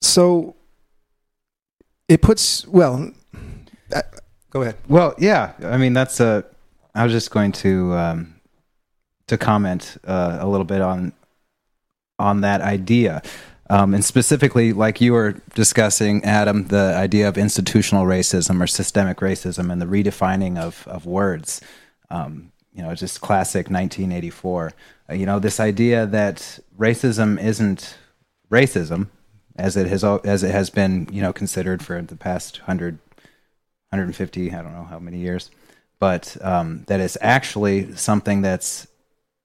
So 0.00 0.54
it 2.08 2.22
puts 2.22 2.66
well. 2.68 3.10
Uh, 3.92 4.02
go 4.50 4.62
ahead. 4.62 4.76
Well, 4.88 5.14
yeah. 5.18 5.52
I 5.62 5.76
mean 5.76 5.92
that's 5.92 6.20
a. 6.20 6.44
I 6.94 7.02
was 7.02 7.12
just 7.12 7.32
going 7.32 7.50
to 7.52 7.92
um, 7.94 8.34
to 9.26 9.36
comment 9.36 9.96
uh, 10.06 10.38
a 10.40 10.46
little 10.46 10.64
bit 10.64 10.80
on 10.80 11.12
on 12.18 12.42
that 12.42 12.60
idea. 12.60 13.22
Um, 13.70 13.94
and 13.94 14.04
specifically, 14.04 14.72
like 14.72 15.00
you 15.00 15.14
were 15.14 15.40
discussing, 15.54 16.22
Adam, 16.22 16.66
the 16.66 16.94
idea 16.94 17.26
of 17.26 17.38
institutional 17.38 18.04
racism 18.04 18.62
or 18.62 18.66
systemic 18.66 19.18
racism 19.18 19.72
and 19.72 19.80
the 19.80 19.86
redefining 19.86 20.58
of, 20.58 20.86
of 20.86 21.06
words. 21.06 21.62
Um, 22.10 22.52
you 22.74 22.82
know, 22.82 22.94
just 22.94 23.22
classic 23.22 23.70
1984. 23.70 24.72
Uh, 25.08 25.14
you 25.14 25.26
know, 25.26 25.38
this 25.38 25.60
idea 25.60 26.06
that 26.06 26.58
racism 26.78 27.42
isn't 27.42 27.96
racism 28.50 29.08
as 29.56 29.76
it 29.76 29.86
has 29.86 30.02
as 30.02 30.42
it 30.42 30.50
has 30.50 30.70
been, 30.70 31.08
you 31.12 31.22
know, 31.22 31.32
considered 31.32 31.82
for 31.82 32.00
the 32.02 32.16
past 32.16 32.58
100, 32.60 32.98
150, 33.90 34.52
I 34.52 34.62
don't 34.62 34.72
know 34.72 34.84
how 34.84 34.98
many 34.98 35.18
years, 35.18 35.50
but 35.98 36.36
um, 36.40 36.84
that 36.86 37.00
it's 37.00 37.16
actually 37.20 37.94
something 37.94 38.42
that's 38.42 38.86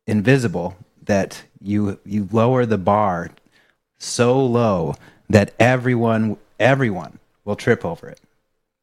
invisible. 0.07 0.75
That 1.03 1.43
you 1.61 1.99
you 2.05 2.29
lower 2.31 2.65
the 2.65 2.77
bar 2.77 3.31
so 3.97 4.39
low 4.45 4.95
that 5.29 5.53
everyone 5.59 6.37
everyone 6.59 7.19
will 7.45 7.55
trip 7.55 7.83
over 7.83 8.07
it. 8.09 8.19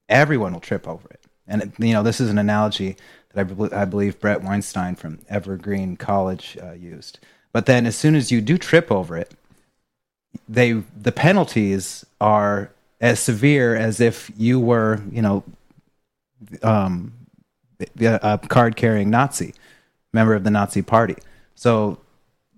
Everyone 0.08 0.52
will 0.52 0.60
trip 0.60 0.86
over 0.86 1.08
it. 1.08 1.20
And 1.46 1.72
you 1.78 1.92
know, 1.92 2.02
this 2.02 2.20
is 2.20 2.30
an 2.30 2.38
analogy 2.38 2.96
that 3.36 3.40
I, 3.40 3.44
bel 3.44 3.68
I 3.72 3.84
believe 3.84 4.18
Bret 4.18 4.42
Weinstein 4.42 4.96
from 4.96 5.20
Evergreen 5.28 5.96
College 5.96 6.56
uh, 6.62 6.72
used. 6.72 7.18
But 7.52 7.66
then, 7.66 7.86
as 7.86 7.96
soon 7.96 8.14
as 8.14 8.32
you 8.32 8.40
do 8.40 8.58
trip 8.58 8.90
over 8.90 9.16
it, 9.16 9.34
they 10.48 10.72
the 11.00 11.12
penalties 11.12 12.04
are 12.20 12.70
as 13.00 13.20
severe 13.20 13.76
as 13.76 14.00
if 14.00 14.30
you 14.36 14.58
were, 14.58 15.00
you 15.10 15.22
know, 15.22 15.44
um, 16.62 17.12
a 18.00 18.38
card 18.48 18.76
carrying 18.76 19.10
Nazi, 19.10 19.54
member 20.12 20.34
of 20.34 20.44
the 20.44 20.50
Nazi 20.50 20.82
Party. 20.82 21.16
So 21.54 21.98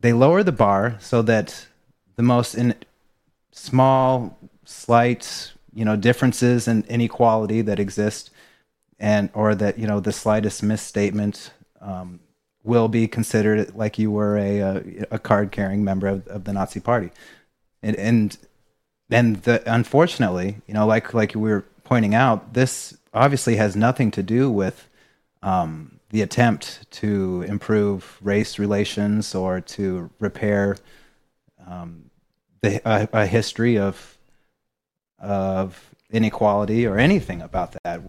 they 0.01 0.13
lower 0.13 0.43
the 0.43 0.53
bar 0.53 0.97
so 1.01 1.23
that 1.23 1.67
the 2.17 2.23
most 2.23 2.55
in 2.55 2.75
small, 3.51 4.39
slight, 4.65 5.53
you 5.75 5.85
know, 5.85 5.97
differences 5.97 6.69
and 6.69 6.87
inequality 6.87 7.63
that 7.63 7.81
exist, 7.81 8.31
and 8.99 9.31
or 9.35 9.55
that 9.55 9.79
you 9.79 9.87
know 9.87 10.01
the 10.01 10.13
slightest 10.13 10.63
misstatement 10.63 11.53
um, 11.81 12.21
will 12.65 12.89
be 12.89 13.09
considered 13.09 13.75
like 13.75 13.99
you 13.99 14.11
were 14.11 14.37
a 14.37 14.59
a, 14.59 14.83
a 15.13 15.19
card 15.19 15.53
carrying 15.53 15.85
member 15.85 16.07
of, 16.07 16.27
of 16.29 16.45
the 16.45 16.53
Nazi 16.53 16.81
Party, 16.81 17.11
and 17.83 17.97
and 17.97 18.39
and 19.11 19.37
the, 19.43 19.63
unfortunately, 19.73 20.61
you 20.67 20.75
know, 20.75 20.87
like 20.87 21.15
like 21.15 21.35
we 21.35 21.51
were 21.51 21.65
pointing 21.85 22.15
out, 22.15 22.53
this 22.55 22.97
obviously 23.15 23.57
has 23.57 23.75
nothing 23.75 24.11
to 24.13 24.23
do 24.23 24.51
with 24.51 24.89
um, 25.43 25.99
the 26.11 26.23
attempt 26.23 26.91
to 26.91 27.43
improve 27.49 28.19
race 28.23 28.59
relations 28.59 29.35
or 29.35 29.61
to 29.61 30.11
repair 30.21 30.77
um, 31.67 32.11
the, 32.61 32.81
a, 32.85 33.09
a, 33.13 33.27
history 33.27 33.79
of 33.79 34.19
of 35.19 35.95
inequality 36.11 36.87
or 36.87 36.99
anything 36.99 37.41
about 37.41 37.75
that. 37.85 38.03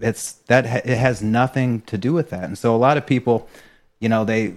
It's 0.00 0.32
that 0.48 0.66
it 0.86 0.98
has 0.98 1.22
nothing 1.22 1.80
to 1.82 1.96
do 1.96 2.12
with 2.12 2.30
that, 2.30 2.44
and 2.44 2.58
so 2.58 2.74
a 2.74 2.78
lot 2.78 2.96
of 2.96 3.06
people, 3.06 3.48
you 3.98 4.08
know, 4.08 4.24
they 4.24 4.56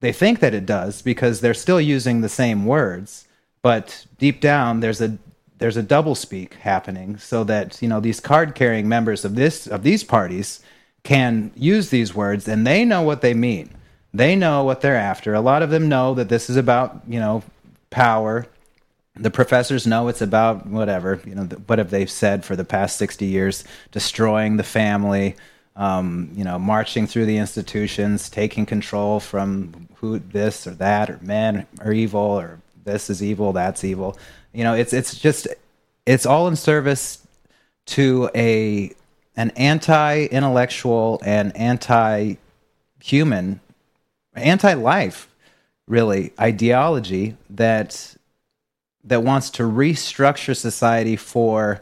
they 0.00 0.12
think 0.12 0.40
that 0.40 0.54
it 0.54 0.66
does 0.66 1.00
because 1.00 1.40
they're 1.40 1.54
still 1.54 1.80
using 1.80 2.20
the 2.20 2.28
same 2.28 2.66
words, 2.66 3.26
but 3.62 4.06
deep 4.18 4.40
down 4.40 4.80
there's 4.80 5.00
a 5.00 5.16
there's 5.58 5.76
a 5.76 5.82
double 5.82 6.14
speak 6.14 6.54
happening 6.54 7.16
so 7.16 7.44
that 7.44 7.80
you 7.80 7.88
know 7.88 8.00
these 8.00 8.20
card 8.20 8.54
carrying 8.54 8.88
members 8.88 9.24
of 9.24 9.34
this 9.34 9.66
of 9.66 9.82
these 9.82 10.04
parties 10.04 10.60
can 11.04 11.52
use 11.54 11.90
these 11.90 12.14
words 12.14 12.48
and 12.48 12.66
they 12.66 12.84
know 12.84 13.02
what 13.02 13.20
they 13.20 13.34
mean. 13.34 13.70
They 14.12 14.34
know 14.34 14.64
what 14.64 14.80
they're 14.80 14.96
after. 14.96 15.34
A 15.34 15.40
lot 15.40 15.62
of 15.62 15.70
them 15.70 15.88
know 15.88 16.14
that 16.14 16.28
this 16.28 16.48
is 16.48 16.56
about, 16.56 17.02
you 17.06 17.20
know, 17.20 17.42
power. 17.90 18.46
The 19.16 19.30
professors 19.30 19.86
know 19.86 20.08
it's 20.08 20.22
about 20.22 20.66
whatever, 20.66 21.20
you 21.24 21.36
know, 21.36 21.44
what 21.44 21.78
have 21.78 21.90
they 21.90 22.06
said 22.06 22.44
for 22.44 22.56
the 22.56 22.64
past 22.64 22.96
60 22.96 23.24
years? 23.24 23.62
Destroying 23.92 24.56
the 24.56 24.64
family, 24.64 25.36
um, 25.76 26.30
you 26.34 26.42
know, 26.42 26.58
marching 26.58 27.06
through 27.06 27.26
the 27.26 27.36
institutions, 27.36 28.28
taking 28.28 28.66
control 28.66 29.20
from 29.20 29.88
who 29.96 30.18
this 30.18 30.66
or 30.66 30.72
that, 30.72 31.10
or 31.10 31.18
men 31.22 31.66
are 31.80 31.92
evil, 31.92 32.20
or 32.20 32.60
this 32.84 33.08
is 33.08 33.22
evil, 33.22 33.52
that's 33.52 33.84
evil. 33.84 34.18
You 34.52 34.64
know, 34.64 34.74
it's 34.74 34.92
it's 34.92 35.16
just 35.18 35.46
it's 36.06 36.26
all 36.26 36.48
in 36.48 36.56
service 36.56 37.24
to 37.86 38.30
a 38.34 38.92
an 39.36 39.50
anti-intellectual 39.50 41.20
and 41.24 41.56
anti-human, 41.56 42.38
anti-life, 44.34 45.28
really 45.88 46.32
ideology 46.38 47.36
that 47.50 48.13
that 49.04 49.22
wants 49.22 49.50
to 49.50 49.62
restructure 49.62 50.56
society 50.56 51.16
for 51.16 51.80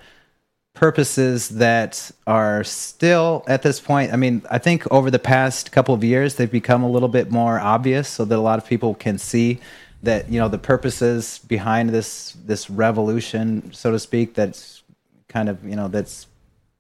purposes 0.75 1.51
that 1.51 2.11
are 2.27 2.65
still 2.65 3.45
at 3.47 3.63
this 3.63 3.79
point 3.79 4.11
i 4.13 4.17
mean 4.17 4.41
i 4.51 4.57
think 4.57 4.91
over 4.91 5.11
the 5.11 5.19
past 5.19 5.71
couple 5.71 5.95
of 5.95 6.03
years 6.03 6.37
they've 6.37 6.51
become 6.51 6.83
a 6.83 6.89
little 6.89 7.11
bit 7.11 7.31
more 7.31 7.61
obvious 7.61 8.09
so 8.09 8.25
that 8.25 8.39
a 8.39 8.41
lot 8.41 8.59
of 8.59 8.67
people 8.67 8.95
can 8.95 9.19
see 9.19 9.61
that 10.03 10.31
you 10.31 10.41
know 10.41 10.49
the 10.49 10.59
purposes 10.59 11.41
behind 11.47 11.91
this 11.91 12.35
this 12.47 12.71
revolution 12.71 13.71
so 13.73 13.93
to 13.93 13.99
speak 13.99 14.33
that's 14.33 14.83
kind 15.29 15.51
of 15.51 15.63
you 15.63 15.77
know 15.77 15.89
that's 15.89 16.27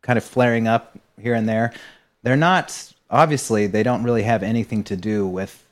kind 0.02 0.16
of 0.16 0.24
flaring 0.24 0.68
up 0.68 0.98
here 1.20 1.34
and 1.34 1.48
there, 1.48 1.72
they're 2.22 2.36
not 2.36 2.92
obviously 3.08 3.66
they 3.66 3.82
don't 3.82 4.02
really 4.02 4.24
have 4.24 4.42
anything 4.42 4.84
to 4.84 4.96
do 4.96 5.26
with 5.26 5.64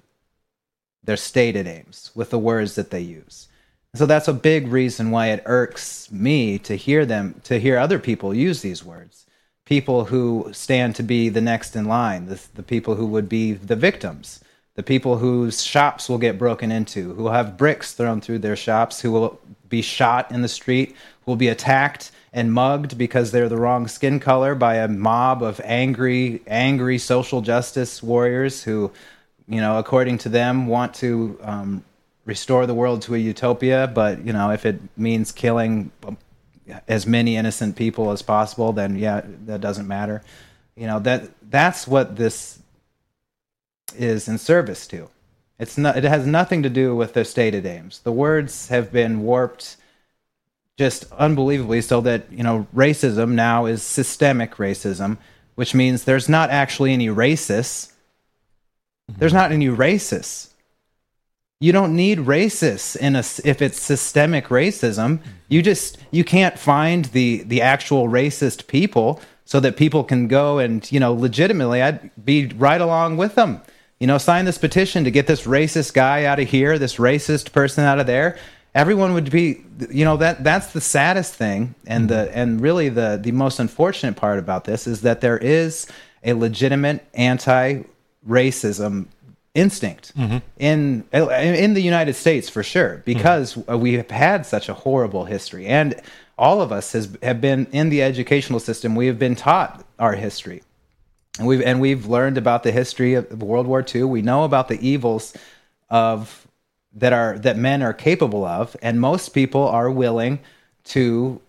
their 1.02 1.16
stated 1.16 1.66
aims, 1.66 2.10
with 2.14 2.30
the 2.30 2.38
words 2.38 2.74
that 2.76 2.90
they 2.90 3.00
use. 3.00 3.48
So 3.94 4.06
that's 4.06 4.28
a 4.28 4.32
big 4.32 4.68
reason 4.68 5.10
why 5.10 5.28
it 5.28 5.42
irks 5.46 6.10
me 6.12 6.58
to 6.60 6.76
hear 6.76 7.04
them 7.04 7.40
to 7.44 7.58
hear 7.58 7.76
other 7.76 7.98
people 7.98 8.32
use 8.32 8.62
these 8.62 8.84
words. 8.84 9.26
People 9.64 10.06
who 10.06 10.50
stand 10.52 10.94
to 10.96 11.02
be 11.02 11.28
the 11.28 11.40
next 11.40 11.74
in 11.74 11.86
line, 11.86 12.26
the, 12.26 12.40
the 12.54 12.62
people 12.62 12.94
who 12.94 13.06
would 13.06 13.28
be 13.28 13.52
the 13.52 13.76
victims, 13.76 14.42
the 14.74 14.82
people 14.82 15.18
whose 15.18 15.62
shops 15.62 16.08
will 16.08 16.18
get 16.18 16.38
broken 16.38 16.70
into, 16.70 17.14
who 17.14 17.24
will 17.24 17.32
have 17.32 17.56
bricks 17.56 17.92
thrown 17.92 18.20
through 18.20 18.38
their 18.38 18.56
shops, 18.56 19.00
who 19.00 19.10
will 19.10 19.40
be 19.68 19.82
shot 19.82 20.30
in 20.30 20.42
the 20.42 20.48
street, 20.48 20.90
who 21.24 21.32
will 21.32 21.36
be 21.36 21.48
attacked 21.48 22.12
and 22.32 22.52
mugged 22.52 22.96
because 22.96 23.32
they're 23.32 23.48
the 23.48 23.56
wrong 23.56 23.88
skin 23.88 24.20
color 24.20 24.54
by 24.54 24.76
a 24.76 24.88
mob 24.88 25.42
of 25.42 25.60
angry, 25.64 26.42
angry 26.46 26.98
social 26.98 27.40
justice 27.40 28.02
warriors 28.02 28.62
who, 28.62 28.90
you 29.48 29.60
know, 29.60 29.78
according 29.78 30.18
to 30.18 30.28
them, 30.28 30.68
want 30.68 30.94
to 30.94 31.38
um, 31.42 31.84
restore 32.24 32.66
the 32.66 32.74
world 32.74 33.02
to 33.02 33.14
a 33.14 33.18
utopia. 33.18 33.90
But 33.92 34.24
you 34.24 34.32
know, 34.32 34.50
if 34.50 34.66
it 34.66 34.80
means 34.96 35.32
killing 35.32 35.90
um, 36.06 36.18
as 36.88 37.06
many 37.06 37.36
innocent 37.36 37.76
people 37.76 38.10
as 38.10 38.22
possible, 38.22 38.72
then 38.72 38.96
yeah, 38.96 39.22
that 39.46 39.60
doesn't 39.60 39.88
matter. 39.88 40.22
You 40.76 40.86
know 40.86 40.98
that 41.00 41.30
that's 41.50 41.86
what 41.86 42.16
this 42.16 42.60
is 43.96 44.28
in 44.28 44.38
service 44.38 44.86
to. 44.88 45.08
It's 45.58 45.76
not. 45.76 45.96
It 45.96 46.04
has 46.04 46.26
nothing 46.26 46.62
to 46.62 46.70
do 46.70 46.96
with 46.96 47.12
their 47.12 47.24
stated 47.24 47.66
aims. 47.66 48.00
The 48.00 48.12
words 48.12 48.68
have 48.68 48.92
been 48.92 49.22
warped 49.22 49.76
just 50.80 51.12
unbelievably 51.12 51.82
so 51.82 52.00
that 52.00 52.32
you 52.32 52.42
know 52.42 52.66
racism 52.74 53.32
now 53.32 53.66
is 53.66 53.82
systemic 53.82 54.54
racism 54.54 55.18
which 55.54 55.74
means 55.74 56.04
there's 56.04 56.26
not 56.26 56.48
actually 56.48 56.94
any 56.94 57.08
racists 57.08 57.92
there's 59.18 59.32
mm-hmm. 59.32 59.42
not 59.42 59.52
any 59.52 59.66
racists 59.66 60.49
you 61.60 61.72
don't 61.72 61.94
need 61.94 62.18
racists 62.20 62.96
in 62.96 63.14
a 63.14 63.18
if 63.44 63.60
it's 63.60 63.78
systemic 63.80 64.46
racism. 64.46 65.20
You 65.48 65.60
just 65.60 65.98
you 66.10 66.24
can't 66.24 66.58
find 66.58 67.04
the 67.06 67.42
the 67.42 67.60
actual 67.60 68.08
racist 68.08 68.66
people 68.66 69.20
so 69.44 69.60
that 69.60 69.76
people 69.76 70.02
can 70.02 70.26
go 70.26 70.58
and 70.58 70.90
you 70.90 70.98
know 70.98 71.12
legitimately 71.12 71.82
i'd 71.82 72.10
be 72.24 72.46
right 72.46 72.80
along 72.80 73.18
with 73.18 73.34
them. 73.34 73.60
You 73.98 74.06
know 74.06 74.16
sign 74.16 74.46
this 74.46 74.56
petition 74.56 75.04
to 75.04 75.10
get 75.10 75.26
this 75.26 75.42
racist 75.46 75.92
guy 75.92 76.24
out 76.24 76.40
of 76.40 76.48
here 76.48 76.78
this 76.78 76.96
racist 76.96 77.52
person 77.52 77.84
out 77.84 78.00
of 78.00 78.06
there. 78.06 78.38
Everyone 78.74 79.12
would 79.12 79.30
be 79.30 79.62
you 79.90 80.06
know 80.06 80.16
that 80.16 80.42
that's 80.42 80.72
the 80.72 80.80
saddest 80.80 81.34
thing. 81.34 81.74
And 81.86 82.08
the 82.08 82.14
mm-hmm. 82.14 82.38
and 82.38 82.60
really 82.62 82.88
the 82.88 83.20
the 83.22 83.32
most 83.32 83.58
unfortunate 83.58 84.16
part 84.16 84.38
about 84.38 84.64
this 84.64 84.86
is 84.86 85.02
that 85.02 85.20
there 85.20 85.36
is 85.36 85.86
a 86.24 86.32
legitimate 86.32 87.06
anti-racism 87.12 89.08
instinct 89.54 90.16
mm-hmm. 90.16 90.38
in 90.58 91.04
in 91.12 91.74
the 91.74 91.80
United 91.80 92.14
States 92.14 92.48
for 92.48 92.62
sure 92.62 93.02
because 93.04 93.54
mm-hmm. 93.54 93.80
we 93.80 93.94
have 93.94 94.10
had 94.10 94.46
such 94.46 94.68
a 94.68 94.74
horrible 94.74 95.24
history. 95.24 95.66
And 95.66 96.00
all 96.38 96.62
of 96.62 96.72
us 96.72 96.92
has 96.92 97.16
have 97.22 97.40
been 97.40 97.66
in 97.72 97.88
the 97.88 98.02
educational 98.02 98.60
system. 98.60 98.94
We 98.94 99.06
have 99.06 99.18
been 99.18 99.34
taught 99.34 99.84
our 99.98 100.14
history. 100.14 100.62
And 101.38 101.46
we've 101.46 101.62
and 101.62 101.80
we've 101.80 102.06
learned 102.06 102.38
about 102.38 102.62
the 102.62 102.72
history 102.72 103.14
of 103.14 103.42
World 103.42 103.66
War 103.66 103.84
II 103.94 104.04
we 104.04 104.22
know 104.22 104.44
about 104.44 104.68
the 104.68 104.80
evils 104.86 105.34
of 105.88 106.46
that 106.94 107.12
are 107.12 107.38
that 107.40 107.56
men 107.56 107.82
are 107.82 107.92
capable 107.92 108.44
of. 108.44 108.76
And 108.82 109.00
most 109.00 109.30
people 109.30 109.66
are 109.66 109.90
willing 109.90 110.38
to 110.84 111.40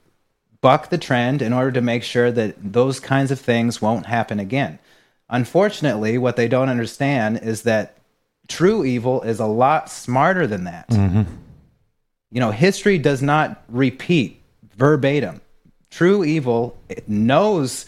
buck 0.61 0.89
the 0.89 0.97
trend 0.97 1.41
in 1.41 1.53
order 1.53 1.71
to 1.71 1.81
make 1.81 2.03
sure 2.03 2.31
that 2.31 2.55
those 2.73 2.99
kinds 2.99 3.31
of 3.31 3.39
things 3.39 3.81
won't 3.81 4.05
happen 4.05 4.39
again 4.39 4.79
unfortunately 5.31 6.17
what 6.17 6.35
they 6.35 6.47
don't 6.47 6.69
understand 6.69 7.39
is 7.39 7.63
that 7.63 7.97
true 8.47 8.83
evil 8.83 9.21
is 9.21 9.39
a 9.39 9.45
lot 9.45 9.89
smarter 9.89 10.45
than 10.45 10.65
that 10.65 10.87
mm-hmm. 10.89 11.23
you 12.31 12.39
know 12.39 12.51
history 12.51 12.97
does 12.97 13.21
not 13.21 13.63
repeat 13.69 14.41
verbatim 14.75 15.41
true 15.89 16.23
evil 16.23 16.77
knows 17.07 17.85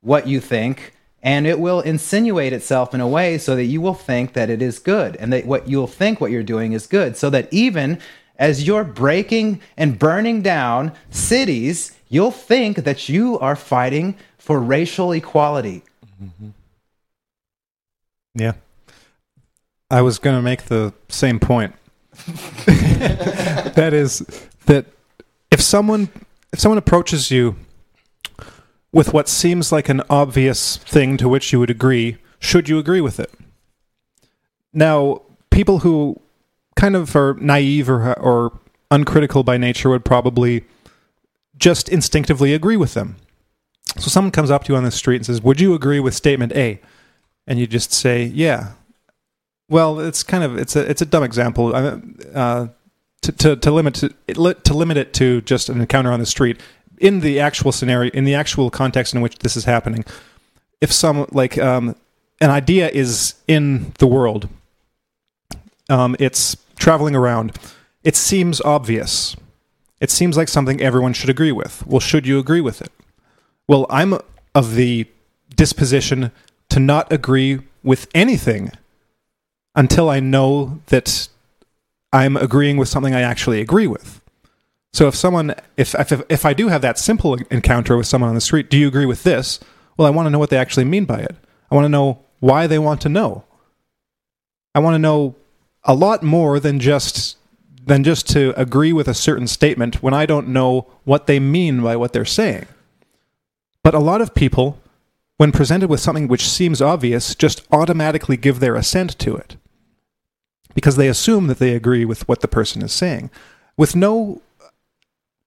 what 0.00 0.26
you 0.26 0.40
think 0.40 0.92
and 1.22 1.46
it 1.46 1.60
will 1.60 1.80
insinuate 1.80 2.52
itself 2.52 2.92
in 2.92 3.00
a 3.00 3.06
way 3.06 3.38
so 3.38 3.54
that 3.54 3.64
you 3.64 3.80
will 3.80 3.94
think 3.94 4.32
that 4.32 4.50
it 4.50 4.60
is 4.60 4.80
good 4.80 5.14
and 5.16 5.32
that 5.32 5.46
what 5.46 5.68
you'll 5.68 5.86
think 5.86 6.20
what 6.20 6.32
you're 6.32 6.42
doing 6.42 6.72
is 6.72 6.86
good 6.86 7.16
so 7.16 7.30
that 7.30 7.48
even 7.52 7.98
as 8.36 8.66
you're 8.66 8.84
breaking 8.84 9.60
and 9.76 9.98
burning 10.00 10.42
down 10.42 10.92
cities 11.10 11.92
you'll 12.08 12.32
think 12.32 12.78
that 12.78 13.08
you 13.08 13.38
are 13.38 13.54
fighting 13.54 14.16
for 14.36 14.58
racial 14.58 15.12
equality 15.12 15.84
mm-hmm. 16.20 16.48
Yeah 18.34 18.52
i 19.90 20.00
was 20.00 20.18
going 20.18 20.36
to 20.36 20.42
make 20.42 20.64
the 20.64 20.92
same 21.08 21.38
point 21.38 21.74
that 22.66 23.90
is 23.92 24.24
that 24.66 24.86
if 25.50 25.60
someone 25.60 26.08
if 26.52 26.60
someone 26.60 26.78
approaches 26.78 27.30
you 27.30 27.56
with 28.92 29.12
what 29.12 29.28
seems 29.28 29.72
like 29.72 29.88
an 29.88 30.02
obvious 30.10 30.76
thing 30.76 31.16
to 31.16 31.28
which 31.28 31.52
you 31.52 31.58
would 31.58 31.70
agree, 31.70 32.18
should 32.38 32.68
you 32.68 32.78
agree 32.78 33.00
with 33.00 33.18
it? 33.18 33.32
Now, 34.72 35.22
people 35.50 35.80
who 35.80 36.20
kind 36.76 36.94
of 36.94 37.16
are 37.16 37.34
naive 37.34 37.88
or, 37.88 38.12
or 38.18 38.60
uncritical 38.90 39.42
by 39.42 39.56
nature 39.56 39.88
would 39.88 40.04
probably 40.04 40.64
just 41.56 41.88
instinctively 41.88 42.52
agree 42.52 42.76
with 42.76 42.94
them. 42.94 43.16
So 43.98 44.08
someone 44.08 44.30
comes 44.30 44.50
up 44.50 44.64
to 44.64 44.72
you 44.72 44.76
on 44.76 44.84
the 44.84 44.90
street 44.90 45.16
and 45.16 45.26
says, 45.26 45.42
"Would 45.42 45.60
you 45.60 45.74
agree 45.74 46.00
with 46.00 46.14
statement 46.14 46.52
A?" 46.52 46.80
And 47.46 47.58
you 47.58 47.66
just 47.66 47.92
say, 47.92 48.24
"Yeah." 48.24 48.72
Well, 49.68 50.00
it's 50.00 50.22
kind 50.22 50.44
of 50.44 50.58
it's 50.58 50.76
a 50.76 50.88
it's 50.88 51.02
a 51.02 51.06
dumb 51.06 51.22
example. 51.22 51.74
Uh, 51.74 52.68
to, 53.22 53.32
to, 53.32 53.56
to 53.56 53.70
limit 53.70 53.94
to, 53.94 54.08
to 54.28 54.74
limit 54.74 54.96
it 54.96 55.14
to 55.14 55.40
just 55.42 55.68
an 55.68 55.80
encounter 55.80 56.12
on 56.12 56.20
the 56.20 56.26
street 56.26 56.60
in 56.98 57.20
the 57.20 57.40
actual 57.40 57.72
scenario 57.72 58.10
in 58.12 58.24
the 58.24 58.34
actual 58.34 58.70
context 58.70 59.14
in 59.14 59.20
which 59.20 59.38
this 59.38 59.56
is 59.56 59.64
happening 59.64 60.04
if 60.80 60.92
some 60.92 61.26
like 61.32 61.56
um, 61.58 61.96
an 62.40 62.50
idea 62.50 62.88
is 62.90 63.34
in 63.48 63.92
the 63.98 64.06
world 64.06 64.48
um, 65.88 66.14
it's 66.18 66.56
traveling 66.76 67.14
around 67.14 67.56
it 68.04 68.16
seems 68.16 68.60
obvious 68.62 69.36
it 70.00 70.10
seems 70.10 70.36
like 70.36 70.48
something 70.48 70.80
everyone 70.80 71.12
should 71.12 71.30
agree 71.30 71.52
with 71.52 71.86
well 71.86 72.00
should 72.00 72.26
you 72.26 72.38
agree 72.38 72.60
with 72.60 72.82
it 72.82 72.90
well 73.68 73.86
i'm 73.88 74.18
of 74.54 74.74
the 74.74 75.06
disposition 75.54 76.32
to 76.72 76.80
not 76.80 77.12
agree 77.12 77.60
with 77.82 78.08
anything 78.14 78.70
until 79.74 80.10
i 80.10 80.20
know 80.20 80.80
that 80.86 81.28
I'm 82.12 82.36
agreeing 82.36 82.76
with 82.76 82.88
something 82.88 83.14
I 83.14 83.22
actually 83.22 83.60
agree 83.60 83.86
with. 83.86 84.20
So 84.92 85.08
if 85.08 85.14
someone, 85.14 85.54
if, 85.78 85.94
if, 85.94 86.12
if 86.28 86.44
I 86.44 86.52
do 86.52 86.68
have 86.68 86.82
that 86.82 86.98
simple 86.98 87.34
encounter 87.50 87.96
with 87.96 88.06
someone 88.06 88.28
on 88.28 88.34
the 88.34 88.42
street, 88.42 88.68
do 88.68 88.76
you 88.76 88.86
agree 88.86 89.06
with 89.06 89.22
this? 89.22 89.58
Well, 89.96 90.06
I 90.06 90.10
want 90.10 90.26
to 90.26 90.30
know 90.30 90.38
what 90.38 90.50
they 90.50 90.58
actually 90.58 90.84
mean 90.84 91.06
by 91.06 91.20
it. 91.20 91.34
I 91.70 91.74
want 91.74 91.86
to 91.86 91.88
know 91.88 92.20
why 92.40 92.66
they 92.66 92.78
want 92.78 93.00
to 93.02 93.08
know. 93.08 93.44
I 94.74 94.80
want 94.80 94.94
to 94.94 94.98
know 94.98 95.36
a 95.84 95.94
lot 95.94 96.22
more 96.22 96.60
than 96.60 96.78
just 96.78 97.38
than 97.84 98.04
just 98.04 98.28
to 98.28 98.58
agree 98.60 98.92
with 98.92 99.08
a 99.08 99.14
certain 99.14 99.48
statement 99.48 100.04
when 100.04 100.14
I 100.14 100.24
don't 100.24 100.46
know 100.48 100.86
what 101.02 101.26
they 101.26 101.40
mean 101.40 101.82
by 101.82 101.96
what 101.96 102.12
they're 102.12 102.24
saying. 102.24 102.66
But 103.82 103.94
a 103.94 103.98
lot 103.98 104.20
of 104.20 104.36
people, 104.36 104.78
when 105.42 105.50
presented 105.50 105.90
with 105.90 105.98
something 105.98 106.28
which 106.28 106.48
seems 106.48 106.80
obvious, 106.80 107.34
just 107.34 107.66
automatically 107.72 108.36
give 108.36 108.60
their 108.60 108.76
assent 108.76 109.18
to 109.18 109.34
it 109.34 109.56
because 110.72 110.94
they 110.94 111.08
assume 111.08 111.48
that 111.48 111.58
they 111.58 111.74
agree 111.74 112.04
with 112.04 112.28
what 112.28 112.42
the 112.42 112.46
person 112.46 112.80
is 112.80 112.92
saying 112.92 113.28
with 113.76 113.96
no 113.96 114.40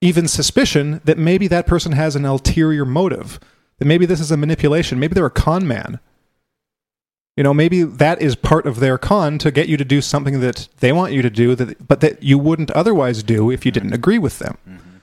even 0.02 0.28
suspicion 0.28 1.00
that 1.06 1.18
maybe 1.18 1.48
that 1.48 1.66
person 1.66 1.94
has 1.94 2.14
an 2.14 2.26
ulterior 2.26 2.84
motive 2.84 3.40
that 3.78 3.86
maybe 3.86 4.06
this 4.06 4.20
is 4.20 4.32
a 4.32 4.36
manipulation 4.36 5.00
maybe 5.00 5.14
they're 5.14 5.28
a 5.28 5.32
con 5.32 5.66
man. 5.66 6.02
You 7.38 7.46
know 7.46 7.54
maybe 7.54 7.84
that 7.84 8.22
is 8.22 8.36
part 8.36 8.66
of 8.66 8.82
their 8.82 8.98
con 8.98 9.38
to 9.38 9.50
get 9.50 9.70
you 9.70 9.78
to 9.78 9.86
do 9.86 10.02
something 10.02 10.42
that 10.42 10.68
they 10.82 10.92
want 10.92 11.14
you 11.14 11.22
to 11.22 11.30
do 11.30 11.56
that 11.56 11.88
but 11.88 12.02
that 12.02 12.22
you 12.22 12.38
wouldn't 12.38 12.72
otherwise 12.72 13.24
do 13.24 13.50
if 13.50 13.66
you 13.66 13.72
didn't 13.72 13.94
agree 13.94 14.20
with 14.20 14.40
them. 14.40 14.58
Mm-hmm. 14.68 14.98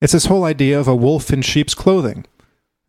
it's 0.00 0.14
this 0.14 0.24
whole 0.32 0.44
idea 0.44 0.80
of 0.80 0.88
a 0.88 0.96
wolf 0.96 1.30
in 1.30 1.42
sheep's 1.42 1.74
clothing 1.74 2.24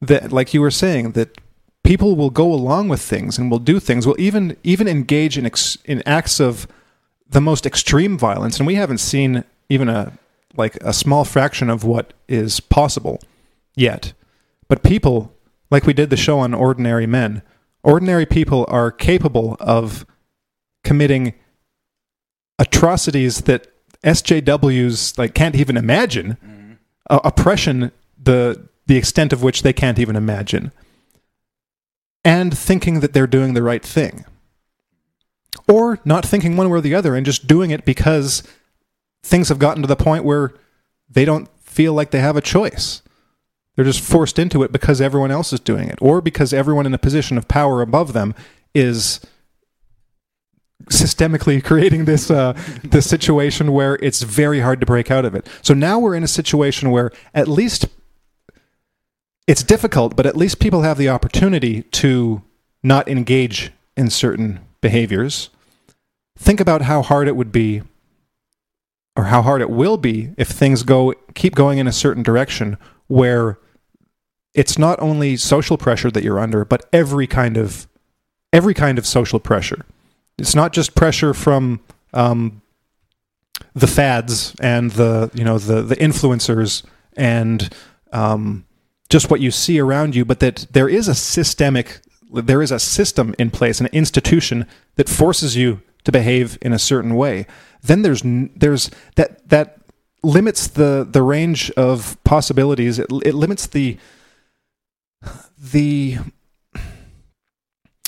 that 0.07 0.31
like 0.31 0.53
you 0.53 0.61
were 0.61 0.71
saying 0.71 1.11
that 1.11 1.37
people 1.83 2.15
will 2.15 2.29
go 2.29 2.51
along 2.51 2.89
with 2.89 3.01
things 3.01 3.37
and 3.37 3.51
will 3.51 3.59
do 3.59 3.79
things 3.79 4.07
will 4.07 4.19
even 4.19 4.57
even 4.63 4.87
engage 4.87 5.37
in 5.37 5.45
ex, 5.45 5.77
in 5.85 6.01
acts 6.05 6.39
of 6.39 6.67
the 7.29 7.41
most 7.41 7.65
extreme 7.65 8.17
violence. 8.17 8.57
And 8.57 8.67
we 8.67 8.75
haven't 8.75 8.99
seen 8.99 9.43
even 9.69 9.89
a 9.89 10.13
like 10.57 10.75
a 10.77 10.93
small 10.93 11.25
fraction 11.25 11.69
of 11.69 11.83
what 11.83 12.13
is 12.27 12.59
possible 12.59 13.19
yet. 13.75 14.13
But 14.67 14.83
people 14.83 15.33
like 15.69 15.85
we 15.85 15.93
did 15.93 16.09
the 16.09 16.17
show 16.17 16.39
on 16.39 16.53
ordinary 16.53 17.07
men 17.07 17.41
ordinary 17.85 18.25
people 18.25 18.65
are 18.67 18.91
capable 18.91 19.55
of 19.59 20.05
committing 20.83 21.33
atrocities 22.57 23.41
that 23.41 23.67
SJWs 24.03 25.17
like 25.17 25.33
can't 25.33 25.55
even 25.55 25.77
imagine. 25.77 26.37
Mm-hmm. 26.43 26.73
uh, 27.09 27.19
oppression 27.23 27.91
the 28.21 28.67
the 28.87 28.97
extent 28.97 29.33
of 29.33 29.43
which 29.43 29.63
they 29.63 29.73
can't 29.73 29.99
even 29.99 30.15
imagine 30.15 30.71
and 32.25 32.57
thinking 32.57 32.99
that 32.99 33.13
they're 33.13 33.27
doing 33.27 33.53
the 33.53 33.63
right 33.63 33.83
thing. 33.83 34.25
Or 35.69 35.99
not 36.03 36.25
thinking 36.25 36.57
one 36.57 36.69
way 36.69 36.79
or 36.79 36.81
the 36.81 36.95
other 36.95 37.15
and 37.15 37.25
just 37.25 37.47
doing 37.47 37.71
it 37.71 37.85
because 37.85 38.43
things 39.23 39.49
have 39.49 39.59
gotten 39.59 39.81
to 39.83 39.87
the 39.87 39.95
point 39.95 40.25
where 40.25 40.53
they 41.09 41.23
don't 41.23 41.47
feel 41.61 41.93
like 41.93 42.11
they 42.11 42.19
have 42.19 42.35
a 42.35 42.41
choice. 42.41 43.01
They're 43.75 43.85
just 43.85 44.03
forced 44.03 44.39
into 44.39 44.63
it 44.63 44.71
because 44.71 45.01
everyone 45.01 45.31
else 45.31 45.53
is 45.53 45.59
doing 45.59 45.89
it, 45.89 45.99
or 46.01 46.21
because 46.21 46.53
everyone 46.53 46.85
in 46.85 46.93
a 46.93 46.97
position 46.97 47.37
of 47.37 47.47
power 47.47 47.81
above 47.81 48.13
them 48.13 48.33
is 48.73 49.19
systemically 50.85 51.63
creating 51.63 52.05
this 52.05 52.31
uh, 52.31 52.53
this 52.83 53.09
situation 53.09 53.73
where 53.73 53.95
it's 53.95 54.21
very 54.21 54.61
hard 54.61 54.79
to 54.79 54.85
break 54.85 55.11
out 55.11 55.25
of 55.25 55.35
it. 55.35 55.47
So 55.61 55.73
now 55.73 55.99
we're 55.99 56.15
in 56.15 56.23
a 56.23 56.27
situation 56.27 56.89
where 56.89 57.11
at 57.33 57.49
least 57.49 57.87
it's 59.47 59.63
difficult, 59.63 60.15
but 60.15 60.25
at 60.25 60.35
least 60.35 60.59
people 60.59 60.81
have 60.81 60.97
the 60.97 61.09
opportunity 61.09 61.83
to 61.83 62.41
not 62.83 63.07
engage 63.07 63.71
in 63.95 64.09
certain 64.09 64.59
behaviors. 64.81 65.49
Think 66.37 66.59
about 66.59 66.83
how 66.83 67.01
hard 67.01 67.27
it 67.27 67.35
would 67.35 67.51
be 67.51 67.81
or 69.15 69.25
how 69.25 69.41
hard 69.41 69.61
it 69.61 69.69
will 69.69 69.97
be 69.97 70.31
if 70.37 70.49
things 70.49 70.83
go 70.83 71.13
keep 71.33 71.55
going 71.55 71.77
in 71.77 71.87
a 71.87 71.93
certain 71.93 72.23
direction 72.23 72.77
where 73.07 73.57
it's 74.53 74.77
not 74.77 74.99
only 74.99 75.37
social 75.37 75.77
pressure 75.77 76.11
that 76.11 76.23
you're 76.23 76.39
under, 76.39 76.65
but 76.65 76.87
every 76.91 77.27
kind 77.27 77.57
of 77.57 77.87
every 78.51 78.73
kind 78.73 78.97
of 78.97 79.05
social 79.05 79.39
pressure. 79.39 79.85
It's 80.37 80.55
not 80.55 80.73
just 80.73 80.95
pressure 80.95 81.33
from 81.33 81.81
um, 82.13 82.61
the 83.73 83.87
fads 83.87 84.55
and 84.59 84.91
the 84.91 85.29
you 85.33 85.43
know 85.43 85.57
the 85.57 85.81
the 85.81 85.95
influencers 85.95 86.83
and 87.15 87.73
um, 88.11 88.65
just 89.09 89.29
what 89.29 89.39
you 89.39 89.51
see 89.51 89.79
around 89.79 90.15
you, 90.15 90.25
but 90.25 90.39
that 90.39 90.67
there 90.71 90.89
is 90.89 91.07
a 91.07 91.15
systemic, 91.15 92.01
there 92.31 92.61
is 92.61 92.71
a 92.71 92.79
system 92.79 93.35
in 93.37 93.51
place, 93.51 93.79
an 93.79 93.87
institution 93.87 94.65
that 94.95 95.09
forces 95.09 95.55
you 95.55 95.81
to 96.03 96.11
behave 96.11 96.57
in 96.61 96.73
a 96.73 96.79
certain 96.79 97.15
way. 97.15 97.45
Then 97.81 98.01
there's 98.01 98.23
there's 98.23 98.89
that 99.15 99.47
that 99.49 99.77
limits 100.23 100.67
the 100.67 101.07
the 101.09 101.21
range 101.21 101.71
of 101.71 102.17
possibilities. 102.23 102.99
It, 102.99 103.07
it 103.23 103.35
limits 103.35 103.67
the 103.67 103.97
the 105.57 106.17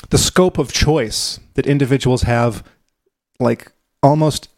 the 0.09 0.17
scope 0.17 0.57
of 0.57 0.71
choice 0.71 1.39
that 1.55 1.67
individuals 1.67 2.23
have, 2.23 2.63
like 3.39 3.71
almost 4.01 4.49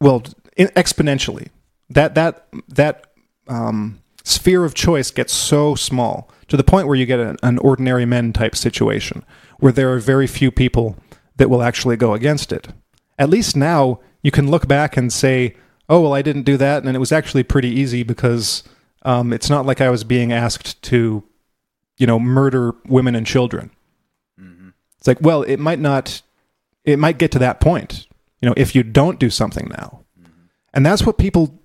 well 0.00 0.22
exponentially. 0.56 1.48
That 1.90 2.14
that 2.14 2.48
that 2.68 3.06
um, 3.48 4.00
sphere 4.28 4.64
of 4.64 4.74
choice 4.74 5.10
gets 5.10 5.32
so 5.32 5.74
small 5.74 6.30
to 6.48 6.56
the 6.56 6.64
point 6.64 6.86
where 6.86 6.96
you 6.96 7.06
get 7.06 7.20
an, 7.20 7.36
an 7.42 7.58
ordinary 7.58 8.06
men 8.06 8.32
type 8.32 8.56
situation 8.56 9.24
where 9.58 9.72
there 9.72 9.92
are 9.92 9.98
very 9.98 10.26
few 10.26 10.50
people 10.50 10.96
that 11.36 11.50
will 11.50 11.62
actually 11.62 11.96
go 11.96 12.14
against 12.14 12.52
it. 12.52 12.68
At 13.18 13.30
least 13.30 13.56
now 13.56 14.00
you 14.22 14.30
can 14.30 14.50
look 14.50 14.66
back 14.68 14.96
and 14.96 15.12
say, 15.12 15.56
oh, 15.88 16.00
well, 16.00 16.14
I 16.14 16.22
didn't 16.22 16.42
do 16.42 16.56
that. 16.56 16.84
And 16.84 16.94
it 16.94 17.00
was 17.00 17.12
actually 17.12 17.42
pretty 17.42 17.68
easy 17.68 18.02
because 18.02 18.62
um, 19.02 19.32
it's 19.32 19.50
not 19.50 19.66
like 19.66 19.80
I 19.80 19.90
was 19.90 20.04
being 20.04 20.32
asked 20.32 20.80
to, 20.82 21.24
you 21.96 22.06
know, 22.06 22.18
murder 22.18 22.74
women 22.86 23.14
and 23.14 23.26
children. 23.26 23.70
Mm-hmm. 24.40 24.70
It's 24.98 25.06
like, 25.06 25.20
well, 25.20 25.42
it 25.42 25.58
might 25.58 25.80
not, 25.80 26.22
it 26.84 26.98
might 26.98 27.18
get 27.18 27.30
to 27.32 27.38
that 27.40 27.60
point, 27.60 28.06
you 28.40 28.48
know, 28.48 28.54
if 28.56 28.74
you 28.74 28.82
don't 28.82 29.18
do 29.18 29.30
something 29.30 29.68
now. 29.68 30.04
Mm-hmm. 30.20 30.32
And 30.74 30.86
that's 30.86 31.04
what 31.04 31.18
people 31.18 31.57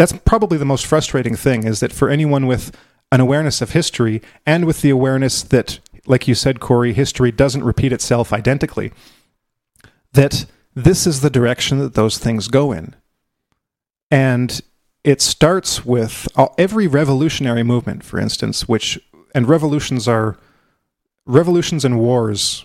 that's 0.00 0.14
probably 0.24 0.56
the 0.56 0.64
most 0.64 0.86
frustrating 0.86 1.36
thing 1.36 1.64
is 1.64 1.80
that 1.80 1.92
for 1.92 2.08
anyone 2.08 2.46
with 2.46 2.74
an 3.12 3.20
awareness 3.20 3.60
of 3.60 3.72
history 3.72 4.22
and 4.46 4.64
with 4.64 4.80
the 4.80 4.88
awareness 4.88 5.42
that, 5.42 5.78
like 6.06 6.26
you 6.26 6.34
said, 6.34 6.58
Corey, 6.58 6.94
history 6.94 7.30
doesn't 7.30 7.62
repeat 7.62 7.92
itself 7.92 8.32
identically, 8.32 8.92
that 10.14 10.46
this 10.74 11.06
is 11.06 11.20
the 11.20 11.28
direction 11.28 11.80
that 11.80 11.92
those 11.92 12.16
things 12.16 12.48
go 12.48 12.72
in. 12.72 12.96
And 14.10 14.62
it 15.04 15.20
starts 15.20 15.84
with 15.84 16.26
every 16.56 16.86
revolutionary 16.86 17.62
movement, 17.62 18.02
for 18.02 18.18
instance, 18.18 18.66
which, 18.66 18.98
and 19.34 19.50
revolutions 19.50 20.08
are, 20.08 20.38
revolutions 21.26 21.84
and 21.84 21.98
wars 21.98 22.64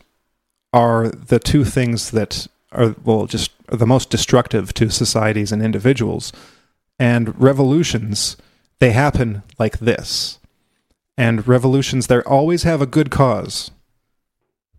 are 0.72 1.10
the 1.10 1.40
two 1.40 1.66
things 1.66 2.12
that 2.12 2.48
are, 2.72 2.96
well, 3.04 3.26
just 3.26 3.52
are 3.68 3.76
the 3.76 3.86
most 3.86 4.10
destructive 4.10 4.74
to 4.76 4.90
societies 4.90 5.52
and 5.52 5.62
individuals 5.62 6.32
and 7.00 7.40
revolutions, 7.40 8.38
they 8.80 8.92
happen 8.92 9.44
like 9.58 9.80
this. 9.80 10.40
And 11.18 11.48
revolutions, 11.48 12.08
they 12.08 12.20
always 12.22 12.64
have 12.64 12.82
a 12.82 12.86
good 12.86 13.10
cause. 13.10 13.72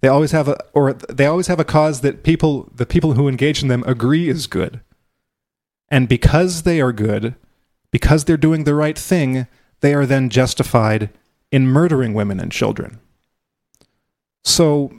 They 0.01 0.09
always 0.09 0.33
have 0.33 0.49
a, 0.49 0.59
or 0.73 0.93
they 0.93 1.27
always 1.27 1.47
have 1.47 1.61
a 1.61 1.65
cause 1.65 2.03
that 2.03 2.23
people, 2.23 2.71
the 2.75 2.87
people 2.87 3.15
who 3.15 3.29
engage 3.29 3.63
in 3.63 3.69
them 3.69 3.83
agree 3.87 4.29
is 4.29 4.47
good. 4.47 4.81
And 5.89 6.09
because 6.09 6.63
they 6.63 6.81
are 6.81 6.93
good, 6.93 7.35
because 7.91 8.25
they're 8.25 8.37
doing 8.37 8.65
the 8.65 8.75
right 8.75 8.99
thing, 8.99 9.47
they 9.81 9.95
are 9.95 10.07
then 10.07 10.29
justified 10.29 11.11
in 11.51 11.67
murdering 11.67 12.13
women 12.13 12.41
and 12.41 12.53
children. 12.53 12.99
So 14.45 14.93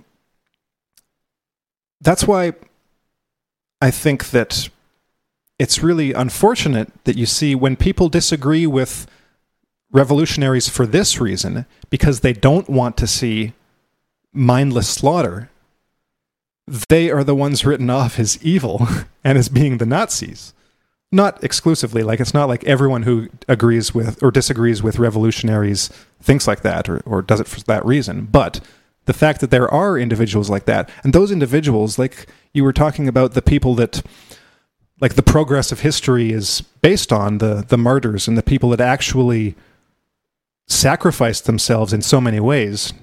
that's 2.02 2.26
why 2.26 2.54
I 3.82 3.92
think 3.92 4.32
that 4.32 4.70
it's 5.60 5.82
really 5.82 6.14
unfortunate 6.14 6.92
that 7.06 7.18
you 7.18 7.26
see 7.26 7.56
when 7.56 7.76
people 7.76 8.10
disagree 8.10 8.68
with 8.68 9.08
revolutionaries 9.92 10.70
for 10.70 10.86
this 10.86 11.20
reason, 11.20 11.66
because 11.90 12.20
they 12.20 12.34
don't 12.34 12.70
want 12.70 12.98
to 12.98 13.08
see 13.08 13.54
mindless 14.34 14.88
slaughter, 14.88 15.50
they 16.90 17.10
are 17.10 17.24
the 17.24 17.36
ones 17.36 17.66
written 17.66 17.90
off 17.90 18.20
as 18.20 18.42
evil 18.44 18.88
and 19.24 19.38
as 19.38 19.50
being 19.50 19.78
the 19.78 19.86
Nazis. 19.86 20.54
Not 21.10 21.42
exclusively, 21.42 22.04
like 22.04 22.20
it's 22.20 22.34
not 22.34 22.50
like 22.50 22.66
everyone 22.66 23.04
who 23.04 23.30
agrees 23.48 23.96
with 23.96 24.22
or 24.22 24.30
disagrees 24.30 24.84
with 24.84 25.00
revolutionaries 25.00 25.90
thinks 26.22 26.48
like 26.48 26.62
that 26.64 26.90
or, 26.90 27.02
or 27.06 27.22
does 27.22 27.40
it 27.40 27.48
for 27.48 27.62
that 27.62 27.86
reason, 27.86 28.26
but 28.26 28.60
the 29.06 29.14
fact 29.14 29.40
that 29.40 29.50
there 29.50 29.74
are 29.74 29.98
individuals 29.98 30.50
like 30.50 30.66
that, 30.66 30.90
and 31.04 31.14
those 31.14 31.32
individuals, 31.32 31.98
like 31.98 32.28
you 32.54 32.62
were 32.62 32.74
talking 32.74 33.08
about 33.08 33.34
the 33.36 33.42
people 33.42 33.74
that 33.76 34.04
like 35.00 35.16
the 35.16 35.24
progress 35.24 35.72
of 35.72 35.82
history 35.82 36.32
is 36.32 36.62
based 36.82 37.14
on 37.14 37.38
the 37.38 37.66
the 37.68 37.78
martyrs 37.78 38.28
and 38.28 38.38
the 38.38 38.44
people 38.44 38.70
that 38.70 38.82
actually 38.82 39.56
sacrificed 40.68 41.46
themselves 41.46 41.94
in 41.94 42.02
so 42.02 42.20
many 42.20 42.40
ways 42.40 42.94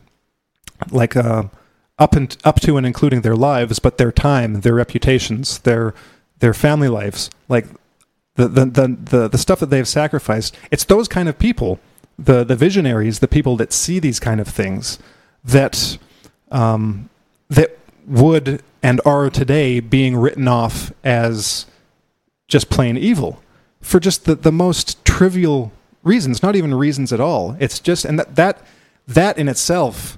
like 0.91 1.17
uh, 1.17 1.45
up 1.99 2.15
and 2.15 2.37
up 2.45 2.61
to 2.61 2.77
and 2.77 2.87
including 2.87 3.23
their 3.23 3.37
lives 3.37 3.79
but 3.79 3.99
their 3.99 4.13
time 4.13 4.61
their 4.61 4.75
reputations 4.75 5.59
their 5.61 5.95
their 6.45 6.55
family 6.55 6.89
lives. 6.89 7.31
Like 7.49 7.67
the 8.35 8.49
the 8.49 8.65
the 8.67 8.97
the, 9.03 9.29
the 9.29 9.39
stuff 9.39 9.61
that 9.61 9.71
they've 9.71 9.89
sacrificed 9.89 10.57
it's 10.71 10.85
those 10.85 11.09
kind 11.09 11.29
of 11.29 11.39
people 11.39 11.79
the 12.19 12.45
the 12.45 12.57
visionaries 12.57 13.21
the 13.21 13.29
people 13.29 13.57
that 13.57 13.73
see 13.73 13.99
these 13.99 14.21
kind 14.21 14.41
of 14.41 14.49
things 14.49 14.99
that 15.45 15.99
um, 16.51 17.09
that 17.49 17.79
would 18.07 18.63
and 18.83 19.01
are 19.05 19.31
today 19.31 19.81
being 19.81 20.17
written 20.17 20.47
off 20.47 20.93
as 21.03 21.67
just 22.55 22.71
plain 22.71 22.97
evil 22.97 23.43
for 23.81 23.99
just 23.99 24.27
the, 24.27 24.37
the 24.37 24.53
most 24.53 25.05
trivial 25.05 25.73
reasons, 26.05 26.41
not 26.41 26.55
even 26.55 26.73
reasons 26.73 27.13
at 27.13 27.19
all. 27.19 27.57
It's 27.59 27.81
just 27.81 28.05
and 28.05 28.17
that 28.17 28.37
that 28.37 28.65
that 29.09 29.37
in 29.37 29.49
itself 29.49 30.17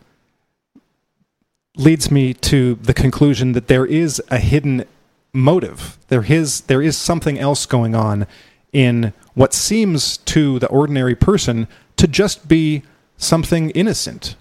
leads 1.76 2.11
me 2.11 2.34
to 2.34 2.74
the 2.74 2.93
conclusion 2.93 3.53
that 3.53 3.68
there 3.68 3.87
is 3.87 4.22
a 4.30 4.37
hidden 4.37 4.84
motive. 5.32 5.97
There 6.09 6.30
is 6.30 6.61
there 6.72 6.82
is 6.82 6.99
something 6.99 7.39
else 7.39 7.64
going 7.64 7.95
on 7.95 8.26
in 8.70 9.14
what 9.32 9.55
seems 9.55 10.18
to 10.18 10.59
the 10.59 10.68
ordinary 10.68 11.14
person 11.14 11.66
to 11.97 12.07
just 12.07 12.49
be 12.49 12.82
something 13.16 13.70
innocent, 13.70 14.37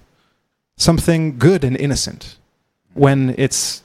something 0.75 1.37
good 1.37 1.63
and 1.63 1.77
innocent, 1.77 2.35
when 2.93 3.33
it's 3.37 3.83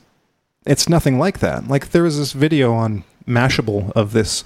it's 0.67 0.89
nothing 0.89 1.17
like 1.17 1.39
that. 1.39 1.69
Like 1.69 1.91
there 1.91 2.03
was 2.03 2.19
this 2.19 2.33
video 2.33 2.73
on 2.73 3.05
Mashable 3.31 3.93
of 3.93 4.13
this, 4.13 4.45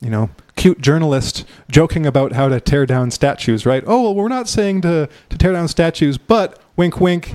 you 0.00 0.10
know, 0.10 0.30
cute 0.56 0.80
journalist 0.80 1.44
joking 1.70 2.06
about 2.06 2.32
how 2.32 2.48
to 2.48 2.60
tear 2.60 2.86
down 2.86 3.10
statues, 3.10 3.64
right? 3.66 3.84
Oh, 3.86 4.02
well, 4.02 4.14
we're 4.14 4.28
not 4.28 4.48
saying 4.48 4.82
to, 4.82 5.08
to 5.28 5.38
tear 5.38 5.52
down 5.52 5.68
statues, 5.68 6.18
but 6.18 6.60
wink, 6.76 7.00
wink, 7.00 7.34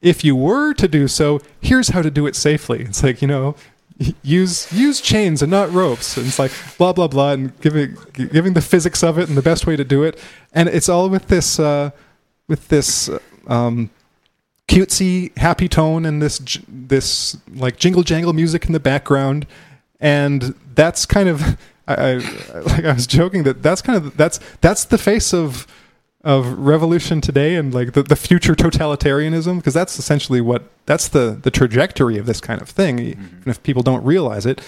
if 0.00 0.24
you 0.24 0.36
were 0.36 0.72
to 0.74 0.88
do 0.88 1.08
so, 1.08 1.40
here's 1.60 1.88
how 1.88 2.02
to 2.02 2.10
do 2.10 2.26
it 2.26 2.36
safely. 2.36 2.82
It's 2.82 3.02
like, 3.02 3.22
you 3.22 3.28
know, 3.28 3.56
use 4.22 4.72
use 4.72 5.00
chains 5.00 5.42
and 5.42 5.50
not 5.50 5.72
ropes. 5.72 6.16
And 6.16 6.26
it's 6.26 6.38
like 6.38 6.52
blah 6.78 6.92
blah 6.92 7.08
blah, 7.08 7.32
and 7.32 7.58
giving 7.60 7.96
giving 8.12 8.52
the 8.52 8.60
physics 8.60 9.02
of 9.02 9.18
it 9.18 9.28
and 9.28 9.36
the 9.36 9.42
best 9.42 9.66
way 9.66 9.76
to 9.76 9.84
do 9.84 10.02
it. 10.02 10.18
And 10.52 10.68
it's 10.68 10.88
all 10.88 11.08
with 11.08 11.28
this 11.28 11.58
uh, 11.58 11.90
with 12.48 12.68
this 12.68 13.10
um, 13.46 13.90
cutesy 14.68 15.36
happy 15.38 15.68
tone 15.68 16.04
and 16.04 16.20
this 16.20 16.38
this 16.68 17.36
like 17.54 17.76
jingle 17.76 18.02
jangle 18.02 18.32
music 18.32 18.66
in 18.66 18.72
the 18.72 18.80
background 18.80 19.46
and 20.00 20.54
that's 20.74 21.06
kind 21.06 21.28
of 21.28 21.42
I, 21.88 21.94
I, 21.94 22.14
like 22.60 22.84
I 22.84 22.92
was 22.92 23.06
joking 23.06 23.44
that 23.44 23.62
that's 23.62 23.82
kind 23.82 23.96
of 23.96 24.16
that's 24.16 24.40
that's 24.60 24.84
the 24.84 24.98
face 24.98 25.32
of 25.32 25.66
of 26.24 26.58
revolution 26.58 27.20
today 27.20 27.54
and 27.54 27.72
like 27.72 27.92
the, 27.92 28.02
the 28.02 28.16
future 28.16 28.56
totalitarianism 28.56 29.58
because 29.58 29.74
that's 29.74 29.96
essentially 29.98 30.40
what 30.40 30.64
that's 30.86 31.06
the 31.08 31.38
the 31.42 31.50
trajectory 31.50 32.18
of 32.18 32.26
this 32.26 32.40
kind 32.40 32.60
of 32.60 32.68
thing 32.68 32.96
mm-hmm. 32.96 33.10
even 33.10 33.42
if 33.46 33.62
people 33.62 33.82
don't 33.82 34.04
realize 34.04 34.44
it 34.44 34.60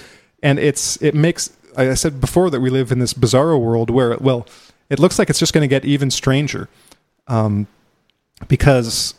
and 0.43 0.59
it's 0.61 1.01
it 1.03 1.15
makes 1.15 1.51
I 1.77 1.95
said 1.95 2.21
before 2.21 2.51
that 2.51 2.61
we 2.61 2.71
live 2.71 2.93
in 2.93 3.01
this 3.01 3.13
bizarro 3.13 3.61
world 3.61 3.91
where 3.91 4.17
well 4.19 4.47
it 4.89 4.99
looks 4.99 5.19
like 5.19 5.31
it's 5.31 5.39
just 5.39 5.53
going 5.53 5.63
to 5.63 5.69
get 5.69 5.85
even 5.85 6.11
stranger 6.11 6.69
um, 7.27 7.67
because 8.47 9.15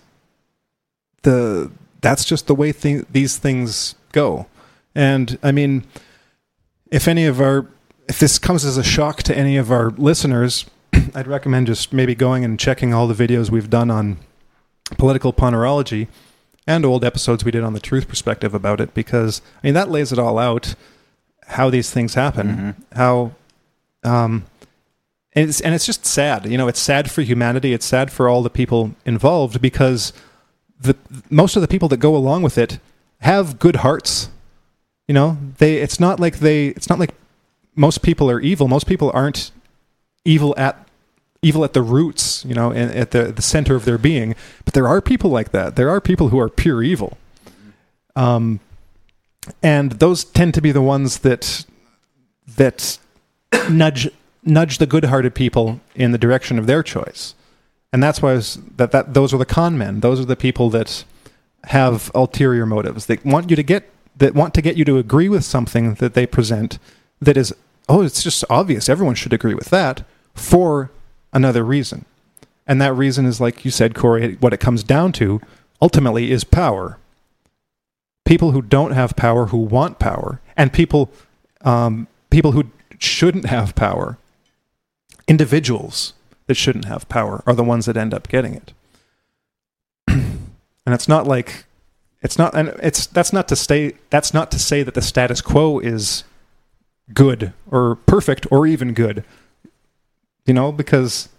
the 1.24 1.72
that's 2.02 2.24
just 2.24 2.48
the 2.48 2.56
way 2.56 2.72
th- 2.72 3.06
these 3.12 3.38
things 3.38 3.96
go 4.14 4.48
and 4.96 5.38
I 5.44 5.52
mean, 5.52 5.86
if 6.92 7.08
any 7.08 7.26
of 7.26 7.40
our 7.40 7.68
if 8.08 8.20
this 8.20 8.40
comes 8.40 8.66
as 8.66 8.76
a 8.76 8.84
shock 8.84 9.22
to 9.24 9.38
any 9.38 9.56
of 9.56 9.72
our 9.72 9.92
listeners, 9.92 10.66
I'd 11.16 11.28
recommend 11.28 11.68
just 11.68 11.94
maybe 11.94 12.16
going 12.16 12.44
and 12.44 12.60
checking 12.60 12.94
all 12.94 13.08
the 13.08 13.28
videos 13.28 13.52
we've 13.52 13.70
done 13.70 13.92
on 13.92 14.18
political 14.98 15.32
ponerology 15.32 16.08
and 16.66 16.86
old 16.86 17.06
episodes 17.06 17.46
we 17.46 17.52
did 17.52 17.64
on 17.64 17.74
the 17.74 17.80
truth 17.80 18.08
perspective 18.08 18.56
about 18.56 18.82
it 18.82 18.94
because 18.94 19.42
I 19.64 19.68
mean 19.68 19.76
that 19.76 19.90
lays 19.90 20.12
it 20.12 20.20
all 20.20 20.40
out 20.40 20.76
how 21.48 21.70
these 21.70 21.92
things 21.92 22.16
happen, 22.16 22.48
mm-hmm. 22.48 22.98
how 22.98 23.32
um 24.04 24.46
and 25.34 25.50
it's 25.50 25.62
and 25.62 25.76
it's 25.76 25.86
just 25.86 26.06
sad. 26.06 26.46
You 26.48 26.58
know, 26.58 26.68
it's 26.68 26.80
sad 26.80 27.12
for 27.12 27.22
humanity, 27.22 27.74
it's 27.74 27.86
sad 27.86 28.12
for 28.12 28.28
all 28.28 28.42
the 28.42 28.50
people 28.50 28.96
involved 29.06 29.62
because 29.62 30.14
the 30.80 30.96
most 31.30 31.56
of 31.56 31.62
the 31.62 31.68
people 31.68 31.88
that 31.90 31.98
go 31.98 32.16
along 32.16 32.42
with 32.42 32.58
it 32.58 32.80
have 33.20 33.60
good 33.60 33.78
hearts 33.78 34.30
you 35.10 35.14
know, 35.14 35.40
they 35.58 35.78
it's 35.78 36.00
not 36.00 36.20
like 36.20 36.38
they 36.38 36.68
it's 36.68 36.88
not 36.88 37.00
like 37.00 37.16
most 37.76 38.04
people 38.04 38.30
are 38.30 38.40
evil. 38.40 38.68
Most 38.68 38.86
people 38.86 39.10
aren't 39.12 39.50
evil 40.24 40.54
at 40.56 40.88
evil 41.42 41.64
at 41.64 41.74
the 41.74 41.82
roots, 41.82 42.46
you 42.46 42.54
know, 42.54 42.72
and 42.72 42.94
at 42.94 43.10
the 43.10 43.32
the 43.32 43.42
center 43.42 43.76
of 43.76 43.86
their 43.86 43.98
being. 43.98 44.36
But 44.66 44.76
there 44.76 44.88
are 44.88 45.02
people 45.02 45.32
like 45.32 45.52
that. 45.52 45.76
There 45.76 45.90
are 45.90 46.00
people 46.00 46.30
who 46.30 46.40
are 46.40 46.48
pure 46.48 46.84
evil. 46.84 47.18
Um, 48.16 48.60
and 49.64 49.94
those 49.94 50.24
tend 50.24 50.54
to 50.54 50.62
be 50.62 50.72
the 50.72 50.82
ones 50.82 51.20
that 51.20 51.66
that 52.58 53.00
nudge 53.68 54.12
nudge 54.44 54.78
the 54.78 54.86
good-hearted 54.86 55.34
people 55.34 55.82
in 55.96 56.12
the 56.12 56.20
direction 56.20 56.60
of 56.60 56.68
their 56.68 56.84
choice. 56.84 57.34
And 57.92 58.04
that's 58.04 58.22
why 58.22 58.34
was, 58.34 58.60
that 58.78 58.92
that 58.92 59.16
those 59.16 59.34
are 59.34 59.40
the 59.40 59.46
con 59.46 59.76
men. 59.76 60.02
Those 60.02 60.20
are 60.20 60.26
the 60.26 60.36
people 60.36 60.70
that 60.70 61.04
have 61.64 62.12
ulterior 62.14 62.68
motives. 62.68 63.08
They 63.08 63.18
want 63.26 63.50
you 63.50 63.56
to 63.56 63.64
get 63.64 63.90
that 64.20 64.36
want 64.36 64.54
to 64.54 64.62
get 64.62 64.78
you 64.78 64.86
to 64.86 64.98
agree 64.98 65.30
with 65.30 65.44
something 65.44 65.96
that 65.96 66.14
they 66.14 66.26
present 66.26 66.78
that 67.22 67.38
is, 67.38 67.54
oh, 67.88 68.02
it's 68.02 68.24
just 68.24 68.44
obvious. 68.50 68.88
Everyone 68.88 69.16
should 69.16 69.34
agree 69.34 69.54
with 69.54 69.70
that 69.70 70.04
for 70.36 70.92
another 71.34 71.64
reason. 71.64 72.06
And 72.68 72.82
that 72.82 72.94
reason 72.94 73.26
is, 73.26 73.42
like 73.42 73.66
you 73.66 73.72
said, 73.72 73.96
Corey, 73.96 74.36
what 74.36 74.54
it 74.54 74.60
comes 74.60 74.84
down 74.84 75.12
to 75.14 75.42
ultimately 75.82 76.32
is 76.32 76.44
power. 76.44 76.98
People 78.26 78.52
who 78.52 78.62
don't 78.62 78.92
have 78.92 79.16
power, 79.16 79.48
who 79.48 79.58
want 79.58 79.98
power, 79.98 80.40
and 80.56 80.72
people, 80.72 81.10
um, 81.62 82.08
people 82.30 82.52
who 82.52 82.66
shouldn't 83.00 83.46
have 83.46 83.74
power, 83.74 84.18
individuals 85.28 86.14
that 86.46 86.56
shouldn't 86.56 86.86
have 86.86 87.10
power, 87.10 87.42
are 87.48 87.56
the 87.56 87.64
ones 87.64 87.86
that 87.86 87.98
end 87.98 88.14
up 88.14 88.28
getting 88.28 88.54
it. 88.54 88.74
and 90.08 90.50
it's 90.86 91.08
not 91.08 91.26
like 91.26 91.66
it's 92.22 92.38
not, 92.38 92.56
and 92.56 92.70
it's 92.82 93.06
that's 93.08 93.32
not 93.32 93.48
to 93.48 93.56
say 93.56 93.94
that's 94.10 94.34
not 94.34 94.52
to 94.52 94.60
say 94.60 94.84
that 94.84 94.94
the 94.94 95.02
status 95.02 95.42
quo 95.42 95.80
is 95.80 96.26
good 97.14 97.54
or 97.72 97.96
perfect 97.96 98.46
or 98.52 98.68
even 98.68 98.94
good. 98.94 99.24
You 100.46 100.54
know, 100.54 100.72
because 100.72 101.30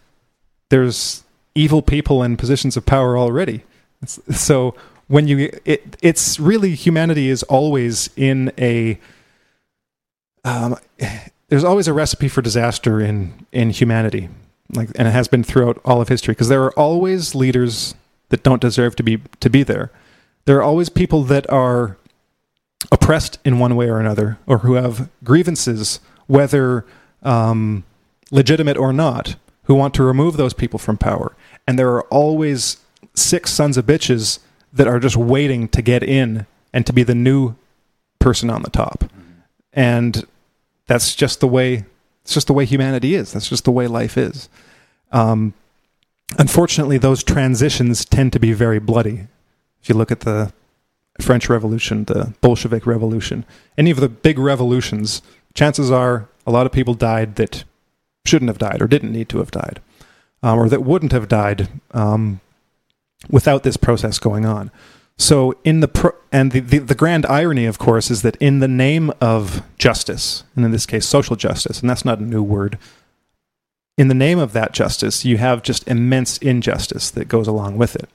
there's 0.70 1.24
evil 1.54 1.82
people 1.82 2.22
in 2.22 2.36
positions 2.36 2.76
of 2.76 2.86
power 2.86 3.18
already. 3.18 3.64
So 4.06 4.74
when 5.08 5.28
you, 5.28 5.50
it, 5.66 5.96
it's 6.00 6.40
really 6.40 6.74
humanity 6.74 7.28
is 7.28 7.42
always 7.44 8.08
in 8.16 8.52
a. 8.56 8.98
Um, 10.44 10.78
there's 11.48 11.64
always 11.64 11.88
a 11.88 11.92
recipe 11.92 12.28
for 12.28 12.40
disaster 12.40 13.00
in 13.00 13.46
in 13.52 13.68
humanity, 13.68 14.30
like, 14.72 14.88
and 14.94 15.06
it 15.06 15.10
has 15.10 15.28
been 15.28 15.42
throughout 15.42 15.78
all 15.84 16.00
of 16.00 16.08
history 16.08 16.32
because 16.32 16.48
there 16.48 16.62
are 16.62 16.72
always 16.78 17.34
leaders 17.34 17.94
that 18.30 18.42
don't 18.42 18.62
deserve 18.62 18.96
to 18.96 19.02
be 19.02 19.20
to 19.40 19.50
be 19.50 19.62
there 19.62 19.90
there 20.44 20.56
are 20.58 20.62
always 20.62 20.88
people 20.88 21.22
that 21.24 21.48
are 21.50 21.96
oppressed 22.90 23.38
in 23.44 23.58
one 23.58 23.76
way 23.76 23.88
or 23.88 24.00
another, 24.00 24.38
or 24.46 24.58
who 24.58 24.74
have 24.74 25.08
grievances, 25.22 26.00
whether 26.26 26.84
um, 27.22 27.84
legitimate 28.30 28.76
or 28.76 28.92
not, 28.92 29.36
who 29.64 29.74
want 29.74 29.94
to 29.94 30.02
remove 30.02 30.36
those 30.36 30.54
people 30.54 30.78
from 30.78 30.96
power. 30.96 31.36
And 31.66 31.78
there 31.78 31.90
are 31.90 32.02
always 32.04 32.78
six 33.14 33.52
sons 33.52 33.76
of 33.76 33.86
bitches 33.86 34.38
that 34.72 34.86
are 34.86 34.98
just 34.98 35.16
waiting 35.16 35.68
to 35.68 35.82
get 35.82 36.02
in 36.02 36.46
and 36.72 36.86
to 36.86 36.92
be 36.92 37.02
the 37.02 37.14
new 37.14 37.54
person 38.18 38.50
on 38.50 38.62
the 38.62 38.70
top. 38.70 39.04
And 39.72 40.26
that's 40.86 41.14
just 41.14 41.40
the 41.40 41.48
way 41.48 41.84
it's 42.22 42.34
just 42.34 42.46
the 42.46 42.52
way 42.52 42.64
humanity 42.64 43.14
is. 43.14 43.32
That's 43.32 43.48
just 43.48 43.64
the 43.64 43.70
way 43.70 43.86
life 43.86 44.16
is. 44.18 44.48
Um, 45.10 45.54
unfortunately, 46.38 46.98
those 46.98 47.24
transitions 47.24 48.04
tend 48.04 48.32
to 48.34 48.38
be 48.40 48.52
very 48.52 48.78
bloody. 48.78 49.26
If 49.82 49.88
you 49.88 49.94
look 49.94 50.10
at 50.10 50.20
the 50.20 50.52
French 51.20 51.48
Revolution, 51.48 52.04
the 52.04 52.34
Bolshevik 52.40 52.86
Revolution, 52.86 53.44
any 53.76 53.90
of 53.90 54.00
the 54.00 54.08
big 54.08 54.38
revolutions, 54.38 55.22
chances 55.54 55.90
are 55.90 56.28
a 56.46 56.50
lot 56.50 56.66
of 56.66 56.72
people 56.72 56.94
died 56.94 57.36
that 57.36 57.64
shouldn't 58.24 58.48
have 58.48 58.58
died 58.58 58.82
or 58.82 58.86
didn't 58.86 59.12
need 59.12 59.28
to 59.30 59.38
have 59.38 59.50
died, 59.50 59.80
um, 60.42 60.58
or 60.58 60.68
that 60.68 60.82
wouldn't 60.82 61.12
have 61.12 61.28
died 61.28 61.68
um, 61.92 62.40
without 63.28 63.62
this 63.62 63.76
process 63.76 64.18
going 64.18 64.44
on. 64.44 64.70
So, 65.18 65.54
in 65.64 65.80
the 65.80 65.88
pro- 65.88 66.14
and 66.32 66.52
the, 66.52 66.60
the, 66.60 66.78
the 66.78 66.94
grand 66.94 67.26
irony, 67.26 67.66
of 67.66 67.78
course, 67.78 68.10
is 68.10 68.22
that 68.22 68.36
in 68.36 68.60
the 68.60 68.68
name 68.68 69.12
of 69.20 69.62
justice, 69.76 70.44
and 70.56 70.64
in 70.64 70.70
this 70.70 70.86
case, 70.86 71.06
social 71.06 71.36
justice, 71.36 71.80
and 71.80 71.90
that's 71.90 72.06
not 72.06 72.20
a 72.20 72.24
new 72.24 72.42
word, 72.42 72.78
in 73.98 74.08
the 74.08 74.14
name 74.14 74.38
of 74.38 74.54
that 74.54 74.72
justice, 74.72 75.26
you 75.26 75.36
have 75.36 75.62
just 75.62 75.86
immense 75.86 76.38
injustice 76.38 77.10
that 77.10 77.28
goes 77.28 77.46
along 77.46 77.76
with 77.76 77.96
it. 77.96 78.08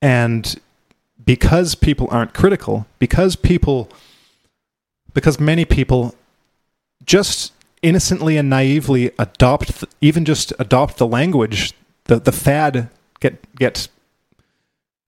And 0.00 0.58
because 1.24 1.74
people 1.74 2.08
aren't 2.10 2.34
critical, 2.34 2.86
because 2.98 3.36
people, 3.36 3.88
because 5.14 5.38
many 5.38 5.64
people 5.64 6.14
just 7.04 7.52
innocently 7.82 8.36
and 8.36 8.50
naively 8.50 9.10
adopt, 9.18 9.84
even 10.00 10.24
just 10.24 10.52
adopt 10.58 10.98
the 10.98 11.06
language, 11.06 11.72
the, 12.04 12.18
the 12.20 12.32
fad, 12.32 12.88
get, 13.20 13.38
get 13.56 13.88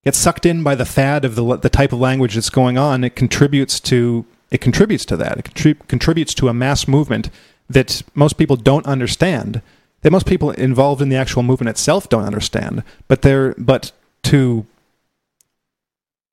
get 0.04 0.14
sucked 0.14 0.44
in 0.44 0.62
by 0.62 0.74
the 0.74 0.84
fad 0.84 1.24
of 1.24 1.34
the 1.34 1.56
the 1.58 1.70
type 1.70 1.92
of 1.92 2.00
language 2.00 2.34
that's 2.34 2.50
going 2.50 2.76
on, 2.76 3.04
it 3.04 3.14
contributes 3.16 3.80
to 3.80 4.24
it 4.50 4.60
contributes 4.60 5.04
to 5.06 5.16
that. 5.16 5.38
It 5.38 5.44
contrib- 5.44 5.88
contributes 5.88 6.34
to 6.34 6.48
a 6.48 6.54
mass 6.54 6.86
movement 6.86 7.30
that 7.70 8.02
most 8.14 8.36
people 8.36 8.56
don't 8.56 8.86
understand. 8.86 9.62
That 10.02 10.10
most 10.10 10.26
people 10.26 10.50
involved 10.50 11.00
in 11.00 11.08
the 11.08 11.16
actual 11.16 11.42
movement 11.42 11.70
itself 11.70 12.08
don't 12.08 12.24
understand. 12.24 12.82
But 13.08 13.22
they're 13.22 13.54
but 13.56 13.92
to 14.24 14.66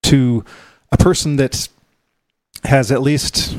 to 0.10 0.43
a 0.91 0.97
person 0.97 1.36
that 1.38 1.68
has 2.64 2.91
at 2.91 3.01
least 3.01 3.55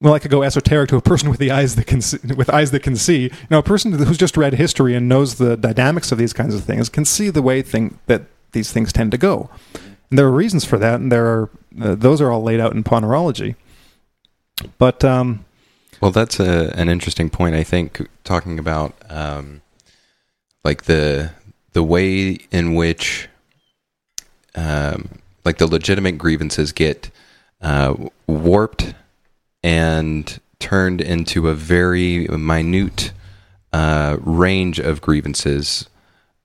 well, 0.00 0.14
I 0.14 0.20
could 0.20 0.30
go 0.30 0.44
esoteric 0.44 0.90
to 0.90 0.96
a 0.96 1.00
person 1.00 1.28
with 1.30 1.40
the 1.40 1.50
eyes 1.50 1.74
that 1.74 1.86
can 1.86 2.00
see, 2.00 2.18
with 2.36 2.50
eyes 2.50 2.70
that 2.70 2.82
can 2.82 2.96
see. 2.96 3.22
You 3.22 3.30
know, 3.50 3.58
a 3.58 3.64
person 3.64 3.92
who's 3.92 4.18
just 4.18 4.36
read 4.36 4.54
history 4.54 4.94
and 4.94 5.08
knows 5.08 5.36
the 5.36 5.56
dynamics 5.56 6.12
of 6.12 6.18
these 6.18 6.32
kinds 6.32 6.54
of 6.54 6.64
things 6.64 6.88
can 6.88 7.04
see 7.04 7.30
the 7.30 7.42
way 7.42 7.62
thing 7.62 7.98
that 8.06 8.22
these 8.52 8.72
things 8.72 8.92
tend 8.92 9.10
to 9.10 9.18
go. 9.18 9.50
And 10.10 10.18
there 10.18 10.26
are 10.26 10.32
reasons 10.32 10.64
for 10.64 10.78
that, 10.78 11.00
and 11.00 11.12
there 11.12 11.26
are 11.26 11.50
uh, 11.82 11.94
those 11.94 12.20
are 12.20 12.30
all 12.30 12.42
laid 12.42 12.60
out 12.60 12.72
in 12.72 12.84
Ponerology. 12.84 13.56
But 14.78 15.04
um, 15.04 15.44
well, 16.00 16.10
that's 16.12 16.40
a, 16.40 16.72
an 16.78 16.88
interesting 16.88 17.28
point. 17.28 17.54
I 17.54 17.64
think 17.64 18.08
talking 18.24 18.58
about 18.58 18.94
um, 19.10 19.62
like 20.64 20.84
the 20.84 21.32
the 21.72 21.82
way 21.82 22.38
in 22.50 22.74
which 22.74 23.28
um, 24.58 25.08
like 25.44 25.58
the 25.58 25.66
legitimate 25.66 26.18
grievances 26.18 26.72
get 26.72 27.10
uh, 27.60 27.94
warped 28.26 28.94
and 29.62 30.40
turned 30.58 31.00
into 31.00 31.48
a 31.48 31.54
very 31.54 32.26
minute 32.26 33.12
uh, 33.72 34.16
range 34.20 34.80
of 34.80 35.00
grievances 35.00 35.88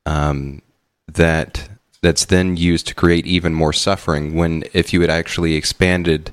um, 0.05 0.61
that 1.07 1.69
that's 2.01 2.25
then 2.25 2.55
used 2.57 2.85
to 2.87 2.93
create 2.93 3.25
even 3.25 3.53
more 3.53 3.73
suffering. 3.73 4.35
When 4.35 4.63
if 4.73 4.93
you 4.93 5.01
had 5.01 5.09
actually 5.09 5.55
expanded 5.55 6.31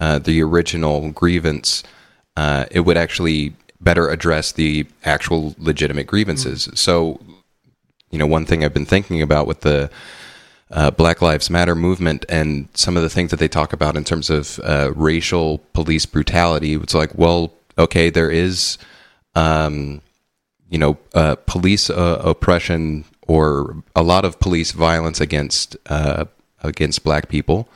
uh, 0.00 0.18
the 0.20 0.42
original 0.42 1.10
grievance, 1.10 1.82
uh, 2.36 2.64
it 2.70 2.80
would 2.80 2.96
actually 2.96 3.54
better 3.80 4.08
address 4.08 4.52
the 4.52 4.86
actual 5.04 5.54
legitimate 5.58 6.06
grievances. 6.06 6.66
Mm-hmm. 6.66 6.76
So, 6.76 7.20
you 8.10 8.18
know, 8.18 8.26
one 8.26 8.46
thing 8.46 8.64
I've 8.64 8.74
been 8.74 8.86
thinking 8.86 9.20
about 9.20 9.46
with 9.46 9.60
the 9.60 9.90
uh, 10.70 10.90
Black 10.90 11.22
Lives 11.22 11.50
Matter 11.50 11.74
movement 11.74 12.24
and 12.28 12.68
some 12.74 12.96
of 12.96 13.02
the 13.02 13.08
things 13.08 13.30
that 13.30 13.38
they 13.38 13.48
talk 13.48 13.72
about 13.72 13.96
in 13.96 14.04
terms 14.04 14.30
of 14.30 14.60
uh, 14.62 14.92
racial 14.94 15.58
police 15.72 16.06
brutality. 16.06 16.74
It's 16.74 16.94
like, 16.94 17.16
well, 17.16 17.52
okay, 17.78 18.10
there 18.10 18.30
is, 18.30 18.78
um, 19.34 20.02
you 20.68 20.78
know, 20.78 20.98
uh, 21.14 21.36
police 21.46 21.88
uh, 21.88 22.20
oppression 22.24 23.04
or 23.26 23.82
a 23.94 24.02
lot 24.02 24.24
of 24.24 24.40
police 24.40 24.72
violence 24.72 25.20
against 25.20 25.76
uh, 25.86 26.24
against 26.62 27.04
black 27.04 27.28
people, 27.28 27.68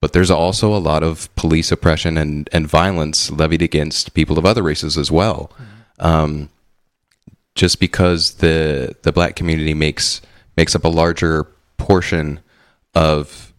but 0.00 0.12
there's 0.12 0.30
also 0.30 0.74
a 0.74 0.78
lot 0.78 1.02
of 1.02 1.34
police 1.36 1.70
oppression 1.70 2.16
and, 2.16 2.48
and 2.52 2.66
violence 2.66 3.30
levied 3.30 3.62
against 3.62 4.14
people 4.14 4.38
of 4.38 4.46
other 4.46 4.62
races 4.62 4.96
as 4.96 5.10
well. 5.10 5.52
Mm-hmm. 5.54 6.06
Um, 6.06 6.48
just 7.54 7.80
because 7.80 8.34
the 8.34 8.96
the 9.02 9.12
black 9.12 9.36
community 9.36 9.74
makes 9.74 10.22
makes 10.56 10.74
up 10.74 10.84
a 10.84 10.88
larger 10.88 11.46
portion 11.88 12.40
of 12.94 13.52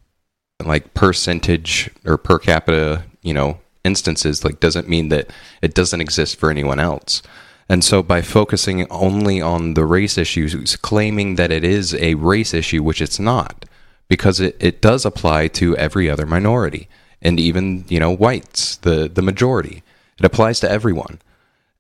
like 0.64 0.94
percentage 0.94 1.90
or 2.06 2.18
per 2.18 2.38
capita, 2.38 3.04
you 3.24 3.34
know, 3.34 3.60
instances 3.84 4.46
like 4.46 4.60
doesn't 4.60 4.88
mean 4.88 5.10
that 5.10 5.32
it 5.62 5.74
doesn't 5.74 6.02
exist 6.02 6.38
for 6.40 6.52
anyone 6.52 6.80
else. 6.80 7.24
And 7.68 7.84
so 7.84 8.02
by 8.04 8.22
focusing 8.22 8.90
only 8.92 9.42
on 9.42 9.74
the 9.74 9.86
race 9.86 10.18
issues, 10.18 10.76
claiming 10.78 11.36
that 11.36 11.52
it 11.52 11.64
is 11.64 11.96
a 11.96 12.16
race 12.16 12.54
issue, 12.54 12.84
which 12.84 13.02
it's 13.02 13.20
not, 13.20 13.66
because 14.08 14.40
it, 14.40 14.56
it 14.60 14.82
does 14.82 15.06
apply 15.06 15.48
to 15.50 15.78
every 15.78 16.10
other 16.10 16.26
minority 16.26 16.88
and 17.22 17.40
even, 17.40 17.86
you 17.88 18.00
know, 18.00 18.12
whites, 18.12 18.78
the, 18.78 19.10
the 19.12 19.22
majority. 19.22 19.84
It 20.20 20.26
applies 20.26 20.60
to 20.62 20.70
everyone. 20.70 21.20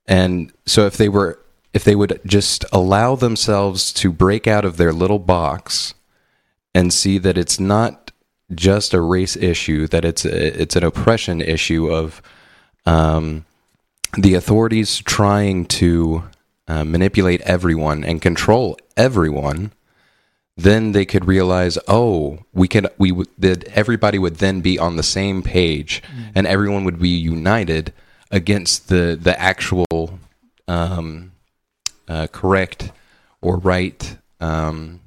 And 0.08 0.52
so 0.66 0.86
if 0.86 0.98
they 0.98 1.10
were 1.10 1.40
if 1.72 1.84
they 1.84 1.96
would 1.96 2.20
just 2.26 2.66
allow 2.72 3.16
themselves 3.16 3.94
to 3.94 4.12
break 4.12 4.48
out 4.48 4.66
of 4.66 4.78
their 4.78 4.92
little 4.92 5.20
box 5.20 5.94
and 6.74 6.94
see 6.94 7.18
that 7.18 7.38
it's 7.38 7.60
not 7.60 8.12
just 8.54 8.94
a 8.94 9.02
race 9.02 9.36
issue, 9.36 9.88
that 9.88 10.06
it's 10.06 10.26
a, 10.26 10.62
it's 10.62 10.76
an 10.76 10.84
oppression 10.84 11.42
issue 11.42 11.92
of 11.92 12.22
um, 12.86 13.46
the 14.18 14.34
authorities 14.34 15.00
trying 15.00 15.66
to 15.66 16.24
uh, 16.68 16.84
manipulate 16.84 17.42
everyone 17.42 18.04
and 18.04 18.22
control 18.22 18.78
everyone. 18.98 19.72
Then 20.58 20.92
they 20.92 21.06
could 21.06 21.26
realize, 21.26 21.78
oh, 21.88 22.40
we 22.54 22.68
could 22.68 22.88
we 22.98 23.14
that 23.38 23.64
everybody 23.70 24.20
would 24.20 24.36
then 24.36 24.60
be 24.60 24.78
on 24.78 24.98
the 24.98 25.04
same 25.04 25.42
page, 25.42 26.04
mm. 26.04 26.32
and 26.36 26.46
everyone 26.46 26.84
would 26.84 27.00
be 27.00 27.10
united 27.10 27.94
against 28.30 28.90
the 28.90 29.18
the 29.20 29.40
actual 29.40 30.20
um, 30.68 31.32
uh, 32.10 32.28
correct 32.28 32.92
or 33.42 33.58
right 33.58 34.18
um, 34.42 35.00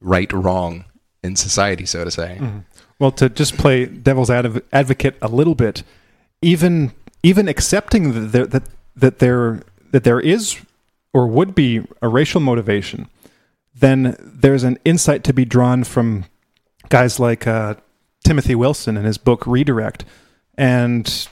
right 0.00 0.32
wrong 0.32 0.84
in 1.22 1.36
society, 1.36 1.86
so 1.86 2.04
to 2.04 2.10
say. 2.10 2.38
Mm-hmm. 2.40 2.58
Well, 2.98 3.12
to 3.12 3.28
just 3.28 3.56
play 3.56 3.86
devil's 3.86 4.30
adv- 4.30 4.62
advocate 4.72 5.16
a 5.22 5.28
little 5.28 5.54
bit, 5.54 5.82
even 6.42 6.92
even 7.22 7.48
accepting 7.48 8.12
that 8.12 8.32
there, 8.32 8.46
that 8.46 8.62
that 8.96 9.18
there 9.18 9.62
that 9.90 10.04
there 10.04 10.20
is 10.20 10.60
or 11.12 11.26
would 11.26 11.54
be 11.54 11.82
a 12.02 12.08
racial 12.08 12.40
motivation, 12.40 13.08
then 13.74 14.16
there's 14.20 14.64
an 14.64 14.78
insight 14.84 15.24
to 15.24 15.32
be 15.32 15.44
drawn 15.44 15.84
from 15.84 16.24
guys 16.88 17.18
like 17.18 17.46
uh, 17.46 17.74
Timothy 18.24 18.54
Wilson 18.54 18.96
in 18.96 19.04
his 19.04 19.18
book 19.18 19.46
Redirect, 19.46 20.04
and 20.56 21.28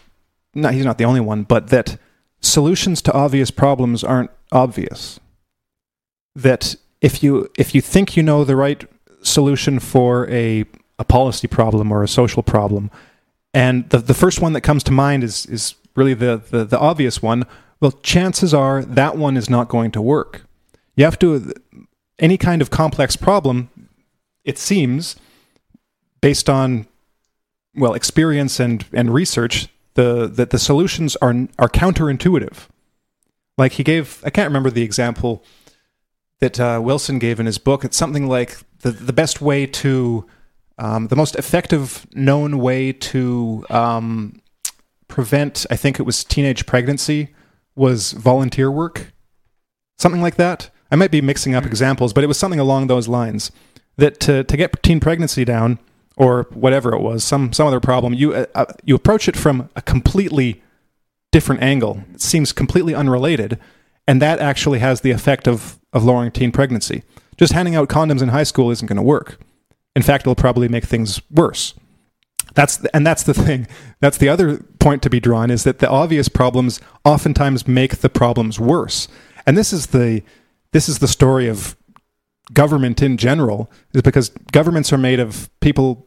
not 0.54 0.74
he's 0.74 0.84
not 0.84 0.98
the 0.98 1.04
only 1.04 1.20
one, 1.20 1.42
but 1.42 1.68
that 1.68 1.98
solutions 2.40 3.02
to 3.02 3.12
obvious 3.12 3.50
problems 3.50 4.04
aren't 4.04 4.30
obvious. 4.52 5.18
That 6.34 6.76
if 7.06 7.22
you 7.22 7.48
if 7.56 7.72
you 7.74 7.80
think 7.80 8.16
you 8.16 8.22
know 8.22 8.42
the 8.42 8.56
right 8.56 8.84
solution 9.22 9.78
for 9.78 10.28
a 10.28 10.64
a 10.98 11.04
policy 11.04 11.46
problem 11.46 11.92
or 11.92 12.02
a 12.02 12.08
social 12.08 12.42
problem, 12.42 12.90
and 13.54 13.88
the 13.90 13.98
the 13.98 14.14
first 14.22 14.40
one 14.40 14.52
that 14.54 14.62
comes 14.62 14.82
to 14.84 14.92
mind 14.92 15.22
is 15.22 15.46
is 15.46 15.76
really 15.94 16.14
the 16.14 16.42
the, 16.50 16.64
the 16.64 16.78
obvious 16.78 17.22
one. 17.22 17.44
Well, 17.80 17.92
chances 18.02 18.52
are 18.52 18.82
that 18.82 19.16
one 19.16 19.36
is 19.36 19.48
not 19.48 19.68
going 19.68 19.92
to 19.92 20.02
work. 20.02 20.46
You 20.96 21.04
have 21.04 21.18
to 21.20 21.52
any 22.18 22.36
kind 22.36 22.60
of 22.60 22.70
complex 22.70 23.14
problem. 23.14 23.68
It 24.44 24.58
seems 24.58 25.14
based 26.20 26.50
on 26.50 26.86
well 27.76 27.94
experience 27.94 28.58
and 28.58 28.84
and 28.92 29.14
research 29.14 29.68
the 29.94 30.26
that 30.26 30.50
the 30.50 30.58
solutions 30.58 31.14
are 31.22 31.34
are 31.56 31.68
counterintuitive. 31.68 32.66
Like 33.58 33.72
he 33.72 33.84
gave, 33.84 34.22
I 34.22 34.30
can't 34.30 34.48
remember 34.48 34.70
the 34.70 34.82
example 34.82 35.42
that 36.40 36.60
uh, 36.60 36.80
Wilson 36.82 37.18
gave 37.18 37.40
in 37.40 37.46
his 37.46 37.58
book. 37.58 37.84
It's 37.84 37.96
something 37.96 38.28
like 38.28 38.58
the 38.80 38.90
the 38.90 39.12
best 39.12 39.40
way 39.40 39.66
to, 39.66 40.26
um, 40.78 41.08
the 41.08 41.16
most 41.16 41.36
effective 41.36 42.06
known 42.12 42.58
way 42.58 42.92
to 42.92 43.64
um, 43.70 44.40
prevent. 45.08 45.66
I 45.70 45.76
think 45.76 45.98
it 45.98 46.04
was 46.04 46.24
teenage 46.24 46.66
pregnancy 46.66 47.34
was 47.74 48.12
volunteer 48.12 48.70
work, 48.70 49.12
something 49.98 50.22
like 50.22 50.36
that. 50.36 50.70
I 50.90 50.96
might 50.96 51.10
be 51.10 51.20
mixing 51.20 51.54
up 51.54 51.66
examples, 51.66 52.12
but 52.12 52.24
it 52.24 52.26
was 52.26 52.38
something 52.38 52.60
along 52.60 52.86
those 52.86 53.08
lines. 53.08 53.50
That 53.96 54.20
to 54.20 54.44
to 54.44 54.56
get 54.56 54.82
teen 54.82 55.00
pregnancy 55.00 55.44
down 55.44 55.78
or 56.18 56.46
whatever 56.50 56.94
it 56.94 57.00
was, 57.00 57.24
some 57.24 57.52
some 57.52 57.66
other 57.66 57.80
problem, 57.80 58.12
you 58.12 58.34
uh, 58.34 58.46
uh 58.54 58.66
you 58.84 58.94
approach 58.94 59.26
it 59.28 59.36
from 59.36 59.70
a 59.74 59.80
completely 59.80 60.62
different 61.32 61.62
angle. 61.62 62.04
It 62.14 62.20
seems 62.20 62.52
completely 62.52 62.94
unrelated, 62.94 63.58
and 64.06 64.20
that 64.20 64.38
actually 64.38 64.80
has 64.80 65.00
the 65.00 65.12
effect 65.12 65.48
of 65.48 65.78
of 65.96 66.04
lowering 66.04 66.30
teen 66.30 66.52
pregnancy. 66.52 67.02
Just 67.38 67.54
handing 67.54 67.74
out 67.74 67.88
condoms 67.88 68.22
in 68.22 68.28
high 68.28 68.44
school 68.44 68.70
isn't 68.70 68.86
going 68.86 68.96
to 68.96 69.02
work. 69.02 69.40
In 69.94 70.02
fact, 70.02 70.22
it'll 70.22 70.34
probably 70.34 70.68
make 70.68 70.84
things 70.84 71.20
worse. 71.30 71.74
That's 72.54 72.84
and 72.94 73.06
that's 73.06 73.22
the 73.22 73.34
thing. 73.34 73.66
That's 74.00 74.18
the 74.18 74.28
other 74.28 74.58
point 74.78 75.02
to 75.02 75.10
be 75.10 75.20
drawn 75.20 75.50
is 75.50 75.64
that 75.64 75.78
the 75.78 75.88
obvious 75.88 76.28
problems 76.28 76.80
oftentimes 77.04 77.66
make 77.66 77.96
the 77.98 78.08
problems 78.08 78.60
worse. 78.60 79.08
And 79.46 79.56
this 79.56 79.72
is 79.72 79.88
the 79.88 80.22
this 80.72 80.88
is 80.88 80.98
the 80.98 81.08
story 81.08 81.48
of 81.48 81.76
government 82.52 83.02
in 83.02 83.16
general 83.16 83.70
is 83.92 84.02
because 84.02 84.28
governments 84.52 84.92
are 84.92 84.98
made 84.98 85.18
of 85.18 85.50
people 85.60 86.06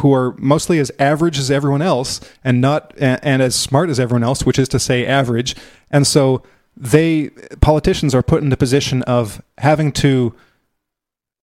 who 0.00 0.12
are 0.12 0.34
mostly 0.38 0.78
as 0.78 0.90
average 0.98 1.38
as 1.38 1.50
everyone 1.50 1.82
else 1.82 2.20
and 2.44 2.60
not 2.60 2.94
and, 2.98 3.20
and 3.22 3.42
as 3.42 3.54
smart 3.54 3.90
as 3.90 3.98
everyone 3.98 4.24
else, 4.24 4.44
which 4.44 4.58
is 4.58 4.68
to 4.68 4.78
say 4.78 5.06
average. 5.06 5.56
And 5.90 6.06
so 6.06 6.42
they 6.76 7.30
politicians 7.60 8.14
are 8.14 8.22
put 8.22 8.42
in 8.42 8.48
the 8.48 8.56
position 8.56 9.02
of 9.02 9.42
having 9.58 9.92
to 9.92 10.34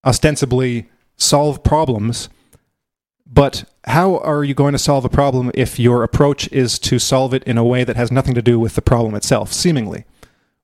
ostensibly 0.05 0.89
solve 1.17 1.63
problems 1.63 2.29
but 3.31 3.65
how 3.85 4.17
are 4.17 4.43
you 4.43 4.55
going 4.55 4.73
to 4.73 4.79
solve 4.79 5.05
a 5.05 5.09
problem 5.09 5.51
if 5.53 5.79
your 5.79 6.03
approach 6.03 6.51
is 6.51 6.79
to 6.79 6.97
solve 6.97 7.33
it 7.33 7.43
in 7.43 7.57
a 7.57 7.63
way 7.63 7.83
that 7.83 7.95
has 7.95 8.11
nothing 8.11 8.33
to 8.33 8.41
do 8.41 8.59
with 8.59 8.73
the 8.73 8.81
problem 8.81 9.13
itself, 9.13 9.53
seemingly? 9.53 10.05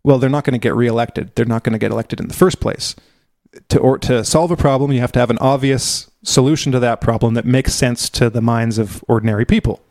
Well, 0.04 0.18
they're 0.18 0.30
not 0.32 0.44
going 0.44 0.60
to 0.60 0.64
get 0.64 0.76
reelected. 0.76 1.36
They're 1.36 1.46
not 1.46 1.64
going 1.64 1.74
to 1.74 1.80
get 1.80 1.92
elected 1.92 2.20
in 2.20 2.28
the 2.28 2.34
first 2.34 2.60
place. 2.60 2.96
To, 3.70 3.80
or, 3.80 3.98
to 4.00 4.24
solve 4.24 4.52
a 4.52 4.58
problem, 4.58 4.92
you 4.92 5.00
have 5.00 5.12
to 5.14 5.20
have 5.20 5.30
an 5.30 5.38
obvious 5.38 6.10
solution 6.24 6.72
to 6.72 6.80
that 6.80 7.02
problem 7.02 7.36
that 7.36 7.46
makes 7.46 7.74
sense 7.74 8.10
to 8.10 8.30
the 8.30 8.42
minds 8.42 8.78
of 8.78 9.04
ordinary 9.08 9.46
people. 9.46 9.82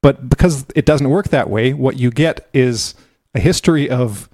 But 0.00 0.30
because 0.30 0.64
it 0.76 0.86
doesn't 0.86 1.10
work 1.10 1.28
that 1.28 1.50
way, 1.50 1.72
what 1.72 1.98
you 1.98 2.10
get 2.10 2.48
is 2.54 2.94
a 3.34 3.40
history 3.40 3.88
of 3.88 4.28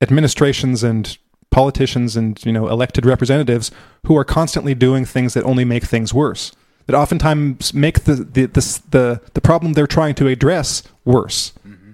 administrations 0.00 0.82
and 0.82 1.18
politicians 1.50 2.16
and 2.16 2.44
you 2.44 2.52
know 2.52 2.68
elected 2.68 3.04
representatives 3.04 3.70
who 4.06 4.16
are 4.16 4.24
constantly 4.24 4.74
doing 4.74 5.04
things 5.04 5.34
that 5.34 5.44
only 5.44 5.64
make 5.64 5.84
things 5.84 6.14
worse 6.14 6.52
that 6.90 6.96
oftentimes 6.96 7.72
make 7.72 8.00
the 8.04 8.14
the 8.16 8.46
the 8.46 8.80
the, 8.90 9.20
the 9.34 9.40
problem 9.40 9.72
they're 9.74 9.86
trying 9.86 10.14
to 10.16 10.26
address 10.26 10.82
worse. 11.04 11.52
Mm-hmm. 11.66 11.92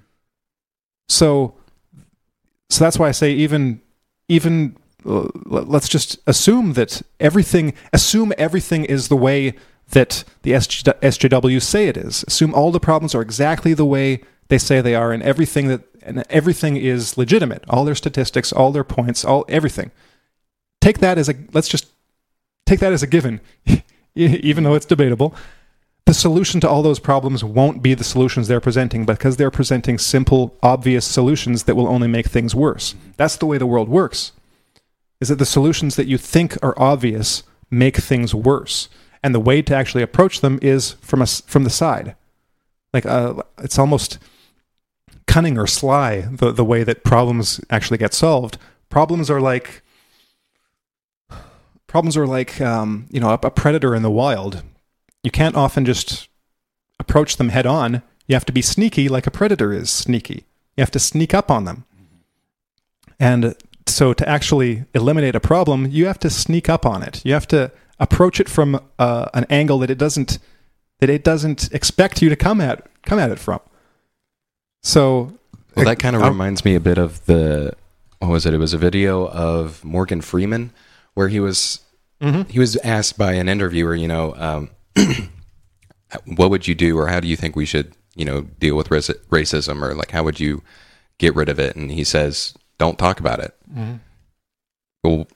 So 1.08 1.54
so 2.70 2.84
that's 2.84 2.98
why 2.98 3.08
I 3.08 3.12
say 3.12 3.32
even 3.32 3.82
even 4.28 4.76
uh, 5.04 5.28
let's 5.44 5.88
just 5.88 6.18
assume 6.26 6.72
that 6.72 7.02
everything 7.20 7.74
assume 7.92 8.32
everything 8.38 8.86
is 8.86 9.08
the 9.08 9.16
way 9.16 9.54
that 9.90 10.24
the 10.42 10.52
SJ, 10.52 10.98
SJWs 11.00 11.62
say 11.62 11.88
it 11.88 11.96
is. 11.96 12.24
Assume 12.26 12.54
all 12.54 12.72
the 12.72 12.80
problems 12.80 13.14
are 13.14 13.22
exactly 13.22 13.74
the 13.74 13.84
way 13.84 14.22
they 14.48 14.58
say 14.58 14.80
they 14.80 14.94
are, 14.94 15.12
and 15.12 15.22
everything 15.22 15.68
that 15.68 15.82
and 16.06 16.24
everything 16.30 16.76
is 16.76 17.18
legitimate. 17.18 17.64
All 17.68 17.84
their 17.84 17.94
statistics, 17.94 18.52
all 18.52 18.72
their 18.72 18.84
points, 18.84 19.24
all 19.24 19.44
everything. 19.48 19.90
Take 20.80 20.98
that 20.98 21.18
as 21.18 21.28
a 21.28 21.34
let's 21.52 21.68
just 21.68 21.88
take 22.64 22.80
that 22.80 22.92
as 22.92 23.02
a 23.02 23.06
given. 23.06 23.40
even 24.16 24.64
though 24.64 24.74
it's 24.74 24.86
debatable, 24.86 25.34
the 26.06 26.14
solution 26.14 26.60
to 26.60 26.68
all 26.68 26.82
those 26.82 26.98
problems 26.98 27.44
won't 27.44 27.82
be 27.82 27.92
the 27.92 28.04
solutions 28.04 28.48
they're 28.48 28.60
presenting 28.60 29.04
because 29.04 29.36
they're 29.36 29.50
presenting 29.50 29.98
simple, 29.98 30.56
obvious 30.62 31.04
solutions 31.04 31.64
that 31.64 31.74
will 31.74 31.88
only 31.88 32.08
make 32.08 32.26
things 32.26 32.54
worse. 32.54 32.94
That's 33.16 33.36
the 33.36 33.46
way 33.46 33.58
the 33.58 33.66
world 33.66 33.88
works. 33.88 34.32
Is 35.20 35.28
that 35.28 35.38
the 35.38 35.46
solutions 35.46 35.96
that 35.96 36.06
you 36.06 36.16
think 36.16 36.56
are 36.62 36.78
obvious 36.78 37.42
make 37.70 37.96
things 37.96 38.34
worse, 38.34 38.88
and 39.22 39.34
the 39.34 39.40
way 39.40 39.62
to 39.62 39.74
actually 39.74 40.02
approach 40.02 40.40
them 40.40 40.58
is 40.62 40.92
from 41.00 41.22
a, 41.22 41.26
from 41.26 41.64
the 41.64 41.70
side. 41.70 42.14
Like 42.92 43.04
uh, 43.04 43.42
it's 43.58 43.78
almost 43.78 44.18
cunning 45.36 45.58
or 45.58 45.66
sly 45.66 46.22
the 46.32 46.50
the 46.50 46.64
way 46.64 46.82
that 46.82 47.04
problems 47.04 47.60
actually 47.68 47.98
get 47.98 48.14
solved. 48.14 48.56
Problems 48.88 49.28
are 49.28 49.38
like 49.38 49.82
problems 51.86 52.16
are 52.16 52.26
like 52.26 52.58
um, 52.58 53.06
you 53.10 53.20
know 53.20 53.28
a, 53.28 53.38
a 53.42 53.50
predator 53.50 53.94
in 53.94 54.00
the 54.02 54.10
wild. 54.10 54.62
You 55.22 55.30
can't 55.30 55.54
often 55.54 55.84
just 55.84 56.30
approach 56.98 57.36
them 57.36 57.50
head 57.50 57.66
on. 57.66 58.02
You 58.26 58.34
have 58.34 58.46
to 58.46 58.52
be 58.52 58.62
sneaky, 58.62 59.10
like 59.10 59.26
a 59.26 59.30
predator 59.30 59.74
is 59.74 59.90
sneaky. 59.90 60.46
You 60.74 60.80
have 60.80 60.90
to 60.92 60.98
sneak 60.98 61.34
up 61.34 61.50
on 61.50 61.66
them. 61.66 61.84
And 63.20 63.54
so, 63.86 64.14
to 64.14 64.26
actually 64.26 64.86
eliminate 64.94 65.34
a 65.34 65.48
problem, 65.52 65.86
you 65.90 66.06
have 66.06 66.18
to 66.20 66.30
sneak 66.30 66.70
up 66.70 66.86
on 66.86 67.02
it. 67.02 67.22
You 67.26 67.34
have 67.34 67.48
to 67.48 67.72
approach 68.00 68.40
it 68.40 68.48
from 68.48 68.80
uh, 68.98 69.26
an 69.34 69.44
angle 69.50 69.80
that 69.80 69.90
it 69.90 69.98
doesn't 69.98 70.38
that 71.00 71.10
it 71.10 71.22
doesn't 71.22 71.70
expect 71.74 72.22
you 72.22 72.30
to 72.30 72.36
come 72.36 72.62
at 72.62 72.86
come 73.02 73.18
at 73.18 73.30
it 73.30 73.38
from. 73.38 73.60
So, 74.82 75.38
well, 75.74 75.86
that 75.86 75.98
kind 75.98 76.16
of 76.16 76.22
reminds 76.22 76.64
me 76.64 76.74
a 76.74 76.80
bit 76.80 76.98
of 76.98 77.24
the 77.26 77.74
what 78.18 78.30
was 78.30 78.46
it? 78.46 78.54
It 78.54 78.58
was 78.58 78.72
a 78.72 78.78
video 78.78 79.28
of 79.28 79.84
Morgan 79.84 80.20
Freeman 80.20 80.72
where 81.14 81.28
he 81.28 81.40
was 81.40 81.80
mm-hmm. 82.20 82.48
he 82.50 82.58
was 82.58 82.76
asked 82.76 83.18
by 83.18 83.32
an 83.32 83.48
interviewer, 83.48 83.94
you 83.94 84.08
know, 84.08 84.34
um, 84.36 84.70
what 86.36 86.50
would 86.50 86.66
you 86.66 86.74
do, 86.74 86.98
or 86.98 87.08
how 87.08 87.20
do 87.20 87.28
you 87.28 87.36
think 87.36 87.56
we 87.56 87.66
should, 87.66 87.92
you 88.14 88.24
know, 88.24 88.42
deal 88.42 88.76
with 88.76 88.88
raci- 88.88 89.18
racism, 89.28 89.82
or 89.82 89.94
like 89.94 90.12
how 90.12 90.22
would 90.22 90.40
you 90.40 90.62
get 91.18 91.34
rid 91.34 91.48
of 91.48 91.58
it? 91.58 91.76
And 91.76 91.90
he 91.90 92.04
says, 92.04 92.54
don't 92.78 92.98
talk 92.98 93.20
about 93.20 93.40
it. 93.40 93.54
Mm-hmm. 93.70 93.96
Well, 95.02 95.26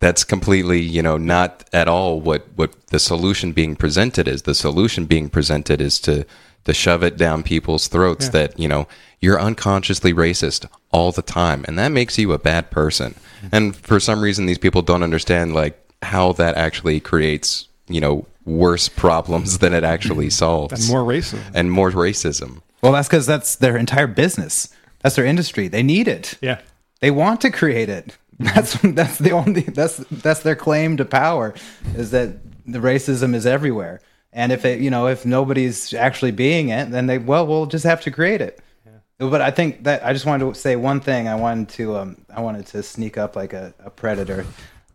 that's 0.00 0.24
completely, 0.24 0.80
you 0.80 1.02
know, 1.02 1.16
not 1.16 1.68
at 1.72 1.88
all 1.88 2.20
what 2.20 2.46
what 2.56 2.86
the 2.88 2.98
solution 2.98 3.52
being 3.52 3.76
presented 3.76 4.28
is. 4.28 4.42
The 4.42 4.54
solution 4.54 5.06
being 5.06 5.28
presented 5.28 5.80
is 5.80 5.98
to 6.00 6.24
to 6.68 6.74
shove 6.74 7.02
it 7.02 7.16
down 7.16 7.42
people's 7.42 7.88
throats 7.88 8.26
yeah. 8.26 8.30
that 8.32 8.60
you 8.60 8.68
know 8.68 8.86
you're 9.20 9.40
unconsciously 9.40 10.12
racist 10.12 10.66
all 10.92 11.10
the 11.10 11.22
time, 11.22 11.64
and 11.66 11.78
that 11.78 11.88
makes 11.88 12.16
you 12.18 12.32
a 12.32 12.38
bad 12.38 12.70
person. 12.70 13.14
Mm-hmm. 13.14 13.48
And 13.52 13.76
for 13.76 13.98
some 13.98 14.20
reason, 14.20 14.46
these 14.46 14.58
people 14.58 14.82
don't 14.82 15.02
understand 15.02 15.54
like 15.54 15.76
how 16.02 16.32
that 16.34 16.54
actually 16.56 17.00
creates 17.00 17.66
you 17.88 18.00
know 18.00 18.26
worse 18.44 18.88
problems 18.88 19.58
than 19.58 19.74
it 19.74 19.82
actually 19.82 20.30
solves, 20.44 20.72
and 20.72 20.88
more 20.88 21.02
racism, 21.02 21.50
and 21.54 21.72
more 21.72 21.90
racism. 21.90 22.60
Well, 22.82 22.92
that's 22.92 23.08
because 23.08 23.26
that's 23.26 23.56
their 23.56 23.76
entire 23.76 24.06
business. 24.06 24.72
That's 25.00 25.16
their 25.16 25.26
industry. 25.26 25.68
They 25.68 25.82
need 25.82 26.06
it. 26.06 26.36
Yeah, 26.40 26.60
they 27.00 27.10
want 27.10 27.40
to 27.40 27.50
create 27.50 27.88
it. 27.88 28.16
That's 28.40 28.80
that's 28.82 29.18
the 29.18 29.32
only 29.32 29.62
that's 29.62 29.96
that's 29.96 30.44
their 30.44 30.54
claim 30.54 30.96
to 30.98 31.04
power 31.04 31.54
is 31.96 32.12
that 32.12 32.36
the 32.64 32.78
racism 32.78 33.34
is 33.34 33.46
everywhere. 33.46 34.00
And 34.32 34.52
if 34.52 34.64
it, 34.64 34.80
you 34.80 34.90
know, 34.90 35.06
if 35.06 35.24
nobody's 35.24 35.94
actually 35.94 36.32
being 36.32 36.68
it, 36.68 36.90
then 36.90 37.06
they, 37.06 37.18
well, 37.18 37.46
we'll 37.46 37.66
just 37.66 37.84
have 37.84 38.02
to 38.02 38.10
create 38.10 38.40
it. 38.40 38.60
Yeah. 38.84 39.28
But 39.28 39.40
I 39.40 39.50
think 39.50 39.84
that 39.84 40.04
I 40.04 40.12
just 40.12 40.26
wanted 40.26 40.52
to 40.52 40.60
say 40.60 40.76
one 40.76 41.00
thing. 41.00 41.28
I 41.28 41.34
wanted 41.34 41.68
to, 41.70 41.96
um, 41.96 42.24
I 42.28 42.40
wanted 42.40 42.66
to 42.66 42.82
sneak 42.82 43.16
up 43.16 43.36
like 43.36 43.52
a, 43.52 43.74
a 43.78 43.90
predator, 43.90 44.46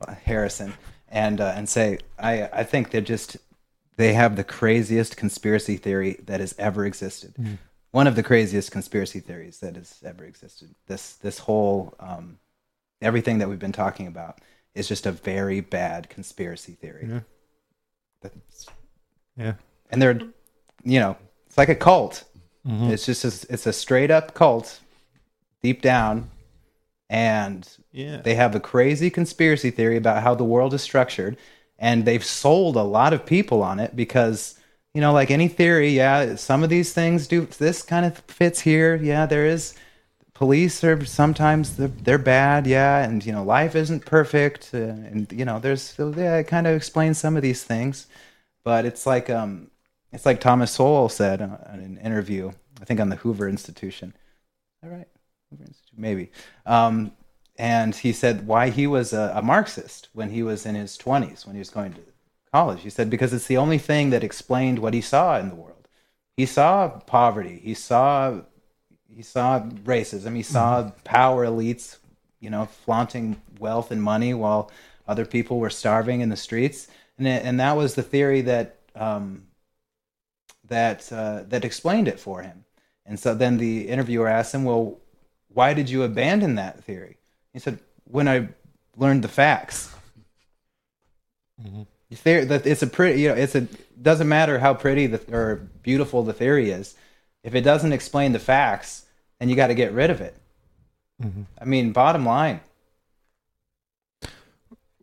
uh, 0.02 0.14
Harrison, 0.14 0.74
and 1.10 1.40
uh, 1.40 1.54
and 1.56 1.70
say 1.70 2.00
I, 2.20 2.50
I 2.52 2.64
think 2.64 2.92
they're 2.92 3.02
just 3.02 3.38
they 3.96 4.14
have 4.14 4.36
the 4.36 4.44
craziest 4.44 5.16
conspiracy 5.16 5.78
theory 5.78 6.20
that 6.26 6.40
has 6.40 6.56
ever 6.58 6.86
existed. 6.86 7.36
Mm. 7.40 7.58
One 7.92 8.08
of 8.08 8.16
the 8.16 8.24
craziest 8.24 8.72
conspiracy 8.72 9.20
theories 9.20 9.60
that 9.60 9.76
has 9.76 10.02
ever 10.04 10.26
existed. 10.26 10.74
This 10.88 11.14
this 11.16 11.40
whole 11.40 11.94
um, 12.00 12.40
everything 13.02 13.38
that 13.38 13.50
we've 13.50 13.60
been 13.60 13.72
talking 13.72 14.08
about 14.08 14.40
is 14.74 14.88
just 14.88 15.06
a 15.06 15.12
very 15.12 15.62
bad 15.62 16.10
conspiracy 16.10 16.74
theory. 16.74 17.08
Yeah. 17.10 17.20
That's 18.22 18.66
yeah. 19.38 19.54
And 19.90 20.02
they're, 20.02 20.20
you 20.84 21.00
know, 21.00 21.18
it's 21.48 21.58
like 21.58 21.70
a 21.70 21.76
cult. 21.76 22.24
Mm-hmm. 22.68 22.92
It's 22.92 23.06
just 23.06 23.24
a, 23.24 23.54
it's 23.54 23.68
a 23.68 23.74
straight 23.74 24.12
up 24.12 24.34
cult, 24.34 24.80
deep 25.62 25.82
down, 25.82 26.30
and 27.10 27.68
yeah. 27.92 28.22
they 28.22 28.36
have 28.36 28.56
a 28.56 28.60
crazy 28.60 29.10
conspiracy 29.10 29.70
theory 29.70 29.98
about 29.98 30.24
how 30.24 30.34
the 30.34 30.44
world 30.44 30.74
is 30.74 30.82
structured, 30.82 31.38
and 31.78 32.06
they've 32.06 32.24
sold 32.24 32.76
a 32.76 32.84
lot 32.84 33.14
of 33.14 33.26
people 33.26 33.62
on 33.62 33.80
it 33.80 33.96
because 33.96 34.58
you 34.94 35.02
know, 35.02 35.12
like 35.12 35.32
any 35.32 35.48
theory, 35.48 35.90
yeah, 35.90 36.36
some 36.36 36.64
of 36.64 36.70
these 36.70 36.94
things 36.94 37.28
do 37.28 37.46
this 37.46 37.82
kind 37.82 38.06
of 38.06 38.20
fits 38.20 38.60
here. 38.60 38.96
Yeah, 38.96 39.26
there 39.26 39.46
is 39.46 39.74
police 40.34 40.84
are 40.84 41.04
sometimes 41.06 41.78
they're, 41.78 41.88
they're 41.88 42.18
bad, 42.18 42.68
yeah, 42.68 43.04
and 43.04 43.26
you 43.26 43.32
know, 43.32 43.44
life 43.44 43.76
isn't 43.76 44.06
perfect, 44.06 44.70
uh, 44.74 44.78
and 44.78 45.32
you 45.32 45.46
know, 45.46 45.60
there's 45.60 45.96
yeah, 45.98 46.38
it 46.38 46.48
kind 46.48 46.68
of 46.68 46.76
explains 46.76 47.18
some 47.18 47.36
of 47.36 47.42
these 47.42 47.64
things. 47.64 48.08
But 48.64 48.86
it's 48.86 49.06
like 49.06 49.30
um, 49.30 49.72
it's 50.12 50.26
like 50.26 50.40
Thomas 50.40 50.72
Sowell 50.72 51.10
said 51.10 51.42
in 51.42 51.50
an 51.52 52.00
interview, 52.04 52.52
I 52.82 52.86
think 52.86 53.00
on 53.00 53.10
the 53.10 53.18
Hoover 53.18 53.50
Institution. 53.50 54.16
All 54.84 54.90
right, 54.90 55.08
Hoover 55.50 55.64
Institute, 55.64 56.00
maybe. 56.00 56.32
Um, 56.66 57.12
and 57.58 57.96
he 57.96 58.14
said 58.14 58.48
why 58.48 58.70
he 58.70 58.88
was 58.88 59.14
a, 59.14 59.34
a 59.36 59.42
Marxist 59.42 60.10
when 60.14 60.30
he 60.30 60.44
was 60.44 60.66
in 60.66 60.76
his 60.76 60.98
20s, 60.98 61.46
when 61.46 61.56
he 61.56 61.60
was 61.60 61.70
going 61.70 61.94
to 61.94 62.02
college. 62.52 62.82
He 62.82 62.90
said 62.90 63.10
because 63.10 63.34
it's 63.34 63.48
the 63.48 63.58
only 63.58 63.78
thing 63.78 64.12
that 64.12 64.24
explained 64.24 64.80
what 64.80 64.94
he 64.94 65.02
saw 65.02 65.38
in 65.40 65.50
the 65.50 65.56
world. 65.56 65.88
He 66.38 66.46
saw 66.46 66.88
poverty. 66.88 67.60
He 67.64 67.74
saw 67.74 68.42
he 69.08 69.22
saw 69.22 69.62
racism. 69.84 70.36
He 70.36 70.44
saw 70.44 70.84
mm-hmm. 70.84 71.00
power 71.04 71.46
elites, 71.46 71.98
you 72.40 72.50
know, 72.50 72.66
flaunting 72.66 73.42
wealth 73.60 73.92
and 73.92 74.02
money 74.02 74.34
while 74.34 74.72
other 75.08 75.26
people 75.26 75.60
were 75.60 75.70
starving 75.70 76.22
in 76.22 76.30
the 76.30 76.38
streets 76.38 76.88
and 77.18 77.28
it, 77.28 77.46
and 77.46 77.60
that 77.60 77.78
was 77.78 77.96
the 77.96 78.04
theory 78.04 78.42
that 78.42 78.78
um, 78.96 79.48
that 80.68 81.12
uh, 81.12 81.44
that 81.48 81.66
explained 81.66 82.08
it 82.08 82.20
for 82.20 82.42
him. 82.42 82.66
And 83.06 83.20
so 83.20 83.36
then 83.36 83.58
the 83.58 83.88
interviewer 83.88 84.28
asked 84.28 84.54
him, 84.54 84.64
"Well, 84.64 85.00
why 85.50 85.74
did 85.74 85.90
you 85.90 86.04
abandon 86.04 86.56
that 86.56 86.84
theory?" 86.84 87.18
He 87.54 87.60
said, 87.60 87.80
"When 88.06 88.28
I 88.28 88.50
learned 88.98 89.24
the 89.24 89.28
facts." 89.30 89.94
That 92.46 92.66
it's 92.66 92.82
a 92.82 92.88
pretty, 92.88 93.22
you 93.22 93.30
know, 93.30 93.36
it's 93.36 93.56
a 93.56 93.68
doesn't 94.02 94.28
matter 94.28 94.60
how 94.60 94.74
pretty 94.74 95.08
the, 95.08 95.36
or 95.36 95.56
beautiful 95.82 96.24
the 96.24 96.34
theory 96.34 96.72
is, 96.72 96.96
if 97.44 97.56
it 97.56 97.62
doesn't 97.62 97.94
explain 97.94 98.34
the 98.34 98.40
facts, 98.40 99.06
then 99.40 99.50
you 99.50 99.56
got 99.56 99.68
to 99.68 99.76
get 99.76 99.94
rid 99.94 100.10
of 100.10 100.22
it. 100.22 100.36
I 101.60 101.66
mean, 101.66 101.92
bottom 101.92 102.26
line. 102.26 102.62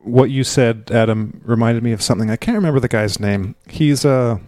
What 0.03 0.31
you 0.31 0.45
said, 0.45 0.91
Adam, 0.93 1.41
reminded 1.45 1.83
me 1.83 1.93
of 1.93 2.03
something. 2.03 2.31
I 2.31 2.37
can't 2.37 2.57
remember 2.57 2.81
the 2.81 2.89
guy's 2.89 3.21
name. 3.21 3.55
He's 3.69 4.05
a 4.05 4.41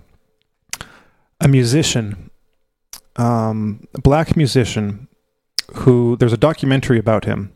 a 1.41 1.49
musician, 1.49 2.31
um, 3.17 3.87
a 3.95 4.01
black 4.01 4.37
musician, 4.37 5.09
who 5.75 6.17
there's 6.19 6.33
a 6.33 6.37
documentary 6.39 6.99
about 6.99 7.25
him 7.25 7.53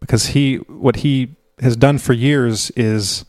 because 0.00 0.26
he 0.28 0.56
what 0.56 0.96
he 0.96 1.36
has 1.60 1.76
done 1.76 1.98
for 1.98 2.12
years 2.12 2.70
is 2.76 3.24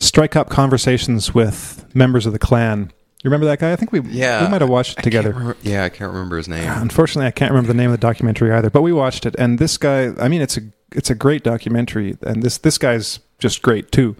strike 0.00 0.34
up 0.36 0.48
conversations 0.50 1.32
with 1.34 1.84
members 1.94 2.26
of 2.26 2.32
the 2.32 2.38
Klan. 2.38 2.92
You 3.22 3.30
remember 3.30 3.46
that 3.46 3.60
guy? 3.60 3.72
I 3.72 3.76
think 3.76 3.92
we 3.92 4.00
Yeah, 4.00 4.44
we 4.44 4.50
might 4.50 4.60
have 4.62 4.70
watched 4.70 4.98
it 4.98 5.02
together. 5.02 5.30
remember- 5.30 5.56
yeah, 5.62 5.84
I 5.84 5.88
can't 5.90 6.12
remember 6.12 6.36
his 6.38 6.48
name. 6.48 6.64
Unfortunately, 6.68 7.26
I 7.26 7.30
can't 7.30 7.52
remember 7.52 7.68
the 7.68 7.76
name 7.76 7.90
of 7.92 8.00
the 8.00 8.04
documentary 8.06 8.50
either, 8.52 8.68
but 8.70 8.82
we 8.82 8.92
watched 8.92 9.26
it, 9.26 9.36
and 9.38 9.58
this 9.58 9.76
guy. 9.78 10.12
I 10.20 10.28
mean, 10.28 10.42
it's 10.42 10.56
a 10.56 10.62
it's 10.94 11.08
a 11.08 11.14
great 11.14 11.42
documentary, 11.44 12.16
and 12.22 12.42
this 12.42 12.58
this 12.58 12.78
guy's 12.78 13.20
just 13.42 13.60
great 13.60 13.92
too. 13.92 14.16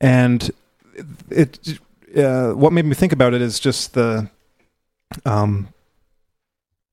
And 0.00 0.50
it, 1.30 1.78
uh, 2.16 2.50
what 2.52 2.72
made 2.72 2.84
me 2.84 2.94
think 2.94 3.12
about 3.12 3.32
it 3.32 3.40
is 3.40 3.58
just 3.58 3.94
the, 3.94 4.28
um, 5.24 5.68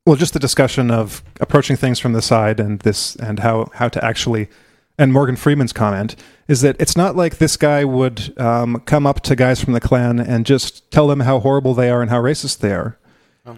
well, 0.05 0.15
just 0.15 0.33
the 0.33 0.39
discussion 0.39 0.91
of 0.91 1.23
approaching 1.39 1.75
things 1.75 1.99
from 1.99 2.13
the 2.13 2.21
side, 2.21 2.59
and 2.59 2.79
this 2.81 3.15
and 3.15 3.39
how 3.39 3.69
how 3.73 3.89
to 3.89 4.03
actually. 4.03 4.47
And 4.95 5.11
Morgan 5.11 5.35
Freeman's 5.35 5.73
comment 5.73 6.15
is 6.47 6.61
that 6.61 6.75
it's 6.79 6.95
not 6.95 7.15
like 7.15 7.37
this 7.37 7.57
guy 7.57 7.83
would 7.83 8.39
um, 8.39 8.79
come 8.85 9.07
up 9.07 9.21
to 9.21 9.35
guys 9.35 9.59
from 9.59 9.73
the 9.73 9.79
Klan 9.79 10.19
and 10.19 10.45
just 10.45 10.91
tell 10.91 11.07
them 11.07 11.21
how 11.21 11.39
horrible 11.39 11.73
they 11.73 11.89
are 11.89 12.01
and 12.03 12.11
how 12.11 12.21
racist 12.21 12.59
they 12.59 12.71
are. 12.73 12.99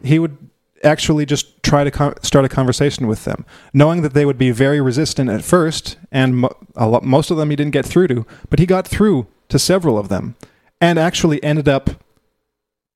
He 0.02 0.18
would 0.18 0.38
actually 0.86 1.26
just 1.26 1.62
try 1.64 1.84
to 1.84 1.92
con- 1.92 2.22
start 2.22 2.46
a 2.46 2.50
conversation 2.50 3.08
with 3.08 3.26
them, 3.26 3.46
knowing 3.74 4.02
that 4.02 4.14
they 4.14 4.26
would 4.26 4.38
be 4.38 4.52
very 4.52 4.80
resistant 4.80 5.30
at 5.30 5.44
first, 5.44 5.98
and 6.12 6.38
mo- 6.38 6.56
lot, 6.76 7.04
most 7.04 7.32
of 7.32 7.38
them 7.38 7.50
he 7.50 7.56
didn't 7.56 7.74
get 7.74 7.86
through 7.86 8.08
to, 8.08 8.26
but 8.50 8.60
he 8.60 8.66
got 8.66 8.88
through 8.88 9.28
to 9.50 9.60
several 9.60 9.98
of 9.98 10.10
them, 10.10 10.36
and 10.80 11.00
actually 11.00 11.44
ended 11.44 11.68
up, 11.68 11.90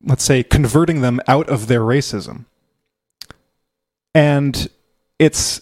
let's 0.03 0.23
say, 0.23 0.43
converting 0.43 1.01
them 1.01 1.19
out 1.27 1.49
of 1.49 1.67
their 1.67 1.81
racism. 1.81 2.45
And 4.13 4.69
it's 5.17 5.61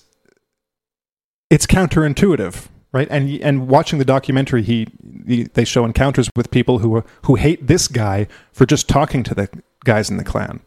it's 1.49 1.65
counterintuitive, 1.65 2.67
right? 2.91 3.07
And 3.09 3.29
and 3.41 3.67
watching 3.67 3.99
the 3.99 4.05
documentary, 4.05 4.63
he, 4.63 4.87
he 5.25 5.43
they 5.43 5.65
show 5.65 5.85
encounters 5.85 6.29
with 6.35 6.51
people 6.51 6.79
who 6.79 7.03
who 7.23 7.35
hate 7.35 7.67
this 7.67 7.87
guy 7.87 8.27
for 8.51 8.65
just 8.65 8.87
talking 8.87 9.23
to 9.23 9.35
the 9.35 9.49
guys 9.83 10.09
in 10.09 10.17
the 10.17 10.23
Klan 10.23 10.61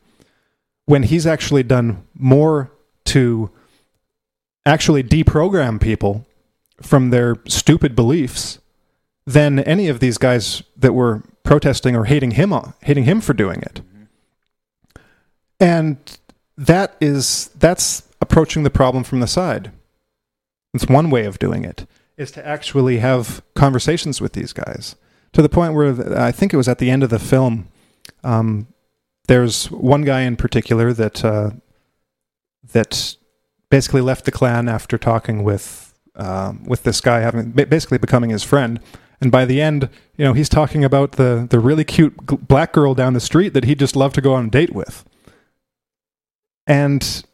when 0.90 1.04
he's 1.04 1.24
actually 1.24 1.62
done 1.62 2.04
more 2.14 2.68
to 3.04 3.48
actually 4.66 5.04
deprogram 5.04 5.80
people 5.80 6.26
from 6.82 7.10
their 7.10 7.36
stupid 7.46 7.94
beliefs 7.94 8.58
than 9.24 9.60
any 9.60 9.86
of 9.86 10.00
these 10.00 10.18
guys 10.18 10.64
that 10.76 10.92
were 10.92 11.22
protesting 11.44 11.94
or 11.94 12.06
hating 12.06 12.32
him 12.32 12.52
hating 12.82 13.04
him 13.04 13.20
for 13.20 13.32
doing 13.32 13.62
it. 13.62 13.80
And 15.60 15.96
that 16.56 16.96
is 17.00 17.50
that's 17.56 18.08
approaching 18.20 18.64
the 18.64 18.70
problem 18.70 19.04
from 19.04 19.20
the 19.20 19.28
side. 19.28 19.70
It's 20.74 20.88
one 20.88 21.08
way 21.08 21.24
of 21.24 21.38
doing 21.38 21.64
it 21.64 21.86
is 22.16 22.32
to 22.32 22.44
actually 22.44 22.98
have 22.98 23.42
conversations 23.54 24.20
with 24.20 24.32
these 24.32 24.52
guys 24.52 24.96
to 25.34 25.40
the 25.40 25.48
point 25.48 25.74
where 25.74 26.18
I 26.18 26.32
think 26.32 26.52
it 26.52 26.56
was 26.56 26.68
at 26.68 26.78
the 26.78 26.90
end 26.90 27.04
of 27.04 27.10
the 27.10 27.20
film 27.20 27.68
um, 28.24 28.66
there's 29.30 29.70
one 29.70 30.02
guy 30.02 30.22
in 30.22 30.34
particular 30.34 30.92
that 30.92 31.24
uh, 31.24 31.50
that 32.72 33.14
basically 33.70 34.00
left 34.00 34.24
the 34.24 34.32
Klan 34.32 34.68
after 34.68 34.98
talking 34.98 35.44
with 35.44 35.94
um, 36.16 36.64
with 36.64 36.82
this 36.82 37.00
guy, 37.00 37.20
having 37.20 37.52
basically 37.52 37.98
becoming 37.98 38.30
his 38.30 38.42
friend. 38.42 38.80
And 39.20 39.30
by 39.30 39.44
the 39.44 39.62
end, 39.62 39.88
you 40.16 40.24
know, 40.24 40.32
he's 40.32 40.48
talking 40.48 40.84
about 40.84 41.12
the 41.12 41.46
the 41.48 41.60
really 41.60 41.84
cute 41.84 42.16
black 42.48 42.72
girl 42.72 42.92
down 42.92 43.12
the 43.12 43.20
street 43.20 43.50
that 43.50 43.62
he'd 43.62 43.78
just 43.78 43.94
love 43.94 44.12
to 44.14 44.20
go 44.20 44.34
on 44.34 44.46
a 44.46 44.50
date 44.50 44.74
with. 44.74 45.04
And 46.66 47.24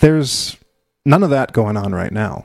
there's 0.00 0.58
none 1.06 1.22
of 1.22 1.30
that 1.30 1.54
going 1.54 1.78
on 1.78 1.94
right 1.94 2.12
now. 2.12 2.44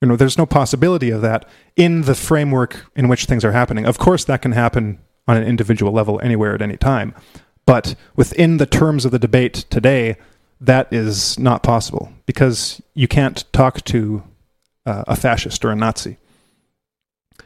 You 0.00 0.08
know, 0.08 0.16
there's 0.16 0.38
no 0.38 0.46
possibility 0.46 1.10
of 1.10 1.20
that 1.20 1.46
in 1.76 2.02
the 2.02 2.14
framework 2.14 2.86
in 2.96 3.06
which 3.06 3.26
things 3.26 3.44
are 3.44 3.52
happening. 3.52 3.84
Of 3.84 3.98
course, 3.98 4.24
that 4.24 4.40
can 4.40 4.52
happen 4.52 5.00
on 5.28 5.36
an 5.36 5.44
individual 5.44 5.92
level 5.92 6.18
anywhere 6.22 6.54
at 6.54 6.62
any 6.62 6.76
time. 6.76 7.14
But 7.66 7.94
within 8.16 8.56
the 8.56 8.66
terms 8.66 9.04
of 9.04 9.12
the 9.12 9.18
debate 9.18 9.66
today, 9.68 10.16
that 10.60 10.92
is 10.92 11.38
not 11.38 11.62
possible 11.62 12.12
because 12.26 12.82
you 12.94 13.06
can't 13.06 13.44
talk 13.52 13.84
to 13.84 14.24
uh, 14.86 15.04
a 15.06 15.14
fascist 15.14 15.64
or 15.64 15.70
a 15.70 15.76
Nazi. 15.76 16.16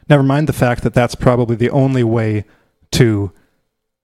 Never 0.09 0.23
mind 0.23 0.49
the 0.49 0.53
fact 0.53 0.83
that 0.85 0.95
that's 0.95 1.15
probably 1.15 1.57
the 1.57 1.71
only 1.71 2.05
way 2.05 2.45
to 2.93 3.33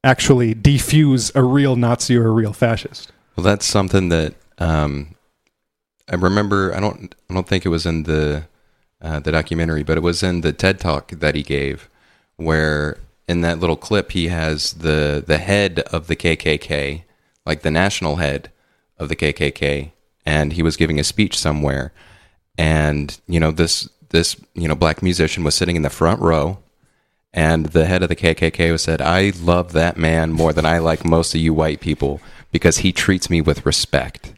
actually 0.03 0.55
defuse 0.55 1.35
a 1.35 1.43
real 1.43 1.77
Nazi 1.77 2.17
or 2.17 2.27
a 2.27 2.33
real 2.33 2.53
fascist. 2.53 3.13
Well, 3.37 3.45
that's 3.45 3.67
something 3.67 4.09
that 4.09 4.35
um, 4.59 5.15
I 6.11 6.17
remember. 6.17 6.75
I 6.75 6.81
don't. 6.81 7.15
I 7.31 7.35
don't 7.35 7.47
think 7.47 7.65
it 7.65 7.69
was 7.69 7.87
in 7.87 8.05
the 8.05 8.45
uh, 9.01 9.21
the 9.21 9.33
documentary, 9.33 9.83
but 9.83 9.97
it 9.97 10.03
was 10.03 10.23
in 10.23 10.41
the 10.41 10.53
TED 10.53 10.81
talk 10.81 11.11
that 11.11 11.35
he 11.35 11.43
gave, 11.43 11.89
where 12.37 12.99
in 13.29 13.43
that 13.43 13.61
little 13.61 13.77
clip 13.77 14.13
he 14.13 14.29
has 14.29 14.73
the 14.75 15.23
the 15.25 15.39
head 15.39 15.81
of 15.81 16.07
the 16.07 16.17
KKK, 16.17 17.03
like 17.47 17.63
the 17.63 17.71
national 17.71 18.17
head 18.17 18.51
of 18.99 19.09
the 19.09 19.17
KKK, 19.17 19.93
and 20.27 20.55
he 20.55 20.63
was 20.63 20.77
giving 20.77 20.99
a 20.99 21.05
speech 21.05 21.39
somewhere, 21.39 21.93
and 22.57 23.21
you 23.29 23.39
know 23.39 23.51
this 23.51 23.89
this 24.09 24.37
you 24.55 24.67
know 24.67 24.75
black 24.75 25.03
musician 25.03 25.45
was 25.45 25.55
sitting 25.55 25.77
in 25.77 25.83
the 25.83 25.91
front 25.91 26.21
row 26.21 26.59
and 27.33 27.67
the 27.67 27.85
head 27.85 28.03
of 28.03 28.09
the 28.09 28.17
KKK 28.17 28.79
said, 28.81 29.01
"I 29.03 29.33
love 29.41 29.73
that 29.73 29.97
man 29.97 30.33
more 30.33 30.53
than 30.53 30.65
I 30.65 30.79
like 30.79 31.05
most 31.05 31.35
of 31.35 31.41
you 31.41 31.53
white 31.53 31.81
people 31.81 32.21
because 32.51 32.79
he 32.79 32.93
treats 32.93 33.29
me 33.29 33.41
with 33.41 33.67
respect." 33.67 34.33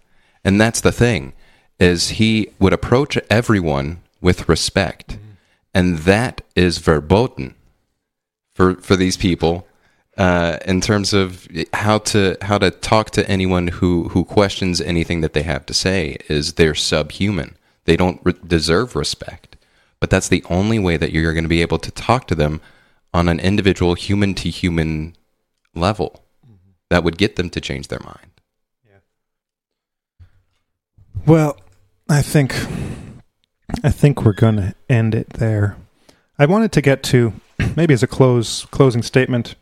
And 0.45 0.61
that's 0.61 0.81
the 0.81 0.93
thing 0.93 1.33
is 1.79 2.11
he 2.11 2.51
would 2.59 2.73
approach 2.73 3.17
everyone 3.31 4.01
with 4.21 4.49
respect. 4.49 5.19
And 5.73 5.99
that 5.99 6.43
is 6.57 6.79
verboten 6.79 7.55
for 8.61 8.75
for 8.75 8.95
these 8.95 9.17
people 9.17 9.67
uh, 10.19 10.59
in 10.67 10.83
terms 10.83 11.15
of 11.15 11.49
how 11.73 11.97
to 11.97 12.37
how 12.43 12.59
to 12.59 12.71
talk 12.71 13.09
to 13.09 13.27
anyone 13.27 13.69
who 13.69 14.11
who 14.11 14.23
questions 14.23 14.83
anything 14.83 15.23
that 15.23 15.33
they 15.33 15.43
have 15.45 15.65
to 15.65 15.73
say 15.73 16.19
is 16.29 16.55
they're 16.55 16.75
subhuman. 16.75 17.57
They 17.87 17.97
don't 17.97 18.21
re- 18.23 18.35
deserve 18.47 18.95
respect. 18.95 19.57
But 19.99 20.11
that's 20.11 20.29
the 20.29 20.45
only 20.51 20.79
way 20.79 20.99
that 20.99 21.11
you're 21.11 21.33
going 21.33 21.45
to 21.45 21.57
be 21.57 21.63
able 21.63 21.79
to 21.79 21.91
talk 21.91 22.27
to 22.27 22.35
them 22.35 22.61
on 23.15 23.29
an 23.29 23.41
individual 23.41 23.95
human 23.95 24.35
to 24.35 24.51
human 24.51 25.17
level 25.75 26.23
that 26.91 27.03
would 27.03 27.17
get 27.17 27.37
them 27.37 27.49
to 27.51 27.63
change 27.63 27.89
their 27.89 28.01
mind. 28.01 28.31
Well, 31.25 31.59
I 32.11 32.21
think 32.21 32.55
I 33.83 33.91
think 33.91 34.23
we're 34.23 34.35
going 34.35 34.57
to 34.57 34.75
end 34.87 35.15
it 35.15 35.31
there. 35.31 35.79
I 36.39 36.45
wanted 36.45 36.73
to 36.73 36.83
get 36.83 37.03
to 37.05 37.33
maybe 37.77 37.95
as 37.95 38.03
a 38.03 38.07
close 38.07 38.65
closing 38.67 39.03
statement. 39.03 39.55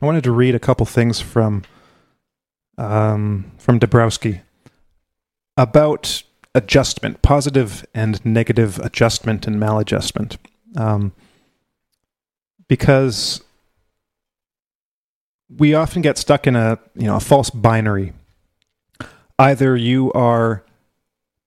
I 0.00 0.06
wanted 0.06 0.24
to 0.24 0.32
read 0.32 0.54
a 0.54 0.58
couple 0.58 0.86
things 0.86 1.20
from 1.20 1.62
um, 2.78 3.52
from 3.58 3.78
Dabrowski 3.78 4.40
about 5.56 6.22
adjustment, 6.54 7.22
positive 7.22 7.84
and 7.94 8.24
negative 8.24 8.78
adjustment 8.78 9.46
and 9.46 9.60
maladjustment, 9.60 10.36
um, 10.76 11.12
because 12.68 13.42
we 15.54 15.74
often 15.74 16.00
get 16.00 16.16
stuck 16.16 16.46
in 16.46 16.56
a 16.56 16.78
you 16.94 17.06
know 17.06 17.16
a 17.16 17.20
false 17.20 17.50
binary. 17.50 18.12
Either 19.38 19.76
you 19.76 20.12
are 20.12 20.64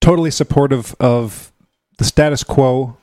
totally 0.02 0.32
supportive 0.32 0.96
of 1.00 1.52
the 1.98 2.04
status 2.04 2.44
quo, 2.44 2.98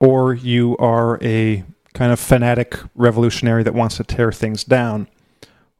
or 0.00 0.34
you 0.34 0.76
are 0.78 1.22
a 1.22 1.64
kind 1.98 2.12
of 2.12 2.20
fanatic 2.20 2.78
revolutionary 2.94 3.64
that 3.64 3.74
wants 3.74 3.96
to 3.96 4.04
tear 4.04 4.30
things 4.30 4.62
down. 4.62 5.08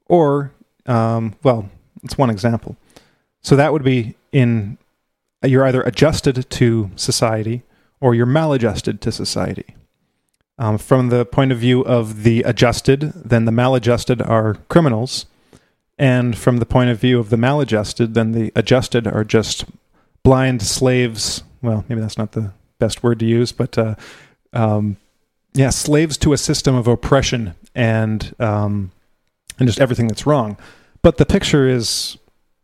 Or, 0.06 0.50
um, 0.84 1.36
well, 1.44 1.70
it's 2.02 2.18
one 2.18 2.28
example. 2.28 2.76
So 3.40 3.54
that 3.54 3.72
would 3.72 3.84
be 3.84 4.16
in 4.32 4.78
you're 5.44 5.64
either 5.64 5.82
adjusted 5.82 6.50
to 6.50 6.90
society 6.96 7.62
or 8.00 8.16
you're 8.16 8.26
maladjusted 8.26 9.00
to 9.00 9.12
society. 9.12 9.76
Um, 10.58 10.76
from 10.76 11.10
the 11.10 11.24
point 11.24 11.52
of 11.52 11.58
view 11.58 11.82
of 11.82 12.24
the 12.24 12.42
adjusted, 12.42 13.12
then 13.14 13.44
the 13.44 13.52
maladjusted 13.52 14.20
are 14.20 14.54
criminals. 14.68 15.26
And 16.00 16.36
from 16.36 16.56
the 16.56 16.66
point 16.66 16.90
of 16.90 16.98
view 16.98 17.20
of 17.20 17.30
the 17.30 17.36
maladjusted, 17.36 18.14
then 18.14 18.32
the 18.32 18.50
adjusted 18.56 19.06
are 19.06 19.22
just 19.22 19.66
blind 20.24 20.62
slaves. 20.62 21.44
Well, 21.62 21.84
maybe 21.88 22.00
that's 22.00 22.18
not 22.18 22.32
the 22.32 22.50
best 22.80 23.04
word 23.04 23.20
to 23.20 23.24
use, 23.24 23.52
but 23.52 23.78
uh, 23.78 23.94
um, 24.52 24.96
yeah, 25.54 25.70
slaves 25.70 26.16
to 26.18 26.32
a 26.32 26.38
system 26.38 26.74
of 26.74 26.86
oppression 26.86 27.54
and 27.74 28.34
um, 28.38 28.92
and 29.58 29.68
just 29.68 29.80
everything 29.80 30.08
that's 30.08 30.26
wrong. 30.26 30.56
But 31.02 31.16
the 31.16 31.26
picture 31.26 31.68
is 31.68 32.18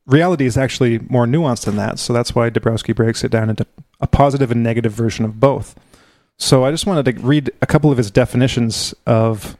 reality 0.06 0.46
is 0.46 0.56
actually 0.56 0.98
more 1.08 1.26
nuanced 1.26 1.64
than 1.64 1.76
that. 1.76 1.98
So 1.98 2.12
that's 2.12 2.34
why 2.34 2.50
Dabrowski 2.50 2.94
breaks 2.94 3.24
it 3.24 3.30
down 3.30 3.50
into 3.50 3.66
a 4.00 4.06
positive 4.06 4.50
and 4.50 4.62
negative 4.62 4.92
version 4.92 5.24
of 5.24 5.40
both. 5.40 5.74
So 6.36 6.64
I 6.64 6.70
just 6.70 6.86
wanted 6.86 7.04
to 7.04 7.22
read 7.22 7.50
a 7.62 7.66
couple 7.66 7.90
of 7.90 7.98
his 7.98 8.10
definitions 8.10 8.92
of, 9.06 9.56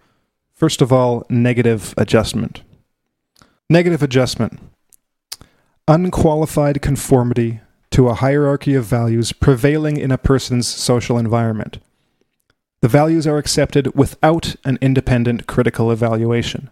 first 0.54 0.82
of 0.82 0.92
all, 0.92 1.24
negative 1.30 1.94
adjustment. 1.96 2.62
Negative 3.70 4.02
adjustment 4.02 4.60
unqualified 5.86 6.80
conformity 6.80 7.60
to 7.90 8.08
a 8.08 8.14
hierarchy 8.14 8.74
of 8.74 8.84
values 8.84 9.32
prevailing 9.32 9.96
in 9.96 10.10
a 10.10 10.18
person's 10.18 10.66
social 10.66 11.18
environment. 11.18 11.78
The 12.84 12.88
values 12.88 13.26
are 13.26 13.38
accepted 13.38 13.94
without 13.94 14.56
an 14.62 14.76
independent 14.82 15.46
critical 15.46 15.90
evaluation. 15.90 16.68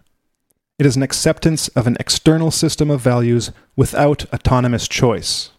It 0.77 0.85
is 0.85 0.95
an 0.95 1.01
acceptance 1.01 1.69
of 1.69 1.87
an 1.87 1.97
external 1.99 2.51
system 2.51 2.91
of 2.91 3.01
values 3.01 3.51
without 3.75 4.31
autonomous 4.31 4.87
choice. 4.87 5.49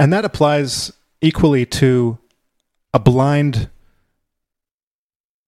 And 0.00 0.10
that 0.10 0.24
applies 0.24 0.90
equally 1.20 1.66
to 1.66 2.16
a 2.94 2.98
blind 2.98 3.68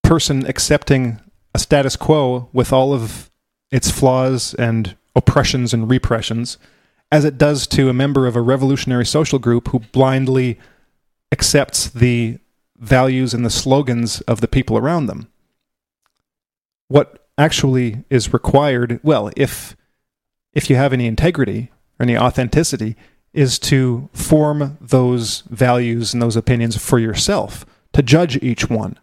person 0.02 0.44
accepting 0.44 1.18
a 1.54 1.58
status 1.58 1.96
quo 1.96 2.50
with 2.52 2.74
all 2.74 2.92
of 2.92 3.30
its 3.70 3.90
flaws 3.90 4.52
and 4.52 4.94
oppressions 5.14 5.72
and 5.72 5.88
repressions, 5.88 6.58
as 7.10 7.24
it 7.24 7.38
does 7.38 7.66
to 7.68 7.88
a 7.88 7.94
member 7.94 8.26
of 8.26 8.36
a 8.36 8.42
revolutionary 8.42 9.06
social 9.06 9.38
group 9.38 9.68
who 9.68 9.78
blindly 9.78 10.58
accepts 11.32 11.88
the 11.88 12.38
values 12.78 13.34
and 13.34 13.44
the 13.44 13.50
slogans 13.50 14.20
of 14.22 14.40
the 14.40 14.48
people 14.48 14.76
around 14.76 15.06
them. 15.06 15.28
What 16.88 17.26
actually 17.38 18.04
is 18.10 18.32
required, 18.32 19.00
well, 19.02 19.30
if 19.36 19.76
if 20.52 20.70
you 20.70 20.76
have 20.76 20.92
any 20.92 21.06
integrity 21.06 21.70
or 21.98 22.04
any 22.04 22.16
authenticity, 22.16 22.96
is 23.34 23.58
to 23.58 24.08
form 24.14 24.78
those 24.80 25.42
values 25.50 26.14
and 26.14 26.22
those 26.22 26.36
opinions 26.36 26.76
for 26.76 26.98
yourself, 26.98 27.66
to 27.92 28.02
judge 28.02 28.42
each 28.42 28.70
one, 28.70 28.98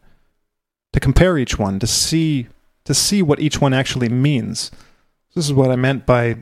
to 0.91 0.99
compare 0.99 1.38
each 1.38 1.59
one, 1.59 1.80
to 1.80 1.88
see 1.88 2.47
to 2.86 2.93
see 2.93 3.21
what 3.21 3.39
each 3.39 3.61
one 3.61 3.74
actually 3.74 4.09
means. 4.09 4.71
This 5.36 5.45
is 5.45 5.53
what 5.53 5.71
I 5.71 5.76
meant 5.76 6.05
by 6.05 6.38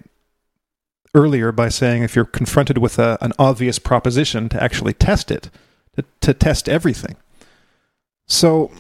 earlier 1.14 1.52
by 1.52 1.70
saying 1.70 2.04
if 2.04 2.16
you're 2.16 2.26
confronted 2.26 2.78
with 2.78 2.98
a, 2.98 3.18
an 3.22 3.34
obvious 3.38 3.80
proposition, 3.80 4.50
to 4.50 4.64
actually 4.64 4.94
test 4.94 5.30
it, 5.30 5.50
to, 5.96 6.06
to 6.22 6.34
test 6.34 6.70
everything. 6.70 7.16
So 8.28 8.72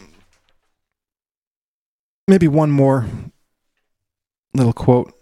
maybe 2.27 2.47
one 2.47 2.71
more 2.71 3.05
little 4.53 4.73
quote. 4.73 5.13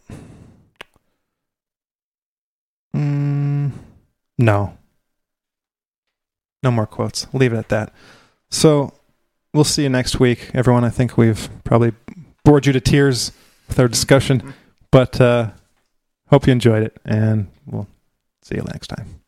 Mm, 2.95 3.71
no. 4.37 4.77
No 6.61 6.71
more 6.71 6.87
quotes. 6.87 7.27
Leave 7.33 7.53
it 7.53 7.57
at 7.57 7.69
that. 7.69 7.93
So 8.49 8.93
we'll 9.53 9.63
see 9.63 9.83
you 9.83 9.89
next 9.89 10.19
week, 10.19 10.51
everyone. 10.53 10.83
I 10.83 10.89
think 10.89 11.17
we've 11.17 11.49
probably 11.63 11.93
bored 12.43 12.65
you 12.65 12.73
to 12.73 12.81
tears 12.81 13.31
with 13.67 13.79
our 13.79 13.87
discussion, 13.87 14.53
but 14.91 15.19
uh, 15.21 15.51
hope 16.29 16.47
you 16.47 16.51
enjoyed 16.51 16.83
it, 16.83 16.97
and 17.05 17.47
we'll 17.65 17.87
see 18.41 18.55
you 18.55 18.63
next 18.63 18.87
time. 18.87 19.18